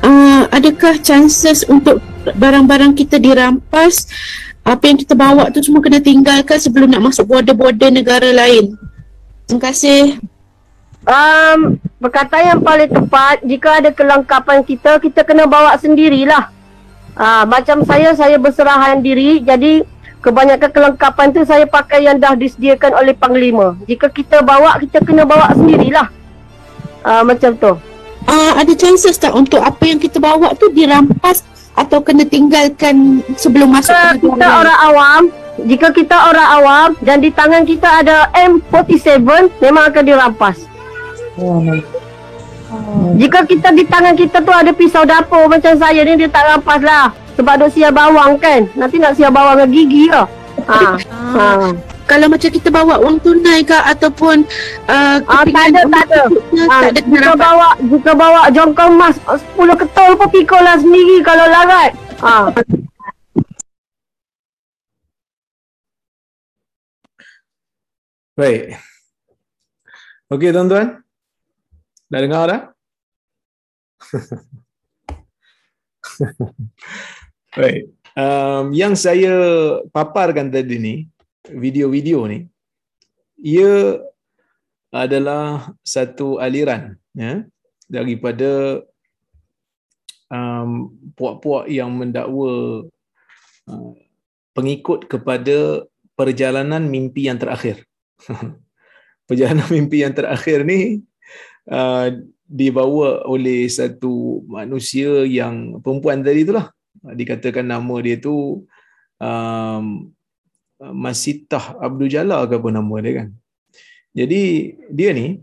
uh, 0.00 0.48
adakah 0.52 0.96
chances 1.00 1.64
untuk 1.68 2.00
barang-barang 2.34 2.96
kita 2.98 3.22
dirampas? 3.22 4.10
Apa 4.66 4.90
yang 4.90 4.98
kita 4.98 5.14
bawa 5.14 5.46
tu 5.54 5.62
semua 5.62 5.78
kena 5.78 6.02
tinggalkan 6.02 6.58
sebelum 6.58 6.90
nak 6.90 7.14
masuk 7.14 7.30
border-border 7.30 7.86
negara 7.94 8.34
lain. 8.34 8.74
Terima 9.46 9.70
kasih. 9.70 10.18
Um, 11.06 11.78
perkataan 12.02 12.58
yang 12.58 12.60
paling 12.66 12.90
tepat 12.90 13.38
jika 13.46 13.78
ada 13.78 13.94
kelengkapan 13.94 14.66
kita 14.66 14.98
kita 14.98 15.22
kena 15.22 15.46
bawa 15.46 15.78
sendirilah. 15.78 16.50
Ah 17.14 17.46
macam 17.46 17.86
saya 17.86 18.10
saya 18.18 18.42
berserahan 18.42 18.98
diri 19.06 19.38
jadi 19.38 19.86
kebanyakan 20.18 20.66
kelengkapan 20.74 21.30
tu 21.30 21.46
saya 21.46 21.62
pakai 21.62 22.10
yang 22.10 22.18
dah 22.18 22.34
disediakan 22.34 22.98
oleh 22.98 23.14
panglima. 23.14 23.78
Jika 23.86 24.10
kita 24.10 24.42
bawa 24.42 24.82
kita 24.82 24.98
kena 25.06 25.22
bawa 25.22 25.54
sendirilah. 25.54 26.10
Ah 27.06 27.22
macam 27.22 27.54
tu. 27.54 27.72
Uh, 28.26 28.52
ada 28.58 28.74
chances 28.74 29.14
tak 29.14 29.30
untuk 29.30 29.62
apa 29.62 29.86
yang 29.86 30.02
kita 30.02 30.18
bawa 30.18 30.58
tu 30.58 30.74
dirampas 30.74 31.46
atau 31.76 32.00
kena 32.00 32.24
tinggalkan 32.24 33.20
sebelum 33.36 33.76
masuk 33.76 33.92
Jika 33.92 34.16
ke 34.16 34.26
kita 34.32 34.46
orang 34.48 34.78
awam, 34.88 35.22
jika 35.64 35.88
kita 35.92 36.16
orang 36.32 36.48
awam 36.60 36.88
dan 37.04 37.20
di 37.20 37.30
tangan 37.32 37.62
kita 37.68 37.88
ada 38.04 38.28
M47 38.32 39.24
memang 39.60 39.84
akan 39.92 40.04
dirampas. 40.04 40.56
Jika 43.16 43.44
kita 43.48 43.72
di 43.72 43.84
tangan 43.86 44.16
kita 44.16 44.42
tu 44.42 44.52
ada 44.52 44.72
pisau 44.72 45.04
dapur 45.04 45.48
macam 45.48 45.72
saya 45.76 46.00
ni 46.04 46.16
dia 46.20 46.28
tak 46.28 46.44
rampas 46.44 46.80
lah. 46.80 47.12
Sebab 47.36 47.60
duk 47.60 47.70
siap 47.76 47.92
bawang 47.92 48.40
kan. 48.40 48.64
Nanti 48.72 48.96
nak 48.96 49.12
siap 49.12 49.28
bawang 49.32 49.60
dengan 49.60 49.70
gigi 49.72 50.04
lah. 50.08 50.26
Ha. 50.64 50.80
ha. 51.36 51.95
Kalau 52.06 52.30
macam 52.30 52.50
kita 52.54 52.70
bawa 52.70 53.02
wang 53.02 53.18
tunai 53.18 53.66
ke 53.66 53.74
ataupun 53.74 54.46
uh, 54.86 55.18
Ah, 55.26 55.42
tak 55.42 55.74
ada, 55.74 55.82
tak 55.90 56.04
ada. 56.06 56.22
Ha, 56.30 56.62
ha. 56.70 56.78
tak 56.86 56.90
ada 56.94 57.00
Jika 57.02 57.34
bawa 57.34 57.68
jika 57.82 58.12
bawa 58.14 58.40
jongkong 58.54 58.94
emas 58.94 59.18
10 59.26 59.80
ketol 59.82 60.10
pun 60.14 60.28
pikul 60.30 60.62
lah 60.62 60.78
sendiri 60.78 61.18
kalau 61.26 61.46
larat. 61.50 61.90
Ha. 62.22 62.54
Baik. 68.38 68.78
Okey 70.30 70.54
tuan-tuan. 70.54 71.02
Dah 72.06 72.20
dengar 72.22 72.42
dah? 72.46 72.60
Baik. 77.58 77.90
Um, 78.16 78.72
yang 78.72 78.94
saya 78.94 79.32
paparkan 79.90 80.48
tadi 80.52 80.76
ni, 80.78 80.94
video-video 81.50 82.26
ni, 82.26 82.46
ia 83.40 84.00
adalah 84.90 85.74
satu 85.84 86.40
aliran 86.40 86.96
ya, 87.12 87.44
daripada 87.86 88.82
um, 90.32 90.94
puak-puak 91.14 91.68
yang 91.68 91.92
mendakwa 91.94 92.86
uh, 93.68 93.92
pengikut 94.56 95.04
kepada 95.06 95.84
perjalanan 96.16 96.88
mimpi 96.88 97.28
yang 97.28 97.36
terakhir. 97.36 97.84
perjalanan 99.28 99.66
mimpi 99.68 100.06
yang 100.06 100.14
terakhir 100.14 100.62
ni 100.62 101.02
uh, 101.68 102.08
dibawa 102.46 103.26
oleh 103.26 103.66
satu 103.66 104.46
manusia 104.46 105.26
yang 105.26 105.82
perempuan 105.82 106.22
tadi 106.22 106.46
itulah 106.46 106.70
dikatakan 107.02 107.66
nama 107.66 107.94
dia 107.98 108.16
tu 108.22 108.64
um, 109.18 110.14
Masitah 110.76 111.80
Abdul 111.80 112.12
Jalal 112.12 112.44
ke 112.48 112.54
apa 112.60 112.68
nama 112.68 112.94
dia 113.00 113.12
kan. 113.24 113.28
Jadi 114.12 114.42
dia 114.92 115.10
ni 115.16 115.40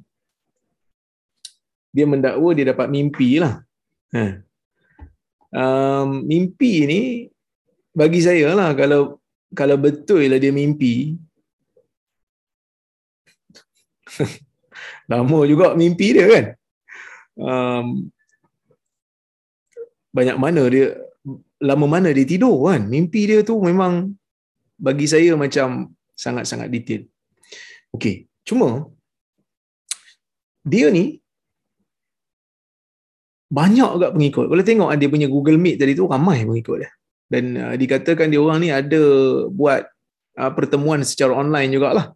dia 1.93 2.05
mendakwa 2.09 2.49
dia 2.57 2.69
dapat 2.73 2.87
mimpi 2.89 3.37
lah. 3.41 3.61
Ha. 4.13 4.45
um, 5.57 6.21
mimpi 6.29 6.85
ni 6.85 7.01
bagi 7.97 8.21
saya 8.21 8.53
lah 8.53 8.77
kalau 8.77 9.17
kalau 9.57 9.77
betul 9.77 10.21
lah 10.25 10.37
dia 10.41 10.53
mimpi. 10.53 11.17
Lama 15.11 15.39
juga 15.49 15.73
mimpi 15.73 16.13
dia 16.17 16.25
kan. 16.29 16.45
Um, 17.33 17.85
banyak 20.13 20.37
mana 20.37 20.61
dia 20.69 20.93
lama 21.57 21.85
mana 21.89 22.09
dia 22.13 22.25
tidur 22.25 22.69
kan. 22.69 22.85
Mimpi 22.85 23.25
dia 23.29 23.41
tu 23.41 23.57
memang 23.61 24.13
bagi 24.83 25.07
saya 25.07 25.31
macam 25.39 25.95
sangat-sangat 26.11 26.67
detail. 26.67 27.07
Okey 27.95 28.27
cuma 28.43 28.91
dia 30.63 30.87
ni 30.91 31.19
banyak 33.53 33.89
agak 34.01 34.11
pengikut. 34.17 34.45
Kalau 34.49 34.63
tengok 34.65 34.89
dia 34.97 35.09
punya 35.13 35.27
Google 35.29 35.61
Meet 35.61 35.77
tadi 35.77 35.93
tu 35.93 36.09
ramai 36.09 36.41
pengikut 36.41 36.77
dia. 36.81 36.91
Dan 37.29 37.43
uh, 37.53 37.75
dikatakan 37.77 38.27
dia 38.33 38.41
orang 38.41 38.59
ni 38.65 38.69
ada 38.73 39.01
buat 39.59 39.85
uh, 40.41 40.51
pertemuan 40.57 41.05
secara 41.05 41.37
online 41.37 41.69
jugalah. 41.69 42.07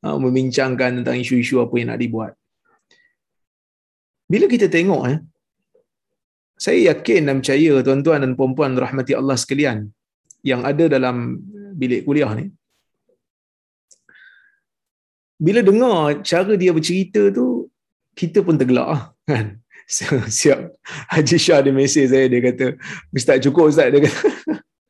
Uh, 0.00 0.16
membincangkan 0.16 1.04
tentang 1.04 1.20
isu-isu 1.20 1.60
apa 1.60 1.74
yang 1.76 1.92
nak 1.92 2.00
dibuat. 2.00 2.32
Bila 4.24 4.48
kita 4.48 4.72
tengok 4.72 5.02
eh 5.12 5.18
saya 6.56 6.96
yakin 6.96 7.28
dan 7.28 7.36
percaya 7.44 7.72
tuan-tuan 7.84 8.20
dan 8.24 8.32
puan-puan 8.32 8.72
rahmati 8.76 9.12
Allah 9.12 9.36
sekalian 9.36 9.92
yang 10.40 10.64
ada 10.64 10.88
dalam 10.88 11.36
bilik 11.80 12.04
kuliah 12.04 12.30
ni. 12.36 12.52
Bila 15.40 15.64
dengar 15.64 16.20
cara 16.20 16.52
dia 16.62 16.70
bercerita 16.76 17.32
tu 17.32 17.72
kita 18.12 18.44
pun 18.44 18.60
tergelak 18.60 18.88
lah, 18.92 19.02
kan? 19.24 19.56
Siap. 20.38 20.60
Haji 21.12 21.36
Shah 21.40 21.64
dia 21.64 21.72
mesej 21.72 22.12
saya 22.12 22.28
dia 22.28 22.40
kata 22.44 22.66
Ustaz 23.10 23.40
cukup 23.40 23.72
Ustaz. 23.72 23.88
Dia 23.88 24.04
kata 24.04 24.20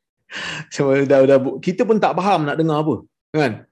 Sama 0.75 1.03
dah, 1.03 1.19
dah, 1.27 1.39
kita 1.59 1.83
pun 1.87 1.99
tak 1.99 2.15
faham 2.15 2.47
nak 2.47 2.55
dengar 2.59 2.83
apa 2.83 2.95
kan 3.31 3.63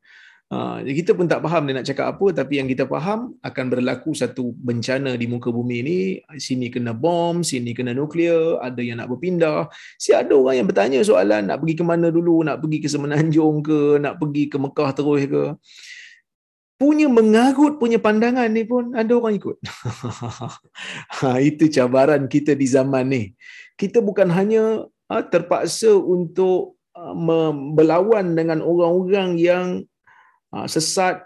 Uh, 0.49 0.81
kita 0.81 1.13
pun 1.13 1.29
tak 1.29 1.45
faham 1.45 1.69
dia 1.69 1.77
nak 1.77 1.85
cakap 1.85 2.09
apa 2.09 2.33
tapi 2.33 2.57
yang 2.57 2.65
kita 2.65 2.89
faham 2.89 3.37
akan 3.45 3.65
berlaku 3.69 4.17
satu 4.17 4.49
bencana 4.57 5.13
di 5.13 5.29
muka 5.29 5.53
bumi 5.53 5.77
ni. 5.85 5.99
Sini 6.41 6.73
kena 6.73 6.97
bom 6.97 7.45
sini 7.45 7.77
kena 7.77 7.93
nuklear 7.93 8.57
ada 8.57 8.81
yang 8.81 8.97
nak 8.97 9.13
berpindah. 9.13 9.69
Si 10.01 10.09
ada 10.09 10.33
orang 10.33 10.57
yang 10.57 10.65
bertanya 10.65 11.05
soalan 11.05 11.53
nak 11.53 11.61
pergi 11.61 11.75
ke 11.77 11.83
mana 11.85 12.09
dulu? 12.09 12.41
Nak 12.41 12.65
pergi 12.65 12.77
ke 12.81 12.89
Semenanjung 12.89 13.61
ke? 13.61 14.01
Nak 14.01 14.17
pergi 14.17 14.43
ke 14.49 14.57
Mekah 14.57 14.89
terus 14.97 15.21
ke? 15.29 15.43
Punya 16.81 17.05
mengarut 17.13 17.77
punya 17.77 18.01
pandangan 18.01 18.49
ni 18.49 18.65
pun 18.65 18.97
ada 18.97 19.11
orang 19.13 19.37
ikut. 19.37 19.57
Ha, 21.19 21.43
itu 21.43 21.67
cabaran 21.69 22.25
kita 22.25 22.57
di 22.57 22.65
zaman 22.65 23.05
ni. 23.11 23.23
Kita 23.77 24.01
bukan 24.01 24.31
hanya 24.33 24.87
ha, 25.11 25.21
terpaksa 25.21 25.93
untuk 25.93 26.79
uh, 26.95 27.53
berlawan 27.75 28.33
dengan 28.33 28.63
orang-orang 28.63 29.35
yang 29.35 29.65
Ha, 29.75 29.88
sesat 30.73 31.23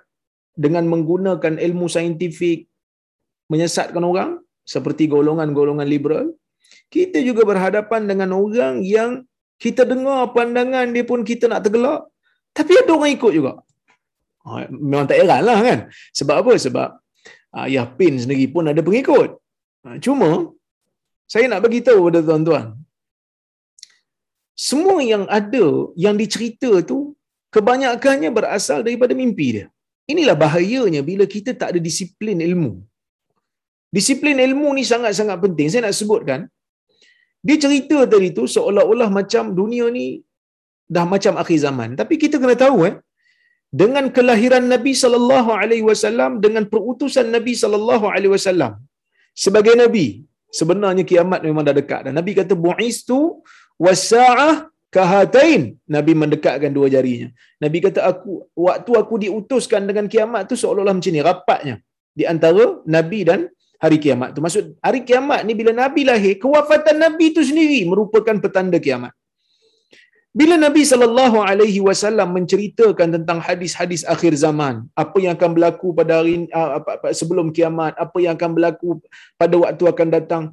dengan 0.53 0.86
menggunakan 0.91 1.57
ilmu 1.67 1.86
saintifik 1.95 2.69
menyesatkan 3.51 4.03
orang 4.11 4.32
seperti 4.63 5.09
golongan-golongan 5.11 5.88
liberal 5.88 6.26
kita 6.93 7.19
juga 7.26 7.43
berhadapan 7.51 8.05
dengan 8.09 8.30
orang 8.38 8.86
yang 8.95 9.26
kita 9.57 9.84
dengar 9.91 10.19
pandangan 10.36 10.91
dia 10.95 11.05
pun 11.11 11.21
kita 11.24 11.47
nak 11.51 11.63
tergelak 11.65 12.01
tapi 12.53 12.74
ada 12.78 12.91
orang 12.93 13.11
ikut 13.17 13.34
juga. 13.34 13.53
Ha, 14.45 14.69
memang 14.69 15.07
tak 15.09 15.17
heran 15.24 15.41
lah 15.41 15.57
kan? 15.67 15.80
Sebab 16.13 16.36
apa? 16.41 16.53
Sebab 16.65 16.89
Ayah 17.63 17.88
Pin 17.97 18.13
sendiri 18.21 18.45
pun 18.53 18.69
ada 18.69 18.82
pengikut. 18.86 19.30
Cuma 20.05 20.53
saya 21.26 21.45
nak 21.49 21.63
bagi 21.65 21.82
tahu 21.82 21.97
kepada 22.07 22.19
tuan-tuan 22.28 22.65
semua 24.53 25.01
yang 25.01 25.26
ada 25.26 25.65
yang 25.97 26.13
dicerita 26.13 26.69
tu 26.86 27.12
kebanyakannya 27.56 28.30
berasal 28.38 28.80
daripada 28.88 29.14
mimpi 29.22 29.47
dia. 29.56 29.68
Inilah 30.14 30.36
bahayanya 30.43 31.01
bila 31.10 31.26
kita 31.36 31.51
tak 31.62 31.70
ada 31.72 31.80
disiplin 31.88 32.38
ilmu. 32.47 32.74
Disiplin 33.97 34.38
ilmu 34.47 34.70
ni 34.78 34.84
sangat-sangat 34.91 35.38
penting. 35.43 35.68
Saya 35.72 35.82
nak 35.86 35.95
sebutkan, 35.99 36.39
dia 37.47 37.58
cerita 37.64 37.97
tadi 38.14 38.30
tu 38.38 38.43
seolah-olah 38.56 39.10
macam 39.20 39.43
dunia 39.60 39.86
ni 39.97 40.06
dah 40.95 41.06
macam 41.14 41.34
akhir 41.41 41.60
zaman. 41.66 41.89
Tapi 41.99 42.16
kita 42.24 42.36
kena 42.43 42.56
tahu 42.66 42.78
eh, 42.89 42.95
dengan 43.82 44.06
kelahiran 44.16 44.66
Nabi 44.74 44.93
sallallahu 45.04 45.51
alaihi 45.62 45.86
wasallam 45.89 46.32
dengan 46.45 46.66
perutusan 46.74 47.28
Nabi 47.36 47.54
sallallahu 47.62 48.06
alaihi 48.14 48.34
wasallam 48.36 48.74
sebagai 49.43 49.74
nabi, 49.84 50.06
sebenarnya 50.60 51.04
kiamat 51.12 51.41
memang 51.47 51.66
dah 51.68 51.76
dekat 51.82 52.01
dah. 52.06 52.14
Nabi 52.20 52.32
kata 52.39 52.54
bu'istu 52.66 53.20
wasaah 53.86 54.70
kahatain. 54.94 55.62
Nabi 55.89 56.12
mendekatkan 56.14 56.70
dua 56.70 56.88
jarinya. 56.94 57.34
Nabi 57.58 57.78
kata 57.82 58.06
aku 58.06 58.46
waktu 58.54 58.91
aku 59.02 59.14
diutuskan 59.26 59.89
dengan 59.89 60.06
kiamat 60.06 60.46
tu 60.46 60.54
seolah-olah 60.54 60.94
macam 60.94 61.12
ni 61.12 61.22
rapatnya 61.26 61.76
di 62.14 62.24
antara 62.30 62.78
nabi 62.86 63.26
dan 63.26 63.50
hari 63.82 63.98
kiamat 63.98 64.38
tu. 64.38 64.39
Maksud 64.46 64.78
hari 64.86 65.02
kiamat 65.02 65.41
ni 65.44 65.58
bila 65.58 65.74
nabi 65.74 66.06
lahir, 66.06 66.38
kewafatan 66.38 67.02
nabi 67.02 67.34
tu 67.34 67.41
sendiri 67.41 67.84
merupakan 67.89 68.38
petanda 68.38 68.78
kiamat. 68.78 69.12
Bila 70.39 70.55
Nabi 70.57 70.81
sallallahu 70.91 71.38
alaihi 71.49 71.81
wasallam 71.88 72.29
menceritakan 72.38 73.07
tentang 73.15 73.39
hadis-hadis 73.47 74.01
akhir 74.13 74.34
zaman, 74.43 74.75
apa 75.03 75.17
yang 75.23 75.34
akan 75.38 75.51
berlaku 75.55 75.88
pada 75.99 76.13
hari 76.19 76.49
uh, 76.49 76.81
sebelum 77.19 77.53
kiamat, 77.57 77.93
apa 78.05 78.17
yang 78.23 78.34
akan 78.38 78.51
berlaku 78.57 78.97
pada 79.41 79.55
waktu 79.63 79.84
akan 79.93 80.07
datang, 80.17 80.43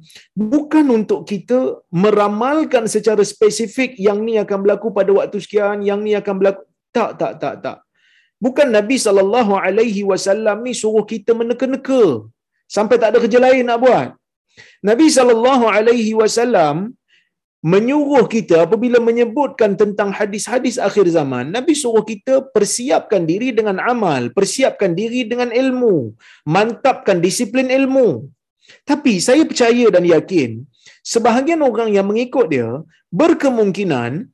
bukan 0.53 0.85
untuk 0.97 1.25
kita 1.31 1.81
meramalkan 2.03 2.85
secara 2.95 3.25
spesifik 3.33 3.97
yang 4.07 4.21
ni 4.27 4.37
akan 4.43 4.59
berlaku 4.63 4.93
pada 4.99 5.11
waktu 5.17 5.41
sekian, 5.45 5.81
yang 5.89 6.05
ni 6.05 6.13
akan 6.21 6.35
berlaku. 6.41 6.61
Tak, 6.97 7.11
tak, 7.21 7.33
tak, 7.41 7.55
tak. 7.65 7.77
Bukan 8.45 8.69
Nabi 8.77 8.95
sallallahu 9.05 9.53
alaihi 9.65 10.05
wasallam 10.11 10.61
ni 10.65 10.73
suruh 10.77 11.05
kita 11.13 11.33
meneka-neka 11.41 12.29
sampai 12.75 12.95
tak 13.01 13.09
ada 13.13 13.19
kerja 13.23 13.39
lain 13.41 13.65
nak 13.69 13.79
buat. 13.81 14.07
Nabi 14.89 15.07
sallallahu 15.17 15.65
alaihi 15.77 16.13
wasallam 16.21 16.93
menyuruh 17.61 18.25
kita 18.25 18.65
apabila 18.65 18.97
menyebutkan 18.97 19.77
tentang 19.77 20.09
hadis-hadis 20.09 20.81
akhir 20.81 21.05
zaman, 21.13 21.53
Nabi 21.53 21.77
suruh 21.77 22.01
kita 22.01 22.41
persiapkan 22.49 23.21
diri 23.29 23.53
dengan 23.53 23.77
amal, 23.77 24.33
persiapkan 24.33 24.97
diri 24.97 25.29
dengan 25.29 25.53
ilmu, 25.53 26.17
mantapkan 26.49 27.21
disiplin 27.21 27.69
ilmu. 27.69 28.25
Tapi 28.81 29.21
saya 29.21 29.45
percaya 29.45 29.93
dan 29.93 30.01
yakin, 30.01 30.65
sebahagian 31.05 31.61
orang 31.61 31.93
yang 31.93 32.09
mengikut 32.09 32.49
dia 32.49 32.69
berkemungkinan 33.13 34.25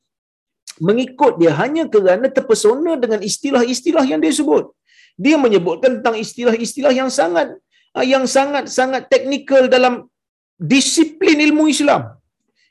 mengikut 0.78 1.42
dia 1.42 1.52
hanya 1.58 1.84
kerana 1.90 2.30
terpesona 2.30 2.96
dengan 3.04 3.20
istilah-istilah 3.20 4.06
yang 4.08 4.22
dia 4.24 4.32
sebut. 4.40 4.72
Dia 5.18 5.36
menyebutkan 5.36 6.00
tentang 6.00 6.16
istilah-istilah 6.22 6.94
yang 6.94 7.10
sangat 7.10 7.58
yang 8.06 8.30
sangat-sangat 8.30 9.10
teknikal 9.10 9.66
dalam 9.66 10.06
disiplin 10.62 11.42
ilmu 11.42 11.66
Islam 11.66 12.17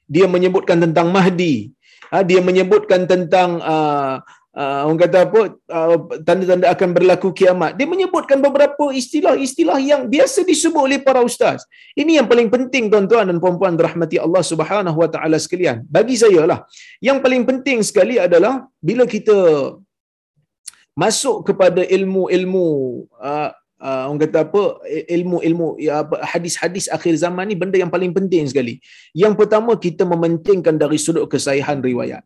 dia 0.06 0.26
menyebutkan 0.30 0.78
tentang 0.78 1.10
Mahdi. 1.10 1.74
Ha, 2.10 2.22
dia 2.22 2.38
menyebutkan 2.38 3.02
tentang 3.10 3.58
uh, 3.58 4.22
uh, 4.54 4.80
orang 4.86 5.00
kata 5.04 5.18
apa 5.26 5.40
uh, 5.76 5.96
tanda-tanda 6.26 6.66
akan 6.74 6.88
berlaku 6.96 7.28
kiamat. 7.38 7.74
Dia 7.78 7.86
menyebutkan 7.90 8.38
beberapa 8.46 8.94
istilah-istilah 9.00 9.78
yang 9.82 10.02
biasa 10.14 10.46
disebut 10.50 10.82
oleh 10.88 10.98
para 11.02 11.20
ustaz. 11.30 11.66
Ini 11.98 12.22
yang 12.22 12.26
paling 12.30 12.48
penting 12.54 12.88
tuan-tuan 12.92 13.26
dan 13.26 13.38
puan-puan 13.42 13.74
rahmati 13.74 14.22
Allah 14.22 14.42
Subhanahu 14.46 14.98
wa 15.02 15.08
taala 15.10 15.36
sekalian. 15.36 15.82
Bagi 15.96 16.16
saya 16.16 16.42
lah 16.50 16.60
yang 17.02 17.18
paling 17.18 17.42
penting 17.50 17.82
sekali 17.82 18.16
adalah 18.26 18.64
bila 18.78 19.04
kita 19.04 19.36
masuk 20.96 21.44
kepada 21.44 21.84
ilmu-ilmu 21.84 22.68
uh, 23.20 23.50
uh, 23.80 24.08
orang 24.08 24.20
kata 24.24 24.38
apa 24.46 24.62
ilmu-ilmu 25.16 25.68
ya, 25.80 26.04
hadis-hadis 26.32 26.86
akhir 26.96 27.14
zaman 27.24 27.44
ni 27.50 27.56
benda 27.58 27.76
yang 27.82 27.92
paling 27.92 28.12
penting 28.16 28.44
sekali. 28.50 28.80
Yang 29.12 29.34
pertama 29.40 29.72
kita 29.76 30.02
mementingkan 30.08 30.76
dari 30.82 30.98
sudut 31.00 31.26
kesahihan 31.32 31.80
riwayat. 31.80 32.22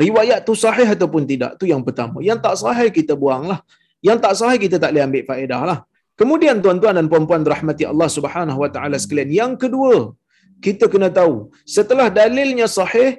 Riwayat 0.00 0.48
tu 0.48 0.54
sahih 0.56 0.88
ataupun 0.96 1.28
tidak 1.28 1.60
tu 1.60 1.68
yang 1.68 1.82
pertama. 1.84 2.18
Yang 2.24 2.38
tak 2.46 2.54
sahih 2.62 2.88
kita 2.98 3.12
buanglah. 3.22 3.60
Yang 4.00 4.18
tak 4.24 4.34
sahih 4.40 4.58
kita 4.64 4.76
tak 4.82 4.90
boleh 4.92 5.04
ambil 5.08 5.22
faedah 5.28 5.62
lah. 5.70 5.78
Kemudian 6.20 6.56
tuan-tuan 6.64 6.94
dan 6.98 7.06
puan-puan 7.12 7.44
rahmati 7.52 7.84
Allah 7.92 8.08
Subhanahu 8.16 8.60
wa 8.64 8.70
taala 8.74 8.96
sekalian, 9.00 9.30
yang 9.40 9.52
kedua, 9.56 10.12
kita 10.60 10.84
kena 10.92 11.08
tahu 11.08 11.48
setelah 11.64 12.12
dalilnya 12.12 12.68
sahih, 12.68 13.10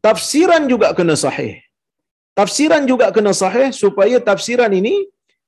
tafsiran 0.00 0.64
juga 0.72 0.96
kena 0.98 1.16
sahih. 1.24 1.60
Tafsiran 2.38 2.82
juga 2.90 3.12
kena 3.16 3.32
sahih 3.42 3.68
supaya 3.82 4.16
tafsiran 4.28 4.72
ini 4.80 4.94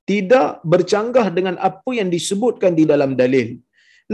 tidak 0.09 0.63
bercanggah 0.71 1.27
dengan 1.37 1.55
apa 1.69 1.91
yang 1.99 2.09
disebutkan 2.15 2.71
di 2.79 2.83
dalam 2.91 3.13
dalil. 3.21 3.47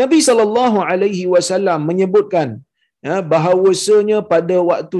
Nabi 0.01 0.19
sallallahu 0.27 0.77
alaihi 0.91 1.29
wasallam 1.33 1.79
menyebutkan 1.89 2.57
ya 3.07 3.15
bahawasanya 3.33 4.17
pada 4.33 4.57
waktu 4.69 4.97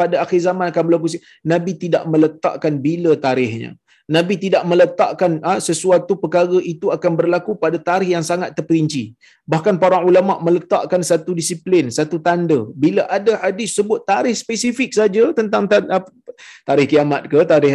pada 0.00 0.16
akhir 0.24 0.40
zaman 0.48 0.66
akan 0.70 0.82
berlaku 0.88 1.08
Nabi 1.52 1.72
tidak 1.84 2.02
meletakkan 2.12 2.74
bila 2.86 3.14
tarikhnya. 3.26 3.70
Nabi 4.06 4.38
tidak 4.38 4.62
meletakkan 4.62 5.42
ha, 5.42 5.58
sesuatu 5.58 6.14
perkara 6.14 6.62
itu 6.62 6.94
akan 6.94 7.12
berlaku 7.18 7.58
pada 7.58 7.74
tarikh 7.74 8.14
yang 8.14 8.22
sangat 8.22 8.54
terperinci. 8.54 9.18
Bahkan 9.42 9.82
para 9.82 9.98
ulama 9.98 10.38
meletakkan 10.38 11.02
satu 11.02 11.34
disiplin, 11.34 11.90
satu 11.90 12.22
tanda. 12.22 12.70
Bila 12.70 13.02
ada 13.10 13.34
hadis 13.42 13.74
sebut 13.74 14.06
tarikh 14.06 14.38
spesifik 14.38 14.94
saja 14.94 15.34
tentang 15.34 15.66
tarikh 16.62 16.88
kiamat 16.94 17.26
ke, 17.26 17.38
tarikh 17.42 17.74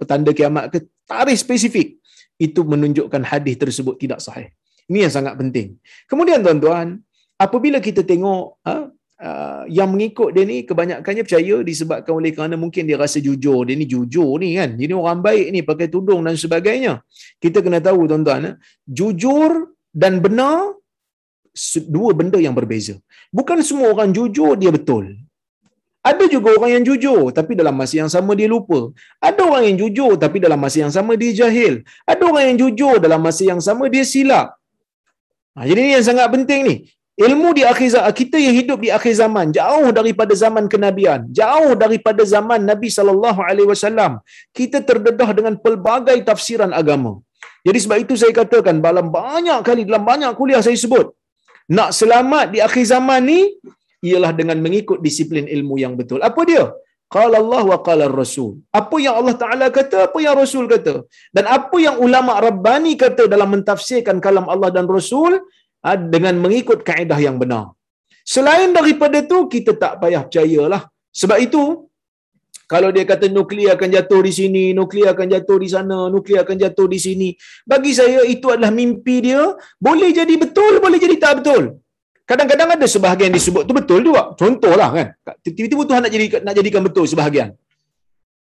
petanda 0.00 0.32
kiamat 0.32 0.72
ke, 0.72 0.78
tarikh 1.04 1.36
spesifik, 1.36 2.00
itu 2.40 2.60
menunjukkan 2.64 3.20
hadis 3.20 3.60
tersebut 3.60 4.00
tidak 4.00 4.24
sahih. 4.24 4.48
Ini 4.90 5.06
yang 5.06 5.12
sangat 5.12 5.38
penting. 5.38 5.78
Kemudian 6.10 6.40
tuan-tuan, 6.40 6.98
apabila 7.38 7.78
kita 7.78 8.02
tengok 8.02 8.58
ha, 8.66 8.89
uh, 9.28 9.62
yang 9.78 9.88
mengikut 9.92 10.30
dia 10.34 10.44
ni 10.50 10.56
kebanyakannya 10.68 11.22
percaya 11.26 11.56
disebabkan 11.70 12.12
oleh 12.20 12.32
kerana 12.36 12.56
mungkin 12.64 12.88
dia 12.88 12.98
rasa 13.04 13.18
jujur 13.26 13.60
dia 13.68 13.76
ni 13.80 13.86
jujur 13.94 14.30
ni 14.42 14.56
kan 14.58 14.74
jadi 14.80 14.92
orang 14.96 15.20
baik 15.28 15.46
ni 15.54 15.60
pakai 15.70 15.88
tudung 15.94 16.20
dan 16.26 16.36
sebagainya 16.44 16.92
kita 17.44 17.60
kena 17.64 17.80
tahu 17.88 18.08
tuan-tuan 18.10 18.48
eh? 18.50 18.54
jujur 18.98 19.76
dan 20.02 20.18
benar 20.24 20.74
dua 21.94 22.10
benda 22.18 22.38
yang 22.46 22.54
berbeza 22.58 22.94
bukan 23.38 23.60
semua 23.70 23.92
orang 23.94 24.10
jujur 24.16 24.52
dia 24.62 24.72
betul 24.72 25.04
ada 26.00 26.24
juga 26.32 26.56
orang 26.56 26.70
yang 26.80 26.84
jujur 26.88 27.28
tapi 27.38 27.52
dalam 27.60 27.76
masa 27.76 27.94
yang 28.00 28.08
sama 28.08 28.32
dia 28.32 28.48
lupa. 28.48 28.88
Ada 29.20 29.44
orang 29.44 29.64
yang 29.68 29.76
jujur 29.84 30.16
tapi 30.16 30.40
dalam 30.40 30.56
masa 30.56 30.80
yang 30.80 30.92
sama 30.96 31.12
dia 31.20 31.28
jahil. 31.40 31.84
Ada 32.08 32.22
orang 32.24 32.44
yang 32.48 32.58
jujur 32.62 32.94
dalam 33.04 33.20
masa 33.20 33.44
yang 33.44 33.60
sama 33.60 33.84
dia 33.92 34.00
silap. 34.12 34.56
Ha, 35.52 35.68
jadi 35.68 35.76
ini 35.84 35.92
yang 36.00 36.06
sangat 36.08 36.32
penting 36.32 36.60
ni 36.64 36.76
ilmu 37.26 37.48
di 37.58 37.62
akhir 37.70 37.88
zaman 37.94 38.12
kita 38.20 38.36
yang 38.44 38.54
hidup 38.58 38.78
di 38.84 38.90
akhir 38.98 39.14
zaman 39.22 39.46
jauh 39.58 39.88
daripada 39.98 40.34
zaman 40.42 40.64
kenabian 40.72 41.20
jauh 41.40 41.72
daripada 41.82 42.22
zaman 42.34 42.60
Nabi 42.70 42.88
sallallahu 42.96 43.40
alaihi 43.48 43.68
wasallam 43.72 44.12
kita 44.58 44.80
terdedah 44.90 45.30
dengan 45.38 45.56
pelbagai 45.64 46.18
tafsiran 46.30 46.72
agama. 46.82 47.12
Jadi 47.66 47.78
sebab 47.84 47.98
itu 48.04 48.14
saya 48.20 48.32
katakan 48.40 48.76
dalam 48.86 49.06
banyak 49.18 49.60
kali 49.68 49.82
dalam 49.88 50.04
banyak 50.10 50.32
kuliah 50.40 50.62
saya 50.66 50.78
sebut 50.84 51.06
nak 51.78 51.90
selamat 52.00 52.46
di 52.54 52.58
akhir 52.66 52.84
zaman 52.92 53.20
ni 53.30 53.40
ialah 54.08 54.32
dengan 54.40 54.58
mengikut 54.66 54.98
disiplin 55.06 55.44
ilmu 55.56 55.74
yang 55.84 55.92
betul. 56.00 56.20
Apa 56.28 56.42
dia? 56.50 56.64
Qala 57.14 57.36
Allah 57.42 57.62
wa 57.70 57.78
qala 57.86 58.04
Rasul. 58.20 58.50
Apa 58.80 58.96
yang 59.04 59.14
Allah 59.20 59.34
Taala 59.42 59.66
kata 59.78 59.96
apa 60.06 60.18
yang 60.24 60.34
Rasul 60.42 60.64
kata. 60.72 60.94
Dan 61.36 61.44
apa 61.58 61.76
yang 61.86 61.96
ulama 62.06 62.38
rabbani 62.46 62.92
kata 63.04 63.24
dalam 63.32 63.50
mentafsirkan 63.54 64.22
kalam 64.26 64.46
Allah 64.54 64.70
dan 64.76 64.86
Rasul 64.96 65.32
ha, 65.84 65.90
dengan 66.14 66.34
mengikut 66.44 66.80
kaedah 66.88 67.18
yang 67.26 67.36
benar. 67.42 67.64
Selain 68.34 68.70
daripada 68.78 69.18
tu 69.30 69.38
kita 69.54 69.74
tak 69.82 69.92
payah 70.02 70.22
percayalah. 70.26 70.82
Sebab 71.20 71.38
itu 71.46 71.62
kalau 72.72 72.88
dia 72.94 73.04
kata 73.12 73.26
nuklear 73.36 73.74
akan 73.74 73.88
jatuh 73.96 74.20
di 74.26 74.32
sini, 74.38 74.64
nuklear 74.78 75.10
akan 75.14 75.26
jatuh 75.34 75.58
di 75.62 75.68
sana, 75.74 75.98
nuklear 76.14 76.40
akan 76.46 76.56
jatuh 76.64 76.86
di 76.94 76.98
sini, 77.06 77.28
bagi 77.66 77.92
saya 77.98 78.20
itu 78.34 78.46
adalah 78.54 78.70
mimpi 78.70 79.16
dia, 79.26 79.42
boleh 79.86 80.10
jadi 80.14 80.34
betul, 80.42 80.78
boleh 80.84 80.98
jadi 81.04 81.16
tak 81.24 81.32
betul. 81.42 81.62
Kadang-kadang 82.30 82.78
ada 82.78 82.86
sebahagian 82.94 83.34
disebut 83.34 83.62
tu 83.68 83.74
betul 83.74 84.00
juga. 84.06 84.22
Contohlah 84.38 84.88
kan. 84.94 85.08
Tiba-tiba 85.42 85.82
Tuhan 85.90 86.00
nak 86.06 86.12
jadi 86.14 86.26
nak 86.46 86.54
jadikan 86.58 86.82
betul 86.86 87.04
sebahagian. 87.12 87.48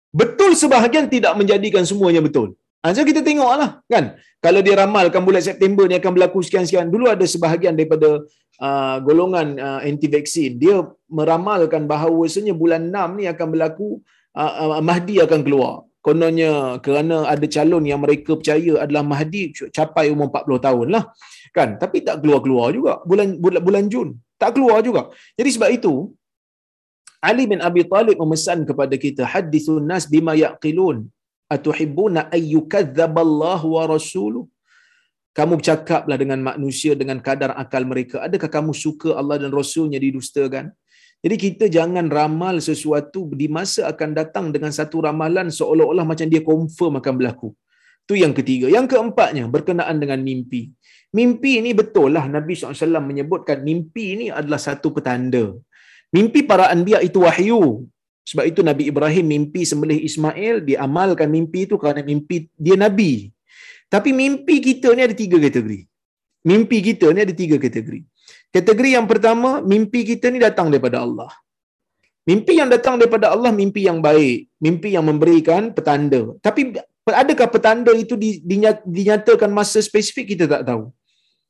Betul 0.09 0.51
sebahagian 0.61 1.05
tidak 1.13 1.37
menjadikan 1.37 1.85
semuanya 1.85 2.21
betul. 2.25 2.57
Ha, 2.85 2.93
so 2.93 3.01
kita 3.01 3.25
tengoklah 3.25 3.81
kan. 3.89 4.15
Kalau 4.37 4.61
dia 4.61 4.77
ramalkan 4.77 5.25
bulan 5.25 5.41
September 5.41 5.89
ni 5.89 5.97
akan 5.97 6.11
berlaku 6.13 6.39
sekian-sekian. 6.45 6.87
Dulu 6.93 7.09
ada 7.09 7.25
sebahagian 7.25 7.73
daripada 7.73 8.21
uh, 8.61 8.97
golongan 9.01 9.57
uh, 9.57 9.79
anti 9.81 10.07
vaksin. 10.07 10.61
Dia 10.61 10.85
meramalkan 11.09 11.89
bahawasanya 11.89 12.53
bulan 12.53 12.93
6 12.93 13.17
ni 13.17 13.23
akan 13.25 13.47
berlaku 13.53 13.87
uh, 14.37 14.77
uh, 14.77 14.81
Mahdi 14.89 15.17
akan 15.25 15.41
keluar. 15.41 15.73
Kononnya 16.05 16.79
kerana 16.85 17.27
ada 17.27 17.43
calon 17.49 17.83
yang 17.83 17.99
mereka 17.99 18.37
percaya 18.39 18.73
adalah 18.85 19.03
Mahdi 19.03 19.51
capai 19.73 20.13
umur 20.13 20.29
40 20.31 20.65
tahun 20.67 20.87
lah. 20.95 21.03
Kan? 21.51 21.81
Tapi 21.81 22.05
tak 22.07 22.21
keluar-keluar 22.21 22.71
juga 22.77 22.93
bulan, 23.09 23.35
bulan, 23.43 23.61
bulan 23.67 23.85
Jun. 23.91 24.15
Tak 24.37 24.55
keluar 24.55 24.79
juga. 24.85 25.11
Jadi 25.33 25.49
sebab 25.49 25.69
itu 25.73 25.93
Ali 27.17 27.49
bin 27.49 27.59
Abi 27.59 27.83
Talib 27.89 28.15
memesan 28.21 28.61
kepada 28.69 28.95
kita 28.95 29.25
hadithun 29.25 29.83
nas 29.89 30.05
bima 30.05 30.37
yaqilun 30.37 31.09
atuhibbuna 31.55 32.27
ayyukadzdzaballahu 32.37 33.67
wa 33.77 33.83
rasuluh? 33.95 34.45
Kamu 35.37 35.61
bercakaplah 35.61 36.17
dengan 36.17 36.39
manusia 36.41 36.97
dengan 36.97 37.21
kadar 37.21 37.53
akal 37.63 37.85
mereka. 37.85 38.25
Adakah 38.25 38.49
kamu 38.49 38.71
suka 38.73 39.13
Allah 39.19 39.37
dan 39.37 39.53
rasulnya 39.53 40.01
didustakan? 40.01 40.73
Jadi 41.21 41.35
kita 41.45 41.65
jangan 41.69 42.05
ramal 42.17 42.57
sesuatu 42.61 43.29
di 43.33 43.45
masa 43.49 43.89
akan 43.91 44.09
datang 44.17 44.45
dengan 44.55 44.69
satu 44.69 45.01
ramalan 45.05 45.49
seolah-olah 45.49 46.05
macam 46.05 46.25
dia 46.33 46.41
confirm 46.45 47.01
akan 47.01 47.13
berlaku. 47.21 47.49
Itu 48.05 48.15
yang 48.23 48.33
ketiga. 48.37 48.69
Yang 48.69 48.97
keempatnya 48.97 49.45
berkenaan 49.55 49.97
dengan 50.03 50.21
mimpi. 50.21 50.73
Mimpi 51.17 51.51
ini 51.61 51.71
betul 51.71 52.13
lah 52.15 52.25
Nabi 52.29 52.53
SAW 52.53 53.01
menyebutkan 53.09 53.63
mimpi 53.67 54.05
ini 54.15 54.25
adalah 54.39 54.59
satu 54.61 54.89
petanda. 54.95 55.53
Mimpi 56.15 56.41
para 56.49 56.71
anbiya 56.73 56.99
itu 57.03 57.19
wahyu. 57.25 57.85
Sebab 58.27 58.43
itu 58.51 58.59
Nabi 58.69 58.91
Ibrahim 58.91 59.25
mimpi 59.33 59.63
sembelih 59.63 59.99
Ismail, 60.03 60.55
dia 60.67 60.83
amalkan 60.83 61.31
mimpi 61.31 61.63
itu 61.63 61.79
kerana 61.81 62.03
mimpi 62.03 62.51
dia 62.59 62.75
Nabi. 62.75 63.31
Tapi 63.93 64.11
mimpi 64.11 64.59
kita 64.59 64.91
ni 64.91 65.01
ada 65.07 65.15
tiga 65.15 65.39
kategori. 65.39 65.87
Mimpi 66.43 66.77
kita 66.87 67.07
ni 67.15 67.23
ada 67.23 67.31
tiga 67.31 67.55
kategori. 67.55 68.03
Kategori 68.51 68.89
yang 68.99 69.07
pertama, 69.07 69.63
mimpi 69.63 70.03
kita 70.03 70.27
ni 70.27 70.43
datang 70.43 70.67
daripada 70.67 71.07
Allah. 71.07 71.31
Mimpi 72.27 72.59
yang 72.59 72.67
datang 72.67 72.99
daripada 72.99 73.31
Allah, 73.31 73.51
mimpi 73.55 73.87
yang 73.87 74.03
baik. 74.03 74.51
Mimpi 74.59 74.91
yang 74.95 75.07
memberikan 75.07 75.71
petanda. 75.71 76.35
Tapi 76.43 76.75
adakah 77.07 77.47
petanda 77.47 77.95
itu 77.95 78.19
dinyatakan 78.19 79.47
masa 79.47 79.79
spesifik, 79.79 80.35
kita 80.35 80.51
tak 80.51 80.67
tahu. 80.67 80.91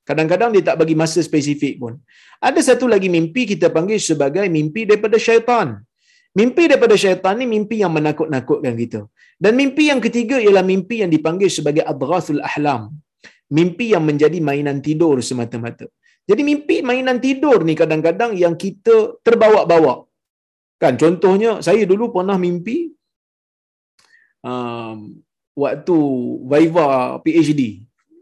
Kadang-kadang 0.06 0.54
dia 0.54 0.62
tak 0.62 0.78
bagi 0.78 0.94
masa 0.94 1.26
spesifik 1.26 1.82
pun. 1.82 1.98
Ada 2.38 2.62
satu 2.62 2.86
lagi 2.86 3.10
mimpi 3.10 3.50
kita 3.50 3.74
panggil 3.74 3.98
sebagai 3.98 4.46
mimpi 4.46 4.86
daripada 4.86 5.18
syaitan. 5.18 5.82
Mimpi 6.40 6.64
daripada 6.72 6.96
syaitan 7.04 7.36
ni 7.42 7.46
mimpi 7.56 7.78
yang 7.84 7.94
menakut-nakutkan 7.98 8.76
kita. 8.82 9.02
Dan 9.44 9.54
mimpi 9.62 9.84
yang 9.92 10.02
ketiga 10.06 10.38
ialah 10.46 10.64
mimpi 10.72 10.96
yang 11.02 11.12
dipanggil 11.16 11.50
sebagai 11.58 11.84
adghasul 11.92 12.42
ahlam. 12.50 12.82
Mimpi 13.58 13.86
yang 13.94 14.04
menjadi 14.10 14.38
mainan 14.48 14.80
tidur 14.88 15.16
semata-mata. 15.30 15.88
Jadi 16.30 16.42
mimpi 16.50 16.78
mainan 16.90 17.18
tidur 17.26 17.60
ni 17.68 17.74
kadang-kadang 17.82 18.32
yang 18.44 18.56
kita 18.64 18.96
terbawa-bawa. 19.26 19.94
Kan 20.82 20.94
contohnya 21.02 21.52
saya 21.68 21.84
dulu 21.92 22.06
pernah 22.16 22.38
mimpi 22.46 22.78
um, 24.46 24.98
waktu 25.64 25.98
Viva 26.52 26.88
PhD 27.26 27.62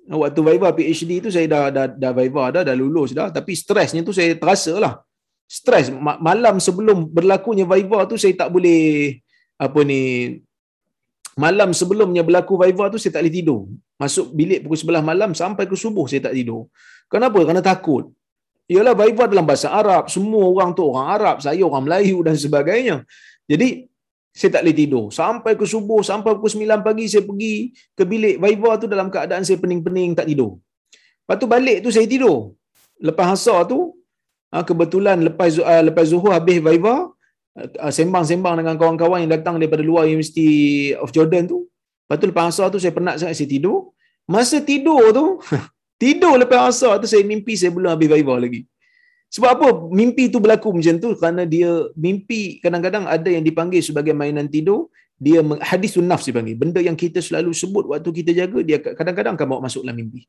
waktu 0.07 0.39
Viva 0.47 0.69
PhD 0.77 1.11
tu 1.25 1.29
saya 1.33 1.47
dah 1.49 1.63
dah 1.75 1.85
dah 1.89 2.11
Viva 2.13 2.43
dah 2.55 2.63
dah 2.67 2.75
lulus 2.77 3.11
dah 3.17 3.27
tapi 3.33 3.57
stresnya 3.57 4.05
tu 4.05 4.13
saya 4.13 4.37
terasa 4.37 4.73
lah 4.77 5.01
stres 5.45 5.93
malam 6.27 6.57
sebelum 6.57 7.05
berlakunya 7.09 7.65
Viva 7.69 8.03
tu 8.09 8.17
saya 8.17 8.33
tak 8.33 8.49
boleh 8.49 9.17
apa 9.61 9.79
ni 9.85 10.01
malam 11.37 11.69
sebelumnya 11.71 12.25
berlaku 12.25 12.57
Viva 12.57 12.89
tu 12.89 12.97
saya 12.97 13.15
tak 13.15 13.23
boleh 13.23 13.35
tidur 13.37 13.61
masuk 14.01 14.33
bilik 14.33 14.65
pukul 14.65 14.99
11 14.99 15.05
malam 15.11 15.31
sampai 15.37 15.69
ke 15.69 15.75
subuh 15.77 16.05
saya 16.09 16.27
tak 16.27 16.35
tidur 16.35 16.67
kenapa 17.07 17.39
kerana 17.45 17.63
takut 17.63 18.11
Yalah 18.65 18.97
Viva 18.97 19.29
dalam 19.29 19.45
bahasa 19.45 19.69
Arab 19.69 20.09
semua 20.09 20.41
orang 20.49 20.73
tu 20.73 20.81
orang 20.89 21.07
Arab 21.13 21.37
saya 21.37 21.61
orang 21.61 21.85
Melayu 21.85 22.17
dan 22.25 22.33
sebagainya 22.33 23.05
jadi 23.45 23.85
saya 24.35 24.59
tak 24.59 24.61
boleh 24.67 24.75
tidur. 24.75 25.05
Sampai 25.15 25.55
ke 25.55 25.63
subuh, 25.63 26.03
sampai 26.03 26.35
pukul 26.35 26.67
9 26.67 26.83
pagi 26.83 27.07
saya 27.07 27.23
pergi 27.23 27.71
ke 27.95 28.03
bilik 28.03 28.35
Viva 28.43 28.75
tu 28.75 28.85
dalam 28.91 29.07
keadaan 29.07 29.47
saya 29.47 29.55
pening-pening 29.63 30.11
tak 30.11 30.27
tidur. 30.27 30.59
Lepas 31.23 31.35
tu 31.39 31.47
balik 31.47 31.79
tu 31.79 31.89
saya 31.95 32.03
tidur. 32.03 32.51
Lepas 32.99 33.31
asar 33.31 33.63
tu, 33.63 33.94
ah, 34.55 34.63
kebetulan 34.63 35.19
lepas 35.19 35.59
ah, 35.59 35.83
lepas 35.83 36.07
zuhur 36.07 36.31
habis 36.31 36.63
Viva, 36.63 37.11
ah, 37.59 37.91
sembang-sembang 37.91 38.63
dengan 38.63 38.79
kawan-kawan 38.79 39.27
yang 39.27 39.31
datang 39.35 39.59
daripada 39.59 39.83
luar 39.83 40.07
University 40.07 40.95
of 40.95 41.11
Jordan 41.11 41.51
tu. 41.51 41.67
Lepas 42.07 42.17
tu 42.21 42.25
lepas 42.31 42.45
asar 42.47 42.71
tu 42.71 42.79
saya 42.79 42.95
penat 42.95 43.19
sangat 43.19 43.35
saya 43.35 43.49
tidur. 43.51 43.91
Masa 44.25 44.63
tidur 44.63 45.11
tu, 45.11 45.25
tidur 46.01 46.39
lepas 46.39 46.71
asar 46.71 47.03
tu 47.03 47.07
saya 47.11 47.27
mimpi 47.27 47.59
saya 47.59 47.75
belum 47.75 47.91
habis 47.91 48.07
Viva 48.07 48.35
lagi. 48.39 48.63
Sebab 49.35 49.49
apa 49.51 49.67
mimpi 49.91 50.31
tu 50.31 50.39
berlaku 50.39 50.71
macam 50.71 50.95
tu? 50.95 51.11
Kerana 51.19 51.43
dia 51.43 51.67
mimpi 51.99 52.63
kadang-kadang 52.63 53.03
ada 53.03 53.27
yang 53.27 53.43
dipanggil 53.43 53.83
sebagai 53.83 54.15
mainan 54.15 54.47
tidur. 54.47 54.87
Dia 55.15 55.43
hadis 55.63 55.95
sunnaf 55.95 56.23
dipanggil. 56.23 56.55
Benda 56.55 56.79
yang 56.79 56.95
kita 56.95 57.19
selalu 57.19 57.51
sebut 57.51 57.87
waktu 57.87 58.09
kita 58.11 58.31
jaga, 58.31 58.59
dia 58.63 58.79
kadang-kadang 58.79 59.35
akan 59.35 59.47
bawa 59.47 59.59
masuk 59.67 59.83
dalam 59.83 59.99
mimpi. 59.99 60.27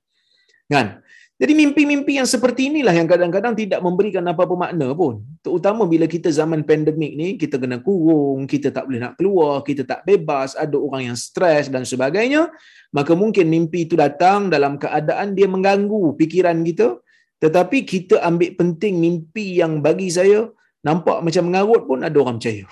Kan? 0.66 1.02
Jadi 1.36 1.52
mimpi-mimpi 1.52 2.16
yang 2.16 2.24
seperti 2.24 2.72
inilah 2.72 2.96
yang 2.96 3.04
kadang-kadang 3.04 3.52
tidak 3.52 3.84
memberikan 3.84 4.24
apa-apa 4.24 4.56
makna 4.56 4.96
pun. 4.96 5.20
Terutama 5.44 5.84
bila 5.84 6.08
kita 6.08 6.32
zaman 6.32 6.64
pandemik 6.64 7.12
ni, 7.12 7.28
kita 7.36 7.60
kena 7.60 7.84
kurung, 7.84 8.48
kita 8.48 8.72
tak 8.72 8.88
boleh 8.88 9.04
nak 9.04 9.20
keluar, 9.20 9.60
kita 9.60 9.84
tak 9.84 10.00
bebas, 10.08 10.56
ada 10.56 10.80
orang 10.80 11.12
yang 11.12 11.16
stres 11.18 11.68
dan 11.68 11.84
sebagainya. 11.84 12.48
Maka 12.88 13.12
mungkin 13.12 13.52
mimpi 13.52 13.84
itu 13.84 14.00
datang 14.00 14.48
dalam 14.48 14.80
keadaan 14.80 15.36
dia 15.36 15.44
mengganggu 15.44 16.16
fikiran 16.16 16.64
kita 16.64 17.04
tetapi 17.36 17.84
kita 17.84 18.24
ambil 18.24 18.56
penting 18.56 18.96
mimpi 18.96 19.60
yang 19.60 19.84
bagi 19.84 20.08
saya 20.08 20.48
nampak 20.80 21.20
macam 21.20 21.44
mengarut 21.52 21.82
pun 21.84 22.00
ada 22.00 22.16
orang 22.16 22.40
percaya. 22.40 22.64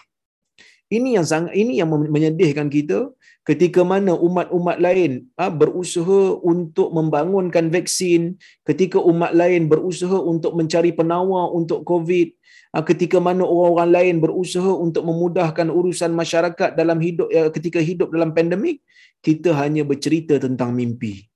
Ini 0.92 1.16
yang 1.16 1.26
sangat 1.26 1.56
ini 1.56 1.80
yang 1.80 1.88
menyedihkan 1.88 2.68
kita 2.68 3.08
ketika 3.48 3.80
mana 3.82 4.12
umat-umat 4.12 4.76
lain 4.80 5.26
ha, 5.40 5.48
berusaha 5.48 6.36
untuk 6.44 6.92
membangunkan 6.92 7.72
vaksin, 7.72 8.36
ketika 8.68 9.00
umat 9.00 9.32
lain 9.32 9.68
berusaha 9.72 10.16
untuk 10.16 10.52
mencari 10.58 10.92
penawar 10.92 11.52
untuk 11.56 11.82
COVID, 11.88 12.28
ha, 12.76 12.84
ketika 12.84 13.16
mana 13.20 13.48
orang-orang 13.48 13.90
lain 13.96 14.16
berusaha 14.24 14.72
untuk 14.76 15.08
memudahkan 15.08 15.72
urusan 15.72 16.12
masyarakat 16.12 16.76
dalam 16.76 17.00
hidup 17.00 17.28
ya, 17.32 17.48
ketika 17.48 17.80
hidup 17.80 18.12
dalam 18.12 18.36
pandemik, 18.36 18.84
kita 19.24 19.56
hanya 19.56 19.82
bercerita 19.88 20.36
tentang 20.36 20.76
mimpi 20.76 21.28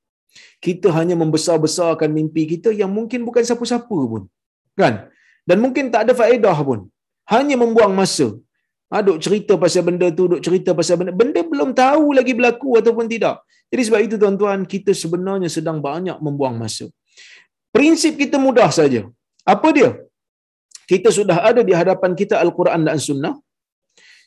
kita 0.59 0.88
hanya 0.99 1.14
membesar-besarkan 1.22 2.11
mimpi 2.11 2.42
kita 2.59 2.74
yang 2.74 2.90
mungkin 2.90 3.22
bukan 3.22 3.42
siapa-siapa 3.46 3.86
pun. 4.12 4.26
Kan? 4.74 5.07
Dan 5.49 5.59
mungkin 5.64 5.90
tak 5.94 6.07
ada 6.07 6.12
faedah 6.20 6.59
pun. 6.68 6.90
Hanya 7.30 7.57
membuang 7.62 7.94
masa. 7.94 8.34
Ha, 8.93 9.05
duk 9.07 9.18
cerita 9.24 9.53
pasal 9.62 9.82
benda 9.89 10.07
tu, 10.18 10.24
duk 10.32 10.43
cerita 10.47 10.70
pasal 10.78 10.97
benda. 11.01 11.12
Benda 11.20 11.41
belum 11.53 11.70
tahu 11.82 12.05
lagi 12.18 12.32
berlaku 12.39 12.70
ataupun 12.80 13.07
tidak. 13.14 13.36
Jadi 13.72 13.82
sebab 13.86 14.01
itu 14.07 14.16
tuan-tuan, 14.22 14.61
kita 14.74 14.93
sebenarnya 15.03 15.51
sedang 15.57 15.78
banyak 15.89 16.16
membuang 16.24 16.57
masa. 16.62 16.86
Prinsip 17.76 18.16
kita 18.22 18.36
mudah 18.47 18.70
saja. 18.78 19.03
Apa 19.55 19.68
dia? 19.76 19.91
Kita 20.89 21.12
sudah 21.18 21.39
ada 21.51 21.61
di 21.68 21.72
hadapan 21.80 22.12
kita 22.20 22.41
Al-Quran 22.41 22.82
dan 22.89 22.97
Sunnah 23.09 23.36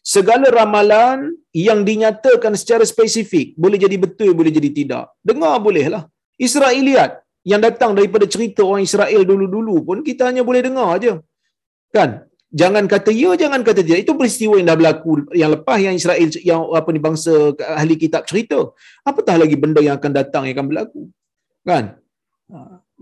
segala 0.02 0.50
ramalan 0.50 1.20
yang 1.54 1.80
dinyatakan 1.90 2.54
secara 2.62 2.84
spesifik 2.92 3.54
boleh 3.64 3.78
jadi 3.84 3.98
betul 4.04 4.32
boleh 4.40 4.50
jadi 4.58 4.70
tidak 4.80 5.06
dengar 5.30 5.54
bolehlah 5.66 6.04
Israeliat 6.48 7.22
yang 7.46 7.62
datang 7.62 7.94
daripada 7.98 8.26
cerita 8.34 8.62
orang 8.66 8.84
Israel 8.90 9.22
dulu-dulu 9.32 9.76
pun 9.88 9.98
kita 10.02 10.30
hanya 10.30 10.42
boleh 10.50 10.62
dengar 10.66 10.88
aja 10.98 11.14
kan 11.94 12.26
jangan 12.52 12.86
kata 12.94 13.10
ya 13.16 13.32
jangan 13.40 13.64
kata 13.64 13.80
tidak 13.84 14.00
itu 14.04 14.14
peristiwa 14.20 14.60
yang 14.60 14.68
dah 14.72 14.78
berlaku 14.80 15.12
yang 15.42 15.50
lepas 15.56 15.78
yang 15.80 15.96
Israel 15.96 16.30
yang 16.44 16.62
apa 16.76 16.90
ni 16.92 17.00
bangsa 17.00 17.34
ahli 17.80 17.96
kitab 17.96 18.28
cerita 18.28 18.76
apatah 19.08 19.36
lagi 19.40 19.56
benda 19.56 19.80
yang 19.80 19.96
akan 20.00 20.12
datang 20.12 20.44
yang 20.48 20.56
akan 20.60 20.68
berlaku 20.72 21.02
kan 21.64 21.96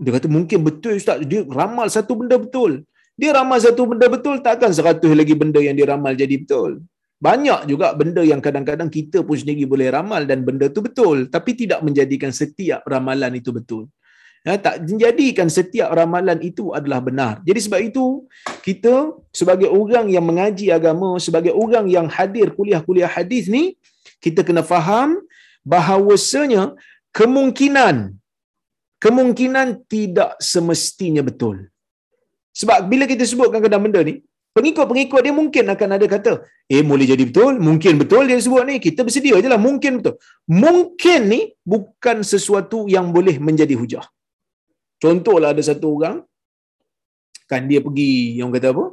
dia 0.00 0.10
kata 0.16 0.26
mungkin 0.30 0.58
betul 0.62 0.94
ustaz 1.00 1.18
dia 1.26 1.42
ramal 1.46 1.90
satu 1.90 2.14
benda 2.14 2.38
betul 2.38 2.86
dia 3.20 3.36
ramal 3.36 3.60
satu 3.60 3.84
benda 3.84 4.08
betul, 4.08 4.40
takkan 4.40 4.72
seratus 4.72 5.12
lagi 5.12 5.36
benda 5.36 5.60
yang 5.60 5.76
dia 5.76 5.92
ramal 5.92 6.16
jadi 6.16 6.40
betul. 6.40 6.80
Banyak 7.20 7.68
juga 7.68 7.92
benda 7.92 8.24
yang 8.24 8.40
kadang-kadang 8.40 8.88
kita 8.88 9.20
pun 9.20 9.36
sendiri 9.36 9.68
boleh 9.68 9.92
ramal 9.92 10.24
dan 10.24 10.40
benda 10.40 10.72
tu 10.72 10.80
betul. 10.80 11.28
Tapi 11.28 11.52
tidak 11.52 11.84
menjadikan 11.84 12.32
setiap 12.32 12.80
ramalan 12.88 13.36
itu 13.36 13.52
betul. 13.52 13.92
Ya, 14.40 14.56
tak 14.56 14.88
menjadikan 14.88 15.52
setiap 15.52 15.92
ramalan 15.92 16.40
itu 16.40 16.72
adalah 16.72 17.04
benar. 17.04 17.34
Jadi 17.44 17.60
sebab 17.60 17.80
itu, 17.84 18.24
kita 18.64 19.12
sebagai 19.36 19.68
orang 19.68 20.08
yang 20.08 20.24
mengaji 20.24 20.72
agama, 20.72 21.20
sebagai 21.20 21.52
orang 21.52 21.92
yang 21.92 22.08
hadir 22.08 22.48
kuliah-kuliah 22.56 23.10
hadis 23.16 23.52
ni, 23.52 23.76
kita 24.24 24.40
kena 24.40 24.64
faham 24.64 25.20
bahawasanya 25.60 26.72
kemungkinan 27.12 28.16
kemungkinan 29.00 29.88
tidak 29.92 30.36
semestinya 30.52 31.24
betul. 31.24 31.56
Sebab 32.52 32.78
bila 32.92 33.04
kita 33.08 33.24
sebutkan 33.24 33.64
kadang 33.64 33.82
benda 33.84 34.00
ni, 34.04 34.20
pengikut-pengikut 34.52 35.20
dia 35.24 35.34
mungkin 35.40 35.64
akan 35.74 35.88
ada 35.96 36.06
kata, 36.14 36.32
eh 36.68 36.84
boleh 36.84 37.08
jadi 37.08 37.24
betul, 37.24 37.56
mungkin 37.68 37.96
betul 38.02 38.28
dia 38.28 38.36
sebut 38.36 38.64
ni, 38.68 38.76
kita 38.76 39.00
bersedia 39.06 39.40
je 39.40 39.48
lah, 39.48 39.60
mungkin 39.68 40.04
betul. 40.04 40.14
Mungkin 40.44 41.20
ni 41.32 41.40
bukan 41.64 42.20
sesuatu 42.32 42.84
yang 42.94 43.08
boleh 43.16 43.40
menjadi 43.40 43.74
hujah. 43.80 44.04
Contohlah 45.04 45.50
ada 45.54 45.62
satu 45.70 45.86
orang, 45.96 46.16
kan 47.50 47.64
dia 47.70 47.80
pergi, 47.86 48.38
yang 48.40 48.52
kata 48.54 48.68
apa? 48.74 48.84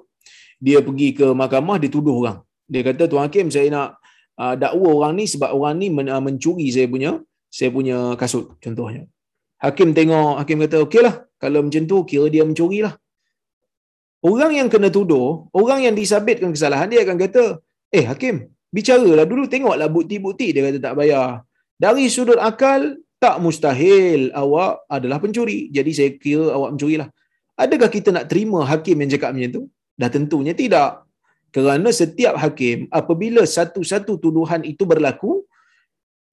Dia 0.58 0.80
pergi 0.88 1.08
ke 1.20 1.26
mahkamah, 1.41 1.78
dia 1.82 1.91
tuduh 1.95 2.16
orang. 2.22 2.38
Dia 2.72 2.82
kata, 2.88 3.03
Tuan 3.12 3.28
Hakim 3.28 3.47
saya 3.55 3.68
nak 3.76 3.88
uh, 4.41 4.55
dakwa 4.62 4.89
orang 4.97 5.14
ni 5.20 5.26
sebab 5.34 5.49
orang 5.58 5.76
ni 5.82 5.88
men- 5.97 6.12
uh, 6.16 6.24
mencuri 6.24 6.68
saya 6.76 6.88
punya 6.93 7.12
saya 7.58 7.70
punya 7.76 7.97
kasut, 8.22 8.45
contohnya. 8.64 9.03
Hakim 9.64 9.91
tengok, 9.97 10.39
Hakim 10.39 10.58
kata, 10.64 10.78
okey 10.86 11.01
lah, 11.08 11.16
kalau 11.43 11.60
macam 11.68 11.84
tu, 11.91 11.97
kira 12.10 12.26
dia 12.34 12.43
mencuri 12.47 12.80
lah 12.86 12.95
orang 14.26 14.51
yang 14.60 14.70
kena 14.74 14.89
tuduh, 14.97 15.49
orang 15.53 15.80
yang 15.86 15.95
disabitkan 16.01 16.49
kesalahan 16.55 16.89
dia 16.89 17.01
akan 17.05 17.18
kata, 17.24 17.43
"Eh 17.93 18.05
hakim, 18.10 18.49
bicaralah 18.76 19.26
dulu 19.32 19.45
tengoklah 19.53 19.89
bukti-bukti." 19.95 20.47
Dia 20.53 20.62
kata 20.68 20.80
tak 20.82 20.95
bayar. 20.99 21.45
Dari 21.78 22.05
sudut 22.10 22.39
akal 22.49 22.97
tak 23.24 23.36
mustahil 23.43 24.30
awak 24.41 24.86
adalah 24.95 25.18
pencuri. 25.24 25.59
Jadi 25.74 25.91
saya 25.97 26.09
kira 26.24 26.53
awak 26.57 26.78
mencurilah. 26.78 27.09
Adakah 27.57 27.89
kita 27.89 28.09
nak 28.13 28.26
terima 28.32 28.61
hakim 28.72 29.01
yang 29.01 29.09
cakap 29.13 29.30
macam 29.34 29.51
tu? 29.57 29.63
Dah 29.97 30.09
tentunya 30.13 30.53
tidak. 30.53 31.01
Kerana 31.49 31.89
setiap 31.89 32.38
hakim 32.38 32.86
apabila 32.93 33.41
satu-satu 33.41 34.22
tuduhan 34.22 34.61
itu 34.61 34.86
berlaku 34.86 35.41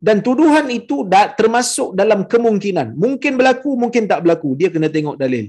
dan 0.07 0.21
tuduhan 0.21 0.69
itu 0.69 0.97
dah 1.13 1.33
termasuk 1.39 1.97
dalam 2.01 2.29
kemungkinan. 2.33 2.93
Mungkin 2.93 3.41
berlaku, 3.41 3.73
mungkin 3.83 4.05
tak 4.11 4.21
berlaku. 4.25 4.53
Dia 4.61 4.69
kena 4.75 4.93
tengok 4.93 5.17
dalil. 5.17 5.49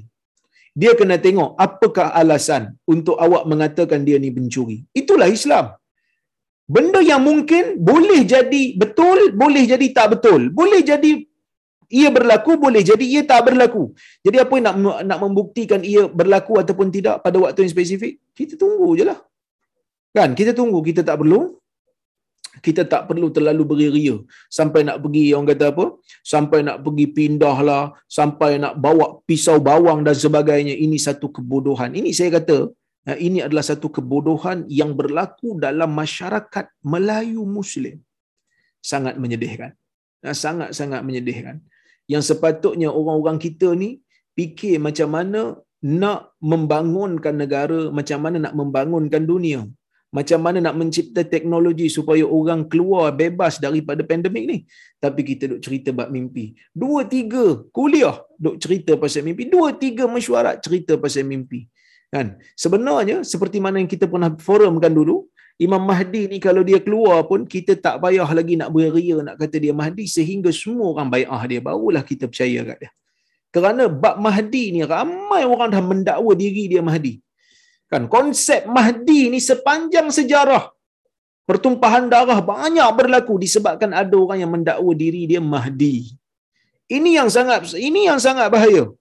Dia 0.75 0.91
kena 0.99 1.15
tengok 1.25 1.49
apakah 1.65 2.07
alasan 2.21 2.63
untuk 2.93 3.19
awak 3.25 3.43
mengatakan 3.51 4.07
dia 4.07 4.15
ni 4.19 4.31
pencuri. 4.31 4.77
Itulah 5.01 5.27
Islam. 5.27 5.75
Benda 6.67 6.99
yang 7.11 7.21
mungkin 7.27 7.79
boleh 7.89 8.21
jadi 8.23 8.63
betul, 8.95 9.19
boleh 9.35 9.63
jadi 9.67 9.87
tak 9.97 10.07
betul. 10.15 10.41
Boleh 10.59 10.79
jadi 10.79 11.11
ia 11.99 12.09
berlaku, 12.17 12.51
boleh 12.65 12.81
jadi 12.81 13.05
ia 13.05 13.21
tak 13.31 13.51
berlaku. 13.51 13.83
Jadi 14.25 14.37
apa 14.43 14.53
yang 14.57 14.65
nak 14.71 15.03
nak 15.09 15.19
membuktikan 15.23 15.81
ia 15.83 16.03
berlaku 16.07 16.53
ataupun 16.63 16.87
tidak 16.95 17.19
pada 17.25 17.37
waktu 17.43 17.67
yang 17.67 17.73
spesifik? 17.75 18.13
Kita 18.39 18.55
tunggu 18.63 18.89
je 18.99 19.03
lah. 19.09 19.19
Kan? 20.15 20.31
Kita 20.39 20.51
tunggu. 20.55 20.79
Kita 20.87 21.03
tak 21.03 21.19
perlu 21.21 21.41
kita 22.65 22.81
tak 22.91 23.01
perlu 23.09 23.27
terlalu 23.35 23.63
beria 23.71 24.15
sampai 24.57 24.81
nak 24.87 25.03
pergi 25.03 25.23
orang 25.35 25.47
kata 25.51 25.65
apa 25.75 25.85
sampai 26.33 26.59
nak 26.67 26.77
pergi 26.85 27.05
pindah 27.17 27.57
lah 27.69 27.83
sampai 28.17 28.51
nak 28.63 28.79
bawa 28.85 29.19
pisau 29.27 29.57
bawang 29.59 30.07
dan 30.07 30.15
sebagainya 30.15 30.75
ini 30.85 30.95
satu 31.07 31.27
kebodohan 31.35 31.91
ini 31.99 32.15
saya 32.15 32.39
kata 32.39 32.71
eh, 33.11 33.17
ini 33.27 33.43
adalah 33.45 33.65
satu 33.71 33.91
kebodohan 33.91 34.63
yang 34.79 34.95
berlaku 34.99 35.59
dalam 35.65 35.91
masyarakat 36.01 36.65
Melayu 36.93 37.43
Muslim 37.57 37.99
sangat 38.91 39.15
menyedihkan 39.23 39.71
sangat-sangat 40.43 41.01
menyedihkan 41.07 41.55
yang 42.13 42.23
sepatutnya 42.29 42.89
orang-orang 42.99 43.37
kita 43.45 43.69
ni 43.83 43.89
fikir 44.37 44.75
macam 44.87 45.09
mana 45.15 45.41
nak 46.01 46.19
membangunkan 46.51 47.35
negara 47.43 47.81
macam 47.97 48.19
mana 48.25 48.37
nak 48.45 48.53
membangunkan 48.59 49.23
dunia 49.31 49.61
macam 50.17 50.39
mana 50.45 50.59
nak 50.65 50.75
mencipta 50.79 51.21
teknologi 51.33 51.87
supaya 51.95 52.23
orang 52.37 52.61
keluar 52.71 53.05
bebas 53.21 53.59
daripada 53.65 54.01
pandemik 54.11 54.45
ni. 54.51 54.57
Tapi 55.03 55.21
kita 55.29 55.43
duk 55.51 55.61
cerita 55.65 55.89
bab 55.97 56.07
mimpi. 56.15 56.45
Dua 56.71 57.03
tiga 57.15 57.45
kuliah 57.75 58.15
duk 58.39 58.55
cerita 58.63 58.95
pasal 58.95 59.27
mimpi. 59.27 59.43
Dua 59.55 59.75
tiga 59.83 60.07
mesyuarat 60.15 60.63
cerita 60.65 60.95
pasal 61.03 61.27
mimpi. 61.31 61.67
Kan? 62.15 62.39
Sebenarnya 62.63 63.27
seperti 63.27 63.59
mana 63.59 63.83
yang 63.83 63.91
kita 63.91 64.07
pernah 64.07 64.31
forumkan 64.47 64.93
dulu, 64.99 65.27
Imam 65.55 65.79
Mahdi 65.79 66.27
ni 66.27 66.37
kalau 66.43 66.61
dia 66.67 66.79
keluar 66.83 67.23
pun 67.29 67.47
kita 67.47 67.79
tak 67.79 68.03
payah 68.03 68.27
lagi 68.27 68.59
nak 68.59 68.69
beria 68.75 69.23
nak 69.23 69.39
kata 69.39 69.55
dia 69.63 69.71
Mahdi 69.71 70.03
sehingga 70.03 70.51
semua 70.51 70.91
orang 70.91 71.07
bai'ah 71.07 71.43
dia 71.47 71.63
barulah 71.63 72.03
kita 72.03 72.27
percaya 72.27 72.59
kat 72.75 72.77
dia. 72.83 72.91
Kerana 73.55 73.87
bab 73.87 74.19
Mahdi 74.19 74.75
ni 74.75 74.81
ramai 74.83 75.47
orang 75.47 75.71
dah 75.71 75.79
mendakwa 75.79 76.33
diri 76.35 76.67
dia 76.67 76.83
Mahdi. 76.83 77.23
Kan 77.87 78.11
konsep 78.11 78.67
Mahdi 78.67 79.31
ni 79.31 79.39
sepanjang 79.39 80.11
sejarah 80.11 80.75
pertumpahan 81.47 82.05
darah 82.11 82.39
banyak 82.51 82.89
berlaku 82.99 83.39
disebabkan 83.45 83.93
ada 84.01 84.15
orang 84.17 84.39
yang 84.43 84.51
mendakwa 84.51 84.91
diri 84.91 85.23
dia 85.31 85.39
Mahdi. 85.39 85.95
Ini 86.97 87.09
yang 87.23 87.29
sangat 87.31 87.71
ini 87.79 88.09
yang 88.09 88.19
sangat 88.19 88.51
bahaya. 88.53 88.91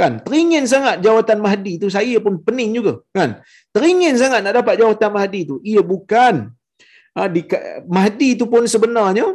Kan? 0.00 0.12
Teringin 0.24 0.64
sangat 0.64 1.04
jawatan 1.04 1.38
Mahdi 1.44 1.76
tu 1.82 1.92
saya 1.92 2.16
pun 2.24 2.40
pening 2.40 2.70
juga, 2.78 3.04
kan? 3.12 3.44
Teringin 3.70 4.18
sangat 4.18 4.42
nak 4.42 4.62
dapat 4.62 4.74
jawatan 4.82 5.10
Mahdi 5.14 5.40
tu. 5.46 5.56
Ia 5.62 5.82
bukan 5.82 6.50
ha, 7.14 7.28
di, 7.30 7.46
Mahdi 7.86 8.34
tu 8.34 8.50
pun 8.50 8.66
sebenarnya 8.66 9.30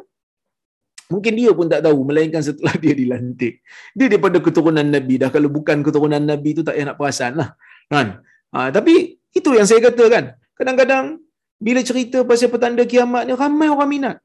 Mungkin 1.06 1.38
dia 1.38 1.54
pun 1.54 1.70
tak 1.70 1.86
tahu 1.86 2.02
melainkan 2.02 2.42
setelah 2.42 2.74
dia 2.84 2.94
dilantik. 2.98 3.62
Dia 3.94 4.10
daripada 4.10 4.42
keturunan 4.42 4.86
Nabi 4.86 5.22
dah. 5.22 5.30
Kalau 5.30 5.50
bukan 5.54 5.86
keturunan 5.86 6.22
Nabi 6.22 6.58
tu 6.58 6.66
tak 6.66 6.78
payah 6.78 6.86
nak 6.90 6.98
perasan 6.98 7.38
lah. 7.38 7.54
Kan? 7.86 8.26
Ha, 8.50 8.74
tapi 8.74 9.22
itu 9.30 9.50
yang 9.54 9.70
saya 9.70 9.86
kata 9.86 10.04
kan. 10.10 10.34
Kadang-kadang 10.58 11.22
bila 11.62 11.82
cerita 11.86 12.26
pasal 12.26 12.50
petanda 12.50 12.84
kiamat 12.90 13.30
ni 13.30 13.38
ramai 13.38 13.70
orang 13.70 13.90
minat. 13.90 14.16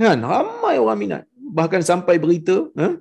Kan? 0.00 0.24
Ramai 0.24 0.80
orang 0.80 0.98
minat. 0.98 1.22
Bahkan 1.36 1.84
sampai 1.84 2.16
berita 2.16 2.72
ha? 2.80 2.96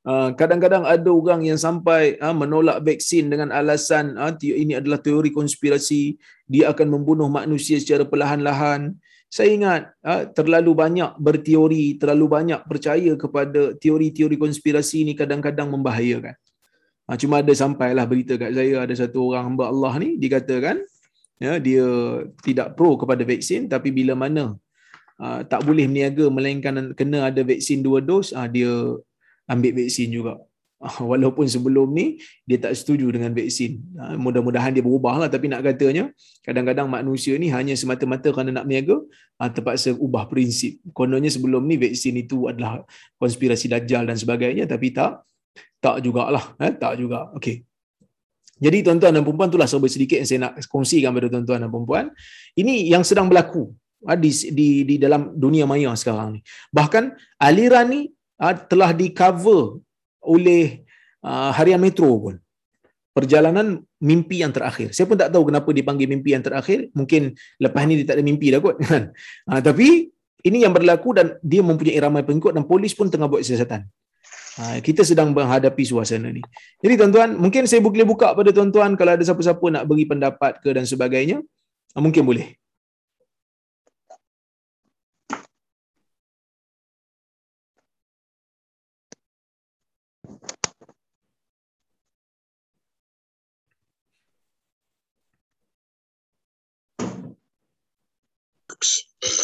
Uh, 0.00 0.32
kadang-kadang 0.32 0.88
ada 0.88 1.12
orang 1.12 1.44
yang 1.44 1.60
sampai 1.60 2.16
uh, 2.24 2.32
menolak 2.32 2.80
vaksin 2.80 3.28
dengan 3.28 3.52
alasan 3.52 4.16
uh, 4.16 4.32
ini 4.40 4.80
adalah 4.80 4.96
teori 4.96 5.28
konspirasi 5.28 6.16
dia 6.48 6.72
akan 6.72 6.88
membunuh 6.88 7.28
manusia 7.28 7.76
secara 7.76 8.08
perlahan-lahan. 8.08 8.96
Saya 9.30 9.54
ingat 9.54 9.82
terlalu 10.34 10.74
banyak 10.74 11.14
berteori 11.14 11.94
terlalu 12.02 12.26
banyak 12.26 12.66
percaya 12.66 13.14
kepada 13.14 13.78
teori-teori 13.78 14.34
konspirasi 14.34 15.06
ini 15.06 15.14
kadang-kadang 15.14 15.70
membahayakan. 15.70 16.34
Ha, 17.10 17.18
cuma 17.18 17.42
ada 17.42 17.50
sampailah 17.50 18.06
berita 18.06 18.38
kat 18.38 18.54
saya 18.54 18.86
ada 18.86 18.94
satu 18.94 19.34
orang 19.34 19.50
hamba 19.50 19.66
Allah 19.66 19.98
ni 19.98 20.14
dikatakan 20.14 20.78
ya 21.42 21.58
dia 21.58 21.82
tidak 22.46 22.78
pro 22.78 22.94
kepada 22.94 23.26
vaksin 23.26 23.66
tapi 23.66 23.90
bila 23.90 24.14
mana 24.14 24.54
uh, 25.18 25.40
tak 25.42 25.66
boleh 25.66 25.90
meniaga 25.90 26.30
melainkan 26.30 26.94
kena 26.94 27.26
ada 27.26 27.42
vaksin 27.42 27.82
dua 27.82 27.98
dos 27.98 28.30
uh, 28.30 28.46
dia 28.46 28.70
ambil 29.50 29.82
vaksin 29.82 30.14
juga. 30.14 30.38
Walaupun 31.10 31.44
sebelum 31.44 31.92
ni 31.92 32.22
dia 32.48 32.56
tak 32.62 32.72
setuju 32.78 33.10
dengan 33.12 33.34
vaksin. 33.36 33.82
Uh, 33.98 34.16
mudah-mudahan 34.16 34.72
dia 34.72 34.80
berubah 34.80 35.20
lah 35.20 35.28
tapi 35.28 35.50
nak 35.50 35.66
katanya 35.66 36.08
kadang-kadang 36.46 36.88
manusia 36.88 37.34
ni 37.36 37.52
hanya 37.52 37.74
semata-mata 37.74 38.30
kerana 38.30 38.62
nak 38.62 38.64
meniaga 38.70 38.96
uh, 39.42 39.50
terpaksa 39.50 39.92
ubah 39.98 40.30
prinsip. 40.30 40.78
Kononnya 40.96 41.28
sebelum 41.28 41.66
ni 41.66 41.76
vaksin 41.76 42.14
itu 42.16 42.46
adalah 42.48 42.86
konspirasi 43.20 43.66
dajjal 43.68 44.08
dan 44.08 44.16
sebagainya 44.16 44.64
tapi 44.70 44.94
tak 44.94 45.26
tak 45.80 46.04
jugalah 46.04 46.54
eh 46.60 46.72
tak 46.76 47.00
juga 47.00 47.32
okey 47.40 47.64
jadi 48.60 48.84
tuan-tuan 48.84 49.16
dan 49.16 49.24
puan 49.24 49.48
itulah 49.48 49.64
serba 49.64 49.88
sedikit 49.88 50.20
yang 50.20 50.28
saya 50.28 50.40
nak 50.44 50.52
kongsikan 50.68 51.10
kepada 51.16 51.28
tuan-tuan 51.32 51.60
dan 51.64 51.70
puan 51.72 52.06
ini 52.54 52.92
yang 52.92 53.00
sedang 53.00 53.26
berlaku 53.32 53.72
di, 54.20 54.30
di 54.52 54.68
di 54.84 54.94
dalam 55.00 55.32
dunia 55.32 55.64
maya 55.64 55.96
sekarang 55.96 56.36
ni 56.36 56.40
bahkan 56.68 57.16
aliran 57.40 57.88
ni 57.88 58.00
telah 58.68 58.90
di 58.96 59.12
cover 59.12 59.76
oleh 60.24 60.84
uh, 61.24 61.52
harian 61.52 61.80
metro 61.80 62.08
pun 62.16 62.34
perjalanan 63.10 63.82
mimpi 64.00 64.40
yang 64.40 64.54
terakhir. 64.54 64.94
Saya 64.96 65.04
pun 65.04 65.18
tak 65.18 65.34
tahu 65.34 65.50
kenapa 65.50 65.68
dipanggil 65.74 66.08
mimpi 66.08 66.32
yang 66.32 66.40
terakhir. 66.40 66.88
Mungkin 66.96 67.34
lepas 67.60 67.82
ni 67.84 68.00
dia 68.00 68.06
tak 68.14 68.16
ada 68.22 68.24
mimpi 68.24 68.48
dah 68.54 68.60
kot. 68.62 68.80
Ha, 68.80 69.60
tapi 69.66 70.08
ini 70.40 70.64
yang 70.64 70.72
berlaku 70.72 71.12
dan 71.12 71.36
dia 71.44 71.60
mempunyai 71.60 72.00
ramai 72.00 72.24
pengikut 72.24 72.56
dan 72.56 72.64
polis 72.64 72.96
pun 72.96 73.12
tengah 73.12 73.28
buat 73.28 73.44
siasatan. 73.44 73.84
Ha, 74.60 74.78
kita 74.80 75.04
sedang 75.04 75.36
menghadapi 75.36 75.82
suasana 75.84 76.32
ni. 76.32 76.42
Jadi 76.80 76.94
tuan-tuan, 76.96 77.36
mungkin 77.36 77.68
saya 77.68 77.82
boleh 77.84 78.06
buka 78.06 78.32
pada 78.32 78.50
tuan-tuan 78.50 78.96
kalau 78.96 79.14
ada 79.14 79.22
siapa-siapa 79.22 79.62
nak 79.68 79.84
beri 79.86 80.04
pendapat 80.08 80.58
ke 80.64 80.70
dan 80.72 80.88
sebagainya, 80.88 81.44
mungkin 81.98 82.24
boleh. 82.24 82.60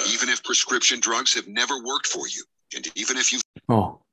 Even 0.08 0.32
if 0.32 0.35
prescription 0.46 1.02
drugs 1.02 1.34
have 1.34 1.50
never 1.50 1.76
worked 1.82 2.06
for 2.06 2.24
you, 2.30 2.46
and 2.74 2.86
even 2.94 3.18
if 3.18 3.34
you 3.34 3.38
Oh, 3.66 4.06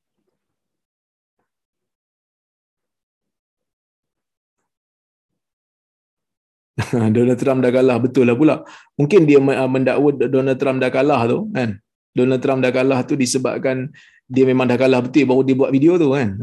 Donald 7.16 7.38
Trump 7.38 7.62
dah 7.62 7.70
kalah 7.70 7.98
betul 8.02 8.26
lah 8.26 8.34
pula. 8.34 8.56
Mungkin 8.98 9.30
dia 9.30 9.38
uh, 9.38 9.70
mendakwa 9.70 10.10
Donald 10.18 10.58
Trump 10.58 10.82
dah 10.82 10.90
kalah 10.90 11.22
tu 11.30 11.46
kan. 11.54 11.78
Donald 12.14 12.42
Trump 12.42 12.60
dah 12.66 12.74
kalah 12.74 13.00
tu 13.06 13.14
disebabkan 13.14 13.90
dia 14.26 14.46
memang 14.46 14.66
dah 14.66 14.78
kalah 14.78 15.06
betul 15.06 15.30
baru 15.30 15.42
dia 15.46 15.56
buat 15.58 15.70
video 15.70 16.02
tu 16.02 16.18
kan. 16.18 16.34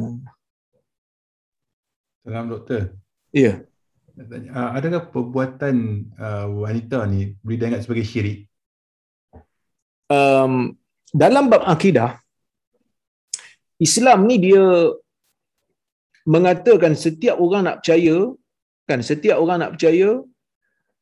Salam 2.22 2.46
doktor. 2.46 2.94
Ya. 3.34 3.66
Yeah. 4.22 4.54
Adakah 4.76 5.08
perbuatan 5.10 5.76
uh, 6.14 6.46
wanita 6.52 7.08
ni 7.08 7.34
boleh 7.40 7.56
dianggap 7.56 7.82
sebagai 7.88 8.04
syirik? 8.04 8.50
Um, 10.10 10.74
dalam 11.14 11.46
bab 11.52 11.62
akidah 11.74 12.18
Islam 13.86 14.26
ni 14.28 14.36
dia 14.42 14.64
mengatakan 16.34 16.98
setiap 17.04 17.38
orang 17.44 17.62
nak 17.66 17.78
percaya 17.80 18.16
Kan 18.90 19.00
setiap 19.06 19.36
orang 19.42 19.58
nak 19.62 19.72
percaya 19.74 20.08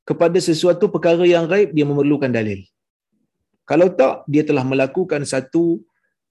kepada 0.09 0.39
sesuatu 0.49 0.85
perkara 0.95 1.25
yang 1.35 1.45
gaib 1.53 1.73
dia 1.77 1.85
memerlukan 1.91 2.29
dalil. 2.39 2.61
Kalau 3.71 3.89
tak 4.01 4.15
dia 4.33 4.43
telah 4.49 4.65
melakukan 4.73 5.25
satu 5.33 5.81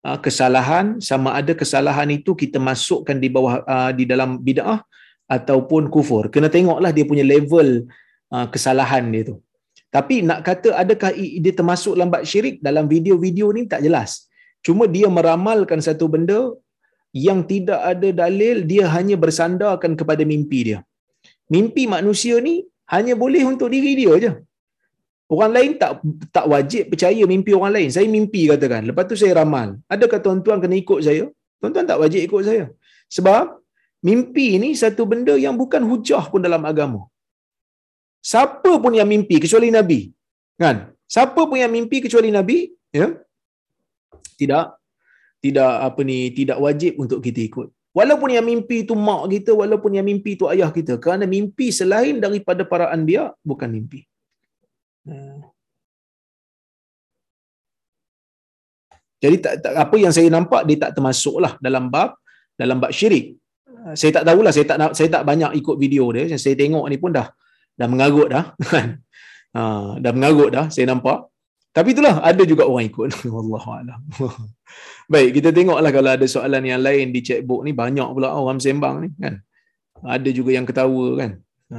uh, 0.05 0.17
kesalahan 0.25 0.85
sama 1.01 1.33
ada 1.39 1.53
kesalahan 1.61 2.09
itu 2.17 2.37
kita 2.41 2.61
masukkan 2.69 3.17
di 3.23 3.29
bawah 3.35 3.65
uh, 3.75 3.91
di 3.97 4.05
dalam 4.11 4.37
bidah 4.47 4.85
ataupun 5.25 5.89
kufur. 5.95 6.29
Kena 6.33 6.49
tengoklah 6.55 6.93
dia 6.97 7.05
punya 7.09 7.25
level 7.33 7.89
uh, 8.33 8.45
kesalahan 8.53 9.09
dia 9.13 9.33
tu. 9.33 9.35
Tapi 9.95 10.15
nak 10.29 10.39
kata 10.47 10.69
adakah 10.81 11.11
dia 11.15 11.53
termasuk 11.59 11.93
dalam 11.97 12.11
bab 12.13 12.23
syirik 12.31 12.55
dalam 12.67 12.85
video-video 12.93 13.47
ni 13.57 13.63
tak 13.73 13.81
jelas. 13.85 14.27
Cuma 14.65 14.83
dia 14.95 15.07
meramalkan 15.17 15.79
satu 15.87 16.05
benda 16.13 16.39
yang 17.27 17.39
tidak 17.51 17.79
ada 17.91 18.09
dalil, 18.21 18.57
dia 18.71 18.85
hanya 18.95 19.15
bersandarkan 19.23 19.93
kepada 19.99 20.23
mimpi 20.31 20.59
dia. 20.67 20.79
Mimpi 21.55 21.83
manusia 21.95 22.35
ni 22.47 22.55
hanya 22.95 23.13
boleh 23.23 23.43
untuk 23.51 23.69
diri 23.75 23.93
dia 24.01 24.13
je. 24.23 24.31
Orang 25.35 25.51
lain 25.55 25.71
tak 25.81 25.91
tak 26.35 26.45
wajib 26.51 26.83
percaya 26.91 27.23
mimpi 27.31 27.51
orang 27.57 27.73
lain. 27.77 27.89
Saya 27.95 28.07
mimpi 28.15 28.41
katakan. 28.51 28.83
Lepas 28.89 29.05
tu 29.11 29.15
saya 29.21 29.33
ramal. 29.39 29.69
Adakah 29.95 30.19
tuan-tuan 30.25 30.59
kena 30.63 30.75
ikut 30.83 30.99
saya? 31.07 31.23
Tuan-tuan 31.59 31.85
tak 31.89 31.99
wajib 32.03 32.21
ikut 32.27 32.41
saya. 32.47 32.65
Sebab 33.15 33.59
mimpi 34.07 34.47
ni 34.63 34.69
satu 34.81 35.03
benda 35.11 35.35
yang 35.45 35.55
bukan 35.61 35.83
hujah 35.89 36.23
pun 36.31 36.39
dalam 36.47 36.63
agama. 36.71 37.01
Siapa 38.21 38.71
pun 38.83 38.93
yang 38.93 39.07
mimpi 39.07 39.39
kecuali 39.39 39.69
Nabi. 39.71 39.99
Kan? 40.59 40.91
Siapa 41.07 41.41
pun 41.47 41.55
yang 41.55 41.71
mimpi 41.71 42.03
kecuali 42.03 42.29
Nabi, 42.33 42.67
ya? 42.91 43.13
Tidak 44.37 44.65
tidak 45.37 45.71
apa 45.87 46.01
ni 46.01 46.33
tidak 46.33 46.57
wajib 46.65 46.93
untuk 47.03 47.19
kita 47.21 47.39
ikut. 47.49 47.67
Walaupun 47.97 48.29
yang 48.29 48.45
mimpi 48.45 48.85
itu 48.85 48.93
mak 48.93 49.25
kita, 49.33 49.51
walaupun 49.57 49.91
yang 49.97 50.05
mimpi 50.05 50.37
itu 50.37 50.45
ayah 50.53 50.69
kita. 50.69 51.01
Kerana 51.01 51.25
mimpi 51.25 51.73
selain 51.73 52.21
daripada 52.21 52.61
para 52.71 52.93
anbiya 52.93 53.33
bukan 53.41 53.69
mimpi. 53.73 54.05
Hmm. 55.07 55.41
Jadi 59.17 59.37
tak, 59.41 59.53
tak, 59.65 59.73
apa 59.73 59.95
yang 59.97 60.13
saya 60.13 60.29
nampak 60.29 60.61
dia 60.69 60.77
tak 60.77 60.91
termasuklah 60.93 61.57
dalam 61.57 61.89
bab 61.89 62.21
dalam 62.53 62.77
bab 62.77 62.93
syirik. 62.93 63.33
Saya 63.97 64.11
tak 64.19 64.25
tahulah, 64.29 64.51
saya 64.53 64.65
tak 64.69 64.77
saya 64.97 65.09
tak 65.15 65.23
banyak 65.25 65.51
ikut 65.57 65.75
video 65.81 66.05
dia. 66.13 66.37
Saya 66.37 66.53
tengok 66.53 66.85
ni 66.91 66.97
pun 67.01 67.11
dah 67.17 67.27
dah 67.77 67.87
mengarut 67.87 68.27
dah 68.27 68.45
kan. 68.73 68.99
Ha, 69.53 69.61
dah 70.01 70.11
mengarut 70.11 70.49
dah 70.49 70.65
saya 70.73 70.89
nampak. 70.89 71.29
Tapi 71.77 71.93
itulah 71.93 72.25
ada 72.25 72.41
juga 72.41 72.65
orang 72.65 72.89
ikut. 72.89 73.09
Wallahu 73.35 73.69
a'lam. 73.69 74.01
Baik, 75.13 75.37
kita 75.39 75.53
tengoklah 75.53 75.91
kalau 75.93 76.09
ada 76.09 76.25
soalan 76.25 76.65
yang 76.65 76.81
lain 76.81 77.13
di 77.13 77.21
checkbook 77.21 77.61
ni 77.61 77.71
banyak 77.71 78.09
pula 78.17 78.33
orang 78.33 78.57
sembang 78.57 78.95
ni 79.05 79.09
kan. 79.21 79.37
Ada 80.01 80.29
juga 80.33 80.57
yang 80.57 80.65
ketawa 80.65 81.07
kan. 81.21 81.31
Ha. 81.69 81.77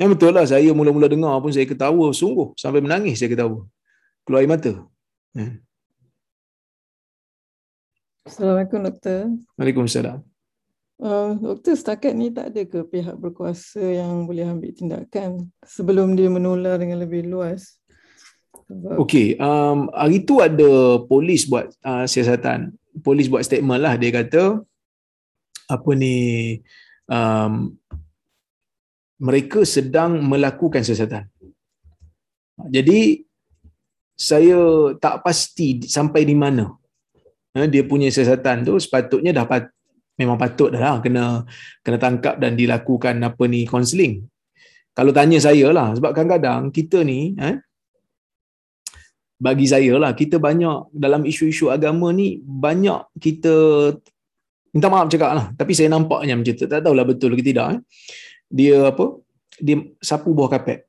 Yang 0.00 0.08
betul 0.16 0.32
lah 0.32 0.48
saya 0.48 0.72
mula-mula 0.72 1.12
dengar 1.12 1.36
pun 1.44 1.52
saya 1.52 1.68
ketawa 1.68 2.08
sungguh 2.16 2.56
sampai 2.56 2.80
menangis 2.80 3.20
saya 3.20 3.28
ketawa. 3.28 3.68
Keluar 4.24 4.40
air 4.40 4.48
mata. 4.48 4.72
Ha. 5.36 5.60
Assalamualaikum 8.24 8.80
doktor. 8.80 9.28
Waalaikumsalam. 9.60 10.31
Uh, 11.02 11.34
doktor 11.42 11.74
setakat 11.74 12.14
ni 12.14 12.30
tak 12.30 12.54
ada 12.54 12.62
ke 12.62 12.86
pihak 12.86 13.18
berkuasa 13.18 13.82
yang 13.82 14.22
boleh 14.22 14.46
ambil 14.46 14.70
tindakan 14.70 15.50
sebelum 15.66 16.14
dia 16.14 16.30
menular 16.30 16.78
dengan 16.78 17.02
lebih 17.02 17.26
luas? 17.26 17.82
Okey, 18.70 19.34
um, 19.42 19.90
hari 19.90 20.22
tu 20.22 20.38
ada 20.38 21.02
polis 21.10 21.42
buat 21.50 21.74
uh, 21.82 22.06
siasatan. 22.06 22.70
Polis 23.02 23.26
buat 23.26 23.42
statement 23.42 23.82
lah. 23.82 23.98
Dia 23.98 24.14
kata, 24.14 24.62
apa 25.66 25.90
ni, 25.98 26.62
um, 27.10 27.74
mereka 29.18 29.66
sedang 29.66 30.22
melakukan 30.22 30.86
siasatan. 30.86 31.26
Jadi, 32.70 33.26
saya 34.14 34.94
tak 35.02 35.26
pasti 35.26 35.82
sampai 35.82 36.22
di 36.22 36.38
mana 36.38 36.70
Ha, 37.52 37.68
dia 37.68 37.84
punya 37.84 38.08
siasatan 38.08 38.64
tu 38.64 38.80
sepatutnya 38.80 39.36
dah 39.36 39.44
memang 40.22 40.38
patut 40.38 40.70
dah 40.74 40.80
lah 40.80 40.94
kena 41.04 41.42
kena 41.84 41.98
tangkap 41.98 42.34
dan 42.42 42.54
dilakukan 42.54 43.18
apa 43.20 43.42
ni 43.50 43.66
counselling. 43.66 44.22
Kalau 44.92 45.10
tanya 45.10 45.38
saya 45.40 45.68
lah 45.72 45.96
sebab 45.96 46.12
kadang-kadang 46.12 46.68
kita 46.70 47.00
ni 47.02 47.34
eh, 47.36 47.56
bagi 49.42 49.66
saya 49.66 49.98
lah 49.98 50.14
kita 50.14 50.38
banyak 50.38 50.94
dalam 50.94 51.26
isu-isu 51.26 51.66
agama 51.74 52.14
ni 52.14 52.38
banyak 52.38 53.18
kita 53.18 53.54
minta 54.70 54.86
maaf 54.86 55.10
cakap 55.10 55.30
lah 55.34 55.46
tapi 55.58 55.74
saya 55.74 55.90
nampaknya 55.90 56.38
macam 56.38 56.54
tu 56.54 56.66
tak 56.70 56.80
tahulah 56.80 57.02
betul 57.02 57.34
ke 57.34 57.42
tidak 57.42 57.66
eh. 57.74 57.80
dia 58.46 58.94
apa 58.94 59.18
dia 59.58 59.76
sapu 59.98 60.30
buah 60.30 60.50
kapet 60.56 60.86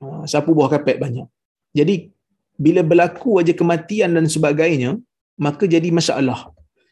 Ha, 0.00 0.24
sapu 0.24 0.56
buah 0.56 0.72
kapet 0.72 0.96
banyak 0.96 1.28
jadi 1.76 2.08
bila 2.56 2.80
berlaku 2.80 3.36
aja 3.36 3.52
kematian 3.52 4.16
dan 4.16 4.24
sebagainya 4.24 4.96
maka 5.36 5.68
jadi 5.68 5.92
masalah 5.92 6.48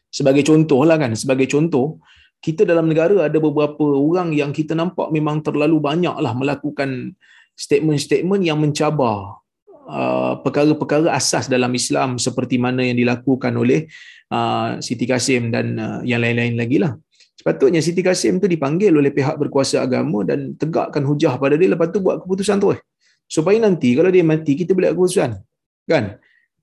sebagai 0.09 0.43
contoh 0.45 0.81
lah 0.85 0.97
kan 0.97 1.13
sebagai 1.13 1.45
contoh 1.45 2.01
kita 2.39 2.63
dalam 2.63 2.87
negara 2.87 3.27
ada 3.27 3.37
beberapa 3.37 3.83
orang 3.83 4.31
yang 4.31 4.55
kita 4.55 4.73
nampak 4.73 5.11
memang 5.11 5.43
terlalu 5.43 5.77
banyak 5.79 6.15
lah 6.17 6.33
melakukan 6.33 7.13
statement-statement 7.59 8.41
yang 8.47 8.57
mencabar 8.63 9.43
uh, 9.89 10.39
perkara-perkara 10.39 11.11
asas 11.11 11.51
dalam 11.51 11.75
Islam 11.75 12.15
seperti 12.15 12.55
mana 12.55 12.87
yang 12.87 12.95
dilakukan 12.95 13.51
oleh 13.59 13.91
uh, 14.31 14.79
Siti 14.79 15.03
Kasim 15.03 15.51
dan 15.51 15.75
uh, 15.75 15.99
yang 16.07 16.23
lain-lain 16.23 16.55
lagi 16.55 16.79
lah. 16.79 16.95
Sepatutnya 17.35 17.83
Siti 17.83 17.99
Kasim 17.99 18.39
tu 18.39 18.47
dipanggil 18.47 18.95
oleh 18.95 19.11
pihak 19.11 19.35
berkuasa 19.35 19.83
agama 19.83 20.23
dan 20.23 20.55
tegakkan 20.55 21.03
hujah 21.03 21.35
pada 21.35 21.59
dia 21.59 21.71
lepas 21.71 21.91
tu 21.91 21.99
buat 21.99 22.23
keputusan 22.23 22.63
tu 22.63 22.71
eh. 22.71 22.79
Supaya 23.27 23.59
nanti 23.59 23.91
kalau 23.93 24.11
dia 24.11 24.23
mati 24.23 24.55
kita 24.55 24.71
boleh 24.71 24.95
keputusan. 24.95 25.35
Kan? 25.83 26.15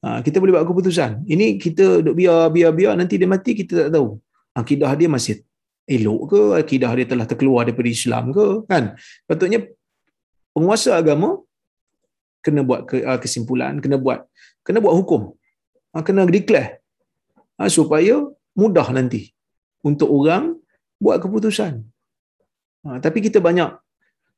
Ha, 0.07 0.23
kita 0.23 0.39
boleh 0.39 0.55
buat 0.55 0.67
keputusan. 0.71 1.27
Ini 1.27 1.59
kita 1.59 1.99
duk 1.99 2.15
biar 2.15 2.47
biar 2.55 2.71
biar 2.71 2.93
nanti 2.95 3.19
dia 3.19 3.27
mati 3.27 3.59
kita 3.59 3.73
tak 3.83 3.91
tahu. 3.91 4.15
Akidah 4.55 4.95
dia 4.95 5.11
masih 5.11 5.43
elok 5.83 6.21
ke? 6.31 6.41
Akidah 6.63 6.95
dia 6.95 7.07
telah 7.11 7.27
terkeluar 7.27 7.67
daripada 7.67 7.91
Islam 7.91 8.31
ke? 8.31 8.47
Kan? 8.71 8.95
Patutnya 9.27 9.67
penguasa 10.55 10.95
agama 10.95 11.43
kena 12.39 12.63
buat 12.63 12.87
uh, 12.87 13.19
kesimpulan, 13.19 13.83
kena 13.83 13.99
buat 13.99 14.31
kena 14.63 14.79
buat 14.79 14.95
hukum. 14.95 15.35
Ha, 15.91 16.07
kena 16.07 16.23
declare. 16.31 16.79
Ha, 17.59 17.67
supaya 17.67 18.23
mudah 18.55 18.87
nanti 18.95 19.35
untuk 19.83 20.07
orang 20.07 20.55
buat 21.03 21.19
keputusan. 21.19 21.83
Ha, 22.87 23.03
tapi 23.03 23.19
kita 23.27 23.43
banyak 23.43 23.75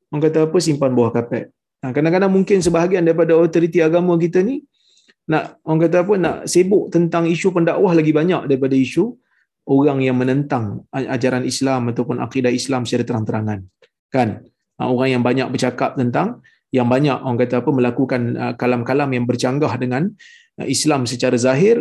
orang 0.09 0.23
kata 0.25 0.49
apa 0.49 0.59
simpan 0.65 0.97
bawah 0.97 1.13
kapet. 1.13 1.53
Ha, 1.85 1.93
kadang-kadang 1.93 2.33
mungkin 2.33 2.65
sebahagian 2.65 3.05
daripada 3.05 3.37
otoriti 3.37 3.85
agama 3.85 4.17
kita 4.17 4.41
ni 4.41 4.65
nak 5.29 5.61
orang 5.69 5.81
kata 5.85 5.97
apa 6.03 6.15
nak 6.17 6.37
sibuk 6.49 6.89
tentang 6.89 7.29
isu 7.29 7.53
pendakwah 7.53 7.93
lagi 7.93 8.17
banyak 8.17 8.49
daripada 8.49 8.73
isu 8.73 9.13
orang 9.69 10.01
yang 10.01 10.17
menentang 10.17 10.89
ajaran 10.91 11.45
Islam 11.45 11.93
ataupun 11.93 12.17
akidah 12.25 12.49
Islam 12.49 12.89
secara 12.89 13.05
terang-terangan. 13.05 13.69
Kan? 14.09 14.49
Ha, 14.81 14.89
orang 14.89 15.21
yang 15.21 15.23
banyak 15.23 15.53
bercakap 15.53 16.01
tentang 16.01 16.41
yang 16.73 16.89
banyak 16.89 17.17
orang 17.21 17.39
kata 17.45 17.61
apa 17.61 17.71
melakukan 17.73 18.21
kalam-kalam 18.57 19.09
yang 19.13 19.25
bercanggah 19.29 19.73
dengan 19.77 20.13
Islam 20.65 21.05
secara 21.05 21.37
zahir 21.37 21.81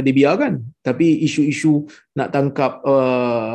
dibiarkan. 0.00 0.64
Tapi 0.80 1.24
isu-isu 1.24 1.84
nak 2.16 2.32
tangkap 2.32 2.80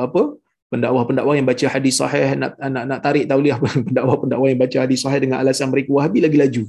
apa 0.05 0.37
pendakwah-pendakwah 0.71 1.35
yang 1.35 1.45
baca 1.49 1.65
hadis 1.67 1.99
sahih 1.99 2.39
nak 2.39 2.55
nak 2.55 2.83
nak 2.87 2.99
tarik 3.03 3.27
tauliah 3.27 3.59
pendakwah-pendakwah 3.89 4.47
yang 4.47 4.61
baca 4.61 4.77
hadis 4.87 5.03
sahih 5.03 5.19
dengan 5.19 5.43
alasan 5.43 5.67
mereka 5.67 5.91
wahabi 5.91 6.23
lagi 6.23 6.37
laju. 6.39 6.63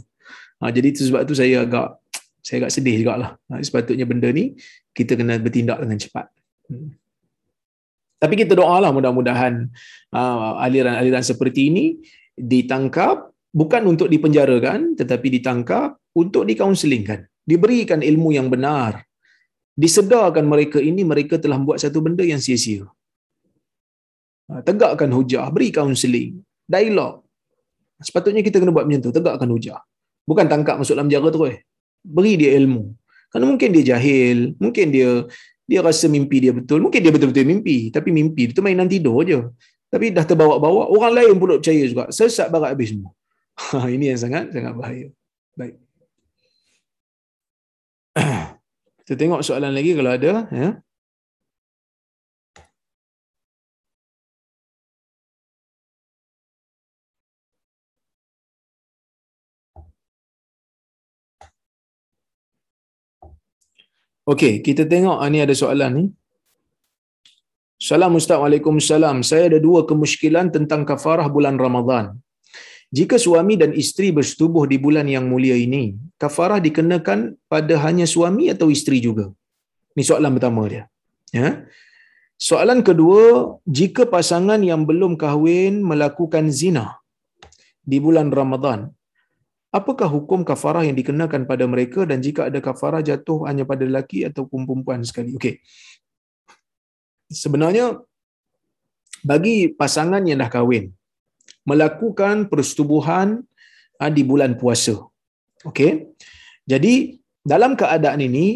Ha, 0.58 0.70
jadi 0.72 0.86
itu 0.90 1.06
sebab 1.06 1.22
tu 1.28 1.34
saya 1.38 1.62
agak 1.62 2.01
saya 2.42 2.66
agak 2.66 2.72
sedih 2.74 2.94
jugalah. 3.00 3.38
Ha, 3.48 3.62
sepatutnya 3.62 4.04
benda 4.04 4.28
ni 4.34 4.58
kita 4.90 5.14
kena 5.14 5.38
bertindak 5.38 5.78
dengan 5.78 5.96
cepat. 5.96 6.26
Hmm. 6.66 6.98
Tapi 8.18 8.34
kita 8.38 8.54
doalah 8.54 8.90
mudah-mudahan 8.94 9.66
uh, 10.14 10.58
aliran-aliran 10.62 11.22
seperti 11.26 11.70
ini 11.70 11.84
ditangkap 12.38 13.30
bukan 13.50 13.82
untuk 13.86 14.06
dipenjarakan 14.06 14.94
tetapi 14.94 15.26
ditangkap 15.38 15.98
untuk 16.14 16.46
dikaunselingkan, 16.46 17.26
diberikan 17.46 18.02
ilmu 18.02 18.34
yang 18.34 18.50
benar. 18.50 19.06
Disedarkan 19.72 20.44
mereka 20.44 20.78
ini 20.78 21.00
mereka 21.00 21.40
telah 21.40 21.56
buat 21.56 21.80
satu 21.80 22.04
benda 22.04 22.22
yang 22.22 22.42
sia-sia. 22.42 22.84
Ha, 24.52 24.60
tegakkan 24.66 25.08
hujah, 25.14 25.48
beri 25.48 25.72
kaunseling, 25.72 26.42
dialog. 26.68 27.24
Sepatutnya 28.02 28.42
kita 28.42 28.58
kena 28.58 28.74
buat 28.74 28.84
macam 28.84 29.00
tu, 29.08 29.14
tegakkan 29.14 29.48
hujah. 29.48 29.80
Bukan 30.26 30.46
tangkap 30.50 30.76
masuk 30.78 30.94
dalam 30.98 31.08
penjara 31.08 31.30
terus. 31.30 31.56
Beri 32.02 32.34
dia 32.38 32.58
ilmu. 32.58 32.92
Kerana 33.32 33.48
mungkin 33.48 33.72
dia 33.72 33.96
jahil, 33.96 34.52
mungkin 34.60 34.92
dia 34.92 35.24
dia 35.64 35.80
rasa 35.80 36.10
mimpi 36.10 36.42
dia 36.42 36.52
betul. 36.52 36.82
Mungkin 36.84 37.00
dia 37.00 37.12
betul-betul 37.14 37.48
mimpi, 37.48 37.88
tapi 37.88 38.12
mimpi 38.12 38.50
dia 38.50 38.54
tu 38.54 38.60
mainan 38.60 38.90
tidur 38.90 39.24
je. 39.24 39.40
Tapi 39.88 40.12
dah 40.12 40.24
terbawa-bawa, 40.24 40.88
orang 40.88 41.12
lain 41.20 41.36
pun 41.36 41.60
percaya 41.60 41.84
juga. 41.84 42.08
Sesat 42.12 42.48
barat 42.48 42.72
habis 42.76 42.92
semua. 42.92 43.12
Ini 43.94 44.16
yang 44.16 44.20
sangat 44.20 44.52
sangat 44.52 44.72
bahaya. 44.76 45.08
Baik. 45.56 45.76
Kita 49.04 49.14
tengok 49.16 49.40
soalan 49.44 49.72
lagi 49.72 49.92
kalau 49.96 50.10
ada. 50.12 50.48
Ya. 50.52 50.68
Okey, 64.22 64.62
kita 64.66 64.82
tengok 64.86 65.18
ah, 65.18 65.28
ni 65.34 65.38
ada 65.42 65.54
soalan 65.62 65.92
ni. 65.98 66.04
Salam 67.88 68.14
Ustaz, 68.18 68.38
Waalaikumsalam. 68.42 69.26
Saya 69.26 69.44
ada 69.50 69.58
dua 69.58 69.82
kemusykilan 69.90 70.54
tentang 70.54 70.86
kafarah 70.90 71.26
bulan 71.26 71.58
Ramadan. 71.58 72.14
Jika 72.94 73.16
suami 73.18 73.54
dan 73.58 73.74
isteri 73.82 74.08
bersetubuh 74.14 74.64
di 74.70 74.76
bulan 74.84 75.10
yang 75.10 75.26
mulia 75.26 75.56
ini, 75.58 75.98
kafarah 76.22 76.60
dikenakan 76.66 77.34
pada 77.52 77.74
hanya 77.84 78.06
suami 78.14 78.46
atau 78.54 78.70
isteri 78.70 79.02
juga? 79.02 79.26
Ini 79.96 80.04
soalan 80.06 80.38
pertama 80.38 80.70
dia. 80.70 80.84
Ya. 81.34 81.66
Soalan 82.48 82.86
kedua, 82.88 83.58
jika 83.66 84.06
pasangan 84.14 84.62
yang 84.70 84.86
belum 84.86 85.18
kahwin 85.18 85.82
melakukan 85.82 86.46
zina 86.54 86.86
di 87.82 87.98
bulan 87.98 88.30
Ramadan, 88.30 88.94
apakah 89.78 90.08
hukum 90.14 90.44
kafarah 90.44 90.84
yang 90.86 90.96
dikenakan 91.00 91.48
pada 91.50 91.64
mereka 91.64 92.04
dan 92.10 92.20
jika 92.26 92.52
ada 92.52 92.60
kafarah 92.60 93.00
jatuh 93.00 93.48
hanya 93.48 93.64
pada 93.70 93.82
lelaki 93.88 94.28
ataupun 94.28 94.68
perempuan 94.68 95.00
sekali? 95.08 95.32
Okey. 95.38 95.54
Sebenarnya 97.32 97.86
bagi 99.24 99.72
pasangan 99.72 100.20
yang 100.28 100.44
dah 100.44 100.52
kahwin 100.52 100.92
melakukan 101.64 102.52
persetubuhan 102.52 103.40
ah, 103.96 104.12
di 104.12 104.22
bulan 104.30 104.52
puasa. 104.60 105.00
Okey. 105.64 106.12
Jadi 106.68 107.18
dalam 107.42 107.72
keadaan 107.80 108.20
ini 108.28 108.46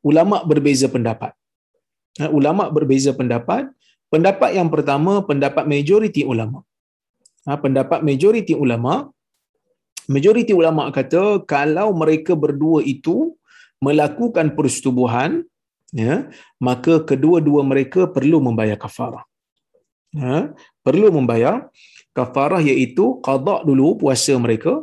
ulama 0.00 0.40
berbeza 0.50 0.88
pendapat. 0.88 1.36
Ha, 2.18 2.32
ulama 2.32 2.72
berbeza 2.72 3.12
pendapat. 3.20 3.68
Pendapat 4.10 4.58
yang 4.58 4.66
pertama 4.74 5.22
pendapat 5.22 5.64
majoriti 5.70 6.22
ulama. 6.26 6.66
Ha, 7.46 7.54
pendapat 7.64 8.02
majoriti 8.02 8.54
ulama 8.64 9.06
majoriti 10.10 10.52
ulama 10.60 10.90
kata 10.90 11.46
kalau 11.46 11.94
mereka 11.94 12.34
berdua 12.34 12.82
itu 12.82 13.38
melakukan 13.78 14.52
persetubuhan 14.58 15.46
ya 15.94 16.26
maka 16.58 17.02
kedua-dua 17.06 17.62
mereka 17.62 18.10
perlu 18.10 18.42
membayar 18.42 18.74
kafarah. 18.74 19.24
Ha, 20.10 20.50
perlu 20.82 21.06
membayar 21.14 21.70
kafarah 22.10 22.58
iaitu 22.58 23.22
qada 23.22 23.62
dulu 23.62 23.94
puasa 24.02 24.34
mereka 24.34 24.82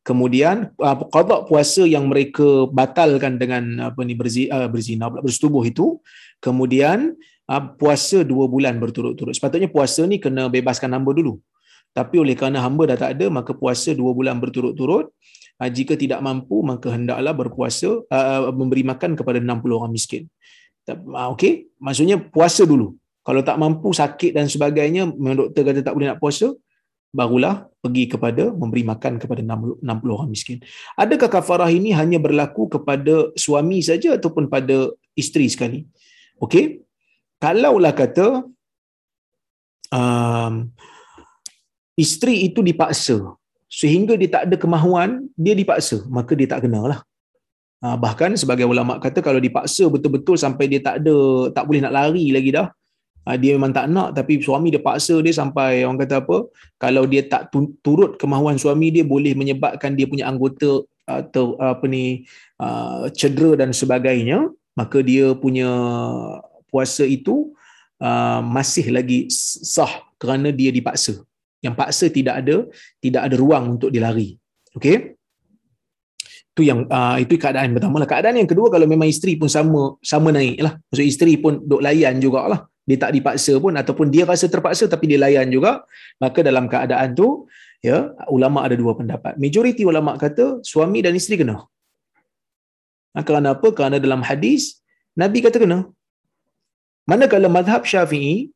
kemudian 0.00 0.72
uh, 0.80 0.96
qada 1.12 1.44
puasa 1.44 1.84
yang 1.84 2.08
mereka 2.08 2.66
batalkan 2.72 3.36
dengan 3.36 3.92
apa 3.92 4.00
ni 4.02 4.16
berzi, 4.16 4.48
berzina 4.72 5.12
pula 5.12 5.20
bersetubuh 5.20 5.62
itu 5.68 6.00
kemudian 6.40 7.12
uh, 7.52 7.62
puasa 7.76 8.24
dua 8.24 8.48
bulan 8.48 8.80
berturut-turut 8.80 9.36
sepatutnya 9.36 9.68
puasa 9.68 10.08
ni 10.08 10.16
kena 10.16 10.48
bebaskan 10.48 10.90
hamba 10.96 11.12
dulu 11.12 11.36
tapi 11.92 12.16
oleh 12.20 12.34
kerana 12.36 12.64
hamba 12.64 12.92
dah 12.92 12.98
tak 12.98 13.10
ada 13.16 13.26
maka 13.28 13.52
puasa 13.52 13.92
dua 13.92 14.16
bulan 14.16 14.40
berturut-turut 14.42 15.12
uh, 15.60 15.70
jika 15.70 15.94
tidak 15.96 16.20
mampu 16.24 16.64
maka 16.64 16.88
hendaklah 16.92 17.32
berpuasa 17.36 18.02
uh, 18.08 18.52
memberi 18.52 18.82
makan 18.84 19.16
kepada 19.16 19.38
60 19.40 19.78
orang 19.78 19.92
miskin 19.92 20.26
okey 21.36 21.70
maksudnya 21.78 22.16
puasa 22.18 22.64
dulu 22.66 22.96
kalau 23.22 23.40
tak 23.46 23.54
mampu 23.54 23.94
sakit 23.94 24.34
dan 24.34 24.50
sebagainya 24.50 25.06
doktor 25.12 25.62
kata 25.62 25.80
tak 25.86 25.94
boleh 25.94 26.10
nak 26.10 26.18
puasa 26.18 26.50
barulah 27.12 27.68
pergi 27.84 28.08
kepada 28.08 28.50
memberi 28.50 28.82
makan 28.88 29.20
kepada 29.20 29.44
60 29.44 29.84
orang 30.16 30.30
miskin. 30.32 30.64
Adakah 30.96 31.28
kafarah 31.28 31.68
ini 31.68 31.92
hanya 31.92 32.16
berlaku 32.16 32.72
kepada 32.72 33.30
suami 33.36 33.84
saja 33.84 34.16
ataupun 34.16 34.48
pada 34.48 34.88
isteri 35.12 35.46
sekali? 35.52 35.84
Okey. 36.40 36.80
Kalaulah 37.36 37.92
kata 37.92 38.48
um, 39.92 40.54
isteri 42.02 42.36
itu 42.48 42.60
dipaksa. 42.60 43.16
Sehingga 43.72 44.18
dia 44.20 44.28
tak 44.34 44.42
ada 44.50 44.56
kemahuan, 44.60 45.30
dia 45.38 45.54
dipaksa, 45.56 46.04
maka 46.16 46.32
dia 46.36 46.50
tak 46.50 46.66
kenalah. 46.68 47.00
Uh, 47.82 47.98
bahkan 47.98 48.30
sebagai 48.38 48.62
ulama 48.62 49.02
kata 49.02 49.18
kalau 49.26 49.42
dipaksa 49.42 49.90
betul-betul 49.90 50.38
sampai 50.38 50.70
dia 50.70 50.78
tak 50.78 51.02
ada 51.02 51.50
tak 51.50 51.66
boleh 51.66 51.82
nak 51.82 51.90
lari 51.90 52.30
lagi 52.30 52.54
dah 52.54 52.70
Ah, 53.22 53.38
dia 53.38 53.54
memang 53.54 53.70
tak 53.70 53.86
nak. 53.86 54.18
Tapi 54.18 54.42
suami 54.42 54.74
dia 54.74 54.82
paksa 54.82 55.22
dia 55.22 55.30
sampai 55.30 55.86
orang 55.86 55.98
kata 56.02 56.26
apa 56.26 56.50
kalau 56.82 57.06
dia 57.06 57.22
tak 57.22 57.54
turut 57.82 58.18
kemahuan 58.18 58.58
suami 58.58 58.90
dia 58.90 59.06
boleh 59.06 59.38
menyebabkan 59.38 59.94
dia 59.94 60.10
punya 60.10 60.26
anggota 60.26 60.82
atau 61.06 61.54
apa 61.58 61.86
ni 61.86 62.26
ah, 62.58 63.06
cedera 63.14 63.54
dan 63.54 63.70
sebagainya 63.70 64.50
maka 64.74 65.04
dia 65.04 65.36
punya 65.38 65.68
puasa 66.72 67.04
itu 67.06 67.52
masih 68.42 68.90
lagi 68.90 69.30
sah 69.30 70.02
kerana 70.18 70.50
dia 70.50 70.74
dipaksa 70.74 71.22
yang 71.64 71.74
paksa 71.78 72.06
tidak 72.10 72.42
ada 72.42 72.56
tidak 72.98 73.22
ada 73.26 73.36
ruang 73.38 73.78
untuk 73.78 73.88
dia 73.94 74.02
lari 74.04 74.36
okey? 74.76 74.96
Itu 76.52 76.68
yang 76.68 76.84
uh, 76.84 77.16
itu 77.16 77.40
keadaan 77.40 77.72
pertama 77.72 77.96
lah. 77.96 78.08
Keadaan 78.12 78.36
yang 78.36 78.50
kedua 78.50 78.68
kalau 78.68 78.84
memang 78.84 79.08
isteri 79.08 79.40
pun 79.40 79.48
sama 79.48 79.96
sama 80.04 80.28
naik 80.36 80.60
lah. 80.60 80.76
Maksud 80.92 81.06
isteri 81.12 81.40
pun 81.40 81.64
duk 81.64 81.80
layan 81.80 82.20
jugalah 82.20 82.68
dia 82.82 82.98
tak 83.02 83.14
dipaksa 83.14 83.52
pun 83.62 83.72
ataupun 83.80 84.06
dia 84.14 84.26
rasa 84.26 84.46
terpaksa 84.52 84.84
tapi 84.90 85.04
dia 85.10 85.18
layan 85.24 85.46
juga 85.54 85.86
maka 86.22 86.42
dalam 86.42 86.66
keadaan 86.72 87.14
tu 87.14 87.46
ya 87.88 88.10
ulama 88.36 88.66
ada 88.66 88.76
dua 88.82 88.92
pendapat. 88.98 89.38
Majoriti 89.40 89.82
ulama 89.92 90.18
kata 90.24 90.60
suami 90.60 91.00
dan 91.00 91.16
isteri 91.20 91.40
kena. 91.40 91.56
Ha, 93.14 93.24
kerana 93.28 93.48
apa? 93.56 93.68
Kerana 93.76 93.96
dalam 93.96 94.20
hadis 94.20 94.82
nabi 95.16 95.40
kata 95.46 95.56
kena. 95.64 95.78
Manakala 97.08 97.48
mazhab 97.48 97.82
syafi'i 97.92 98.52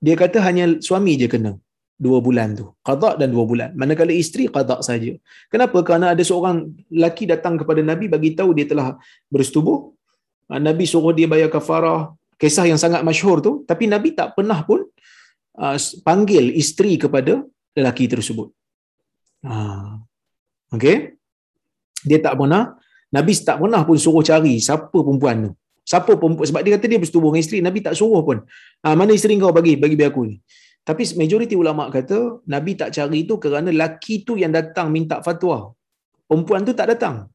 dia 0.00 0.16
kata 0.22 0.38
hanya 0.46 0.64
suami 0.86 1.12
je 1.20 1.28
kena 1.34 1.52
dua 1.94 2.18
bulan 2.18 2.58
tu. 2.58 2.66
Qada 2.82 3.14
dan 3.14 3.30
dua 3.30 3.44
bulan. 3.46 3.70
Manakala 3.78 4.10
isteri 4.10 4.50
qada 4.50 4.82
saja. 4.82 5.14
Kenapa? 5.52 5.78
Kerana 5.86 6.12
ada 6.12 6.22
seorang 6.26 6.74
lelaki 6.90 7.24
datang 7.30 7.54
kepada 7.60 7.80
nabi 7.80 8.10
bagi 8.10 8.34
tahu 8.34 8.50
dia 8.54 8.66
telah 8.66 8.98
bersetubuh. 9.30 9.94
Ha, 10.50 10.60
nabi 10.60 10.84
suruh 10.84 11.14
dia 11.16 11.24
bayar 11.30 11.48
kafarah 11.48 12.12
kisah 12.36 12.66
yang 12.68 12.80
sangat 12.80 13.00
masyhur 13.06 13.38
tu. 13.40 13.62
Tapi 13.64 13.86
nabi 13.86 14.12
tak 14.12 14.34
pernah 14.34 14.60
pun 14.66 14.84
uh, 15.56 15.76
panggil 16.02 16.52
isteri 16.52 16.98
kepada 16.98 17.40
lelaki 17.78 18.10
tersebut. 18.10 18.50
Ha 19.46 19.56
okey? 20.74 21.14
Dia 22.04 22.18
tak 22.20 22.34
pernah 22.36 22.74
nabi 23.14 23.32
tak 23.38 23.56
pernah 23.62 23.80
pun 23.86 23.96
suruh 23.96 24.24
cari 24.26 24.58
siapa 24.58 24.90
perempuan 24.90 25.48
tu. 25.48 25.52
Siapa 25.84 26.16
perempuan? 26.16 26.48
Sebab 26.48 26.60
dia 26.64 26.72
kata 26.76 26.86
dia 26.90 26.98
bersetubuh 26.98 27.30
dengan 27.30 27.42
isteri 27.44 27.58
nabi 27.62 27.78
tak 27.86 27.94
suruh 27.94 28.20
pun. 28.26 28.42
Ha, 28.82 28.98
mana 28.98 29.14
isteri 29.14 29.38
kau? 29.38 29.54
Bagi 29.54 29.78
bagi 29.78 29.94
biar 29.94 30.10
aku 30.10 30.26
ni 30.26 30.42
tapi 30.88 31.02
majoriti 31.20 31.56
ulama 31.56 31.88
kata 31.88 32.44
nabi 32.54 32.76
tak 32.80 32.92
cari 32.96 33.24
itu 33.24 33.34
kerana 33.40 33.68
lelaki 33.72 34.22
tu 34.28 34.36
yang 34.36 34.52
datang 34.52 34.92
minta 34.92 35.24
fatwa 35.26 35.72
perempuan 36.28 36.62
tu 36.68 36.72
tak 36.76 36.92
datang 36.92 37.26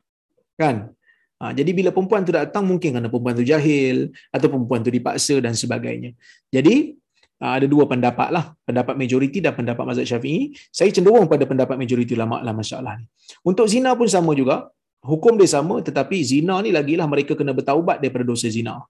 kan 0.62 0.94
Ha, 1.40 1.56
jadi 1.56 1.72
bila 1.72 1.90
perempuan 1.96 2.28
tu 2.28 2.36
datang 2.36 2.68
mungkin 2.68 2.90
kerana 2.92 3.08
perempuan 3.08 3.32
tu 3.40 3.48
jahil 3.48 4.12
atau 4.28 4.48
perempuan 4.52 4.84
tu 4.84 4.92
dipaksa 4.92 5.40
dan 5.40 5.56
sebagainya. 5.56 6.12
Jadi 6.52 7.00
ha, 7.40 7.56
ada 7.56 7.64
dua 7.64 7.88
pendapat 7.88 8.28
lah. 8.36 8.52
Pendapat 8.68 9.00
majoriti 9.00 9.40
dan 9.40 9.56
pendapat 9.56 9.88
mazhab 9.88 10.04
syafi'i. 10.04 10.52
Saya 10.68 10.92
cenderung 10.92 11.32
pada 11.32 11.48
pendapat 11.48 11.80
majoriti 11.80 12.12
ulama 12.12 12.44
lah 12.44 12.52
masalah 12.52 13.00
ni. 13.00 13.08
Untuk 13.48 13.72
zina 13.72 13.96
pun 13.96 14.12
sama 14.12 14.36
juga. 14.36 14.68
Hukum 15.00 15.40
dia 15.40 15.48
sama 15.48 15.80
tetapi 15.80 16.20
zina 16.28 16.60
ni 16.60 16.76
lagilah 16.76 17.08
mereka 17.08 17.32
kena 17.32 17.56
bertaubat 17.56 18.04
daripada 18.04 18.28
dosa 18.28 18.52
zina. 18.52 18.84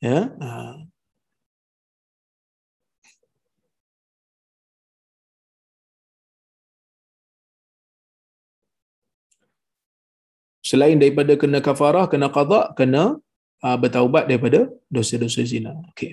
Ya? 0.00 0.32
Ha. 0.32 0.80
Selain 10.68 10.96
daripada 11.02 11.32
kena 11.42 11.58
kafarah, 11.66 12.06
kena 12.12 12.28
qada, 12.36 12.60
kena 12.78 13.02
uh, 13.66 13.76
bertaubat 13.82 14.24
daripada 14.30 14.60
dosa-dosa 14.96 15.42
zina. 15.52 15.72
Okey. 15.94 16.12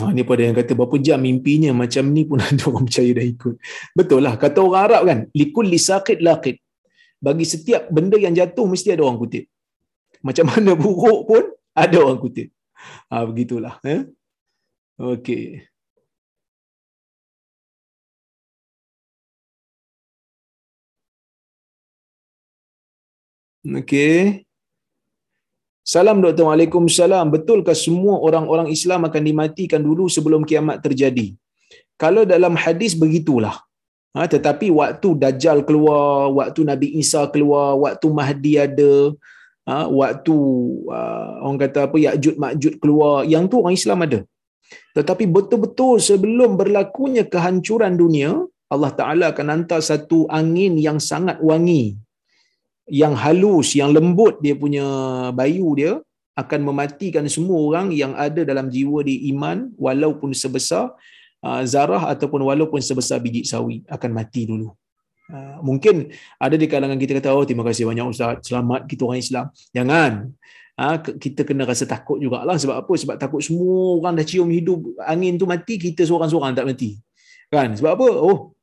Nah, 0.00 0.10
ni 0.16 0.22
pada 0.24 0.42
yang 0.46 0.56
kata 0.56 0.72
berapa 0.78 0.96
jam 1.06 1.20
mimpinya 1.20 1.70
macam 1.76 2.04
ni 2.16 2.22
pun 2.24 2.40
ada 2.48 2.62
orang 2.70 2.84
percaya 2.88 3.10
dah 3.18 3.26
ikut. 3.34 3.54
Betul 3.98 4.20
lah. 4.24 4.34
Kata 4.40 4.58
orang 4.64 4.82
Arab 4.86 5.02
kan, 5.10 5.18
likul 5.36 5.66
lisaqid 5.74 6.24
laqid. 6.28 6.56
Bagi 7.20 7.44
setiap 7.44 7.92
benda 7.92 8.16
yang 8.16 8.32
jatuh 8.32 8.64
mesti 8.64 8.96
ada 8.96 9.04
orang 9.04 9.20
kutip. 9.20 9.44
Macam 10.24 10.44
mana 10.50 10.72
buruk 10.72 11.20
pun 11.28 11.42
ada 11.76 11.96
orang 12.00 12.20
kutip. 12.22 12.48
Ha, 13.12 13.28
begitulah. 13.28 13.76
Eh? 13.84 14.08
Okey. 14.96 15.68
Okey. 23.78 24.42
Salam 25.86 26.18
Doktor. 26.22 26.50
Waalaikumsalam. 26.50 27.26
Betulkah 27.34 27.76
semua 27.86 28.18
orang-orang 28.26 28.68
Islam 28.76 29.06
akan 29.08 29.22
dimatikan 29.28 29.82
dulu 29.88 30.10
sebelum 30.10 30.42
kiamat 30.42 30.82
terjadi? 30.82 31.26
Kalau 31.94 32.26
dalam 32.26 32.54
hadis 32.58 32.98
begitulah. 32.98 33.62
Ha, 34.10 34.26
tetapi 34.26 34.74
waktu 34.74 35.08
Dajjal 35.22 35.62
keluar, 35.62 36.34
waktu 36.34 36.66
Nabi 36.66 36.98
Isa 36.98 37.30
keluar, 37.30 37.78
waktu 37.78 38.06
Mahdi 38.10 38.58
ada, 38.58 38.94
ha, 39.70 39.86
waktu 39.86 40.34
uh, 40.90 41.46
orang 41.46 41.60
kata 41.62 41.86
apa, 41.86 41.94
Ya'jud 41.94 42.34
Ma'jud 42.42 42.74
keluar, 42.82 43.22
yang 43.22 43.46
tu 43.46 43.62
orang 43.62 43.78
Islam 43.78 44.02
ada. 44.02 44.20
Tetapi 44.98 45.30
betul-betul 45.30 46.02
sebelum 46.02 46.58
berlakunya 46.58 47.22
kehancuran 47.22 47.94
dunia, 47.94 48.34
Allah 48.66 48.90
Ta'ala 48.98 49.24
akan 49.30 49.46
hantar 49.54 49.78
satu 49.78 50.26
angin 50.26 50.74
yang 50.74 50.98
sangat 50.98 51.38
wangi 51.38 51.94
yang 52.90 53.14
halus, 53.14 53.78
yang 53.78 53.94
lembut 53.96 54.42
dia 54.44 54.54
punya 54.58 54.84
bayu 55.30 55.68
dia 55.78 55.92
akan 56.34 56.60
mematikan 56.68 57.24
semua 57.30 57.58
orang 57.68 57.86
yang 57.94 58.12
ada 58.26 58.42
dalam 58.42 58.66
jiwa 58.66 59.06
di 59.06 59.30
iman 59.30 59.70
walaupun 59.78 60.30
sebesar 60.34 60.94
uh, 61.46 61.62
zarah 61.62 62.10
ataupun 62.12 62.42
walaupun 62.42 62.80
sebesar 62.82 63.22
biji 63.22 63.46
sawi 63.46 63.86
akan 63.86 64.10
mati 64.10 64.50
dulu. 64.50 64.74
Uh, 65.30 65.62
mungkin 65.62 66.10
ada 66.42 66.58
di 66.58 66.66
kalangan 66.66 66.98
kita 66.98 67.22
kata 67.22 67.30
oh 67.30 67.46
terima 67.46 67.62
kasih 67.62 67.86
banyak 67.86 68.02
ustaz 68.10 68.42
selamat 68.42 68.90
kita 68.90 69.06
orang 69.06 69.20
Islam. 69.22 69.46
Jangan. 69.70 70.12
Ha, 70.80 70.96
kita 70.96 71.44
kena 71.44 71.68
rasa 71.68 71.84
takut 71.84 72.16
jugalah 72.16 72.56
sebab 72.56 72.80
apa? 72.80 72.92
Sebab 72.96 73.20
takut 73.20 73.44
semua 73.44 74.00
orang 74.00 74.16
dah 74.16 74.24
cium 74.24 74.48
hidup 74.48 74.80
angin 75.04 75.36
tu 75.36 75.44
mati, 75.44 75.76
kita 75.76 76.08
seorang-seorang 76.08 76.56
tak 76.56 76.64
mati. 76.64 76.96
Kan? 77.52 77.76
Sebab 77.76 78.00
apa? 78.00 78.08
Oh, 78.16 78.56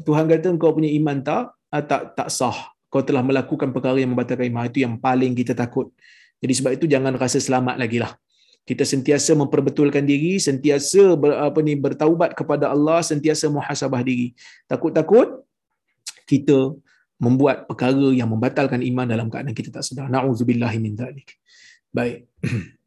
Tuhan 0.00 0.24
kata 0.24 0.56
kau 0.56 0.72
punya 0.72 0.88
iman 0.96 1.20
tak 1.20 1.52
ah, 1.68 1.84
tak 1.84 2.16
tak 2.16 2.32
sah. 2.32 2.69
Kau 2.90 3.06
telah 3.06 3.22
melakukan 3.22 3.70
perkara 3.70 4.02
yang 4.02 4.10
membatalkan 4.12 4.50
iman. 4.50 4.66
Itu 4.66 4.82
yang 4.82 4.98
paling 4.98 5.32
kita 5.38 5.54
takut. 5.54 5.94
Jadi 6.42 6.52
sebab 6.58 6.70
itu 6.74 6.90
jangan 6.90 7.14
rasa 7.14 7.38
selamat 7.38 7.78
lagi 7.78 8.02
lah. 8.02 8.12
Kita 8.66 8.82
sentiasa 8.82 9.32
memperbetulkan 9.38 10.04
diri, 10.04 10.36
sentiasa 10.36 11.14
ber, 11.14 11.38
apa 11.38 11.58
ni 11.62 11.78
bertaubat 11.78 12.34
kepada 12.34 12.68
Allah, 12.68 13.00
sentiasa 13.00 13.48
muhasabah 13.48 14.02
diri. 14.02 14.34
Takut-takut 14.68 15.46
kita 16.26 16.74
membuat 17.20 17.68
perkara 17.68 18.10
yang 18.16 18.32
membatalkan 18.32 18.80
iman 18.80 19.06
dalam 19.06 19.26
keadaan 19.28 19.54
kita 19.54 19.70
tak 19.70 19.84
sedar. 19.84 20.08
Nauzubillahi 20.08 20.78
min 20.80 20.96
dzalik. 20.96 21.36
Baik. 21.92 22.26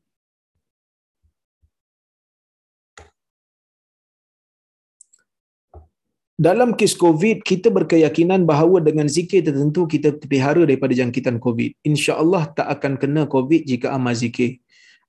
Dalam 6.33 6.73
kes 6.73 6.97
COVID, 6.97 7.45
kita 7.45 7.69
berkeyakinan 7.69 8.41
bahawa 8.49 8.81
dengan 8.81 9.05
zikir 9.05 9.45
tertentu 9.45 9.85
kita 9.85 10.17
terpelihara 10.17 10.65
daripada 10.65 10.89
jangkitan 10.97 11.37
COVID. 11.37 11.77
Insya 11.85 12.17
Allah 12.17 12.49
tak 12.57 12.67
akan 12.73 12.97
kena 12.97 13.29
COVID 13.29 13.61
jika 13.69 13.93
amal 13.93 14.17
zikir. 14.17 14.57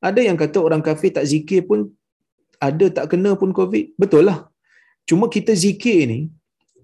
Ada 0.05 0.21
yang 0.21 0.37
kata 0.37 0.61
orang 0.61 0.85
kafir 0.85 1.17
tak 1.17 1.25
zikir 1.25 1.65
pun 1.65 1.89
ada 2.61 2.93
tak 2.93 3.17
kena 3.17 3.33
pun 3.41 3.57
COVID. 3.57 3.97
Betul 3.97 4.29
lah. 4.29 4.45
Cuma 5.09 5.33
kita 5.33 5.57
zikir 5.57 6.05
ni, 6.13 6.21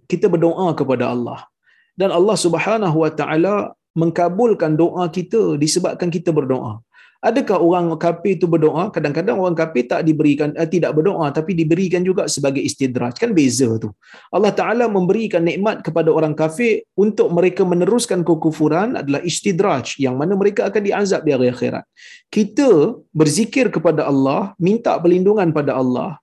kita 0.08 0.32
berdoa 0.32 0.72
kepada 0.72 1.12
Allah. 1.12 1.44
Dan 1.92 2.08
Allah 2.08 2.36
subhanahu 2.40 2.96
wa 3.04 3.12
ta'ala 3.12 3.76
mengkabulkan 3.92 4.72
doa 4.72 5.04
kita 5.12 5.60
disebabkan 5.60 6.08
kita 6.08 6.32
berdoa. 6.32 6.80
Adakah 7.20 7.60
orang 7.60 7.86
kafir 8.00 8.40
itu 8.40 8.48
berdoa? 8.48 8.88
Kadang-kadang 8.88 9.36
orang 9.36 9.52
kafir 9.52 9.84
tak 9.84 10.08
diberikan 10.08 10.56
eh, 10.56 10.64
tidak 10.64 10.96
berdoa 10.96 11.28
tapi 11.28 11.52
diberikan 11.52 12.00
juga 12.00 12.24
sebagai 12.24 12.64
istidraj. 12.64 13.20
Kan 13.20 13.36
beza 13.36 13.68
tu. 13.76 13.92
Allah 14.32 14.56
Taala 14.56 14.88
memberikan 14.88 15.44
nikmat 15.44 15.84
kepada 15.84 16.08
orang 16.08 16.32
kafir 16.32 16.80
untuk 16.96 17.28
mereka 17.28 17.60
meneruskan 17.68 18.24
kekufuran 18.24 18.96
adalah 18.96 19.20
istidraj 19.20 20.00
yang 20.00 20.16
mana 20.16 20.32
mereka 20.32 20.72
akan 20.72 20.80
diazab 20.80 21.20
di 21.20 21.36
hari 21.36 21.52
akhirat. 21.52 21.84
Kita 22.32 22.96
berzikir 23.12 23.68
kepada 23.68 24.08
Allah, 24.08 24.56
minta 24.56 24.96
perlindungan 24.96 25.52
pada 25.52 25.76
Allah. 25.76 26.16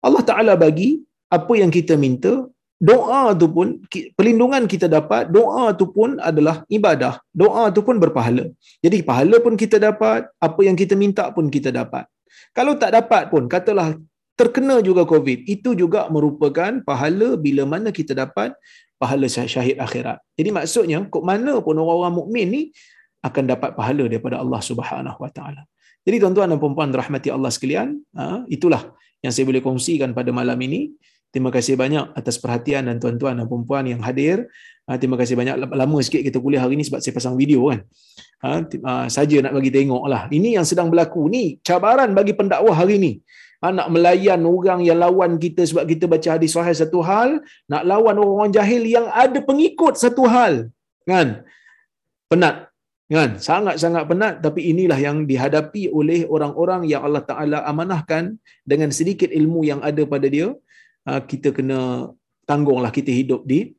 Allah 0.00 0.24
Taala 0.24 0.56
bagi 0.56 1.04
apa 1.28 1.52
yang 1.60 1.68
kita 1.68 1.92
minta, 2.00 2.48
doa 2.76 3.32
tu 3.40 3.48
pun 3.48 3.80
perlindungan 4.16 4.68
kita 4.68 4.86
dapat 4.86 5.32
doa 5.32 5.72
tu 5.72 5.88
pun 5.88 6.20
adalah 6.20 6.62
ibadah. 6.68 7.20
Doa 7.32 7.72
tu 7.72 7.80
pun 7.80 7.96
berpahala. 7.96 8.44
Jadi 8.84 9.00
pahala 9.00 9.36
pun 9.40 9.56
kita 9.56 9.80
dapat 9.80 10.28
apa 10.46 10.60
yang 10.60 10.76
kita 10.76 10.92
minta 10.92 11.24
pun 11.32 11.48
kita 11.48 11.72
dapat. 11.72 12.04
Kalau 12.52 12.76
tak 12.76 12.92
dapat 12.92 13.32
pun 13.32 13.48
katalah 13.48 13.96
terkena 14.36 14.84
juga 14.84 15.08
covid 15.08 15.48
itu 15.48 15.72
juga 15.72 16.08
merupakan 16.12 16.84
pahala 16.84 17.40
bila 17.40 17.64
mana 17.64 17.88
kita 17.88 18.12
dapat 18.12 18.52
pahala 19.00 19.26
syahid 19.28 19.80
akhirat. 19.80 20.20
Jadi 20.36 20.50
maksudnya 20.52 20.98
kok 21.08 21.24
mana 21.24 21.60
pun 21.64 21.76
orang-orang 21.80 22.14
mukmin 22.20 22.46
ni 22.52 22.62
akan 23.24 23.44
dapat 23.52 23.72
pahala 23.72 24.04
daripada 24.04 24.36
Allah 24.40 24.60
Subhanahu 24.60 25.18
Wa 25.24 25.30
Taala. 25.32 25.62
Jadi 26.06 26.16
tuan-tuan 26.22 26.52
dan 26.52 26.58
puan-puan 26.62 26.92
rahmati 26.94 27.28
Allah 27.34 27.50
sekalian 27.50 27.98
ha, 28.14 28.46
itulah 28.46 28.94
yang 29.24 29.32
saya 29.34 29.42
boleh 29.48 29.58
kongsikan 29.64 30.14
pada 30.14 30.30
malam 30.30 30.54
ini 30.62 30.94
Terima 31.36 31.52
kasih 31.52 31.76
banyak 31.76 32.16
atas 32.16 32.40
perhatian 32.40 32.88
dan 32.88 32.96
tuan-tuan 32.96 33.36
dan 33.36 33.44
puan-puan 33.44 33.84
yang 33.84 34.00
hadir. 34.00 34.48
Ha, 34.88 34.96
terima 34.96 35.20
kasih 35.20 35.36
banyak. 35.36 35.68
Lama 35.68 35.98
sikit 36.00 36.24
kita 36.24 36.40
kuliah 36.40 36.64
hari 36.64 36.80
ini 36.80 36.84
sebab 36.88 36.96
saya 37.04 37.12
pasang 37.12 37.36
video 37.36 37.68
kan. 37.68 37.84
Ha, 38.40 38.50
ha, 38.88 38.92
saja 39.12 39.44
nak 39.44 39.52
bagi 39.52 39.68
tengok 39.68 40.04
lah. 40.08 40.32
Ini 40.32 40.56
yang 40.56 40.64
sedang 40.64 40.88
berlaku. 40.88 41.28
Ini 41.28 41.60
cabaran 41.60 42.16
bagi 42.16 42.32
pendakwah 42.32 42.72
hari 42.72 42.96
ini. 42.96 43.12
Nak 43.60 43.88
melayan 43.92 44.48
orang 44.48 44.80
yang 44.88 44.96
lawan 44.96 45.36
kita 45.36 45.68
sebab 45.68 45.84
kita 45.84 46.08
baca 46.08 46.40
hadis 46.40 46.56
sahih 46.56 46.72
satu 46.72 47.04
hal. 47.04 47.44
Nak 47.68 47.82
lawan 47.84 48.16
orang-orang 48.16 48.56
jahil 48.56 48.88
yang 48.88 49.04
ada 49.12 49.36
pengikut 49.36 50.00
satu 50.00 50.24
hal. 50.24 50.72
Kan? 51.04 51.44
Penat. 52.32 52.72
Kan? 53.12 53.36
Sangat-sangat 53.36 54.08
penat. 54.08 54.34
Tapi 54.40 54.72
inilah 54.72 54.96
yang 54.96 55.28
dihadapi 55.28 55.92
oleh 55.92 56.24
orang-orang 56.24 56.88
yang 56.88 57.04
Allah 57.04 57.20
Ta'ala 57.28 57.60
amanahkan 57.68 58.40
dengan 58.64 58.88
sedikit 58.88 59.28
ilmu 59.28 59.68
yang 59.68 59.84
ada 59.84 60.00
pada 60.08 60.32
dia 60.32 60.48
Ah, 60.48 60.64
kita 61.06 61.54
kena 61.54 62.10
tanggunglah 62.46 62.90
kita 62.90 63.14
hidup 63.14 63.46
di 63.46 63.70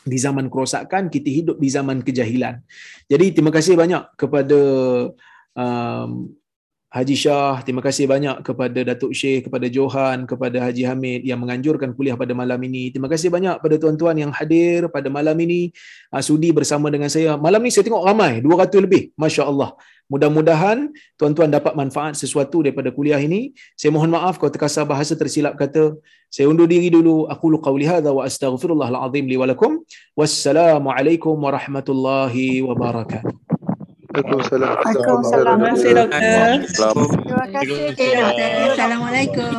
di 0.00 0.16
zaman 0.16 0.48
kerosakan 0.48 1.12
kita 1.12 1.28
hidup 1.28 1.56
di 1.60 1.68
zaman 1.68 2.00
kejahilan. 2.00 2.60
Jadi 3.04 3.36
terima 3.36 3.52
kasih 3.52 3.76
banyak 3.76 4.16
kepada 4.16 4.60
um, 5.56 6.32
Haji 6.90 7.14
Shah, 7.14 7.62
terima 7.62 7.78
kasih 7.86 8.10
banyak 8.10 8.42
kepada 8.42 8.82
Datuk 8.82 9.14
Syekh, 9.14 9.46
kepada 9.46 9.70
Johan, 9.70 10.26
kepada 10.26 10.58
Haji 10.58 10.82
Hamid 10.90 11.22
yang 11.22 11.38
menganjurkan 11.38 11.94
kuliah 11.94 12.18
pada 12.18 12.34
malam 12.34 12.58
ini. 12.66 12.90
Terima 12.90 13.06
kasih 13.06 13.30
banyak 13.30 13.62
pada 13.62 13.78
tuan-tuan 13.78 14.18
yang 14.18 14.34
hadir 14.34 14.90
pada 14.90 15.06
malam 15.06 15.38
ini, 15.38 15.70
uh, 16.10 16.18
sudi 16.18 16.50
bersama 16.50 16.90
dengan 16.90 17.06
saya. 17.06 17.38
Malam 17.38 17.62
ini 17.62 17.70
saya 17.70 17.86
tengok 17.86 18.02
ramai, 18.02 18.42
200 18.42 18.82
lebih. 18.82 19.14
Masya 19.14 19.46
Allah. 19.46 19.78
Mudah-mudahan 20.10 20.90
tuan-tuan 21.14 21.54
dapat 21.54 21.78
manfaat 21.78 22.18
sesuatu 22.18 22.66
daripada 22.66 22.90
kuliah 22.90 23.22
ini. 23.22 23.54
Saya 23.78 23.94
mohon 23.94 24.10
maaf 24.10 24.42
kalau 24.42 24.50
terkasar 24.50 24.82
bahasa 24.82 25.14
tersilap 25.14 25.54
kata. 25.54 25.94
Saya 26.26 26.50
undur 26.50 26.66
diri 26.66 26.90
dulu. 26.90 27.30
Aku 27.30 27.54
lu 27.54 27.62
qawli 27.62 27.86
hadha 27.86 28.10
wa 28.10 28.26
astaghfirullahal 28.26 28.98
azim 29.06 29.30
li 29.30 29.38
walakum. 29.38 29.78
Wassalamualaikum 30.18 31.38
warahmatullahi 31.38 32.66
wabarakatuh. 32.66 33.49
Waalaikumsalam. 34.10 34.74
Waalaikumsalam. 34.82 35.58
Terima 35.62 35.70
kasih 35.70 35.92
doktor. 35.94 36.58
Terima 37.22 37.46
kasih. 37.54 37.94
Assalamualaikum. 38.74 39.54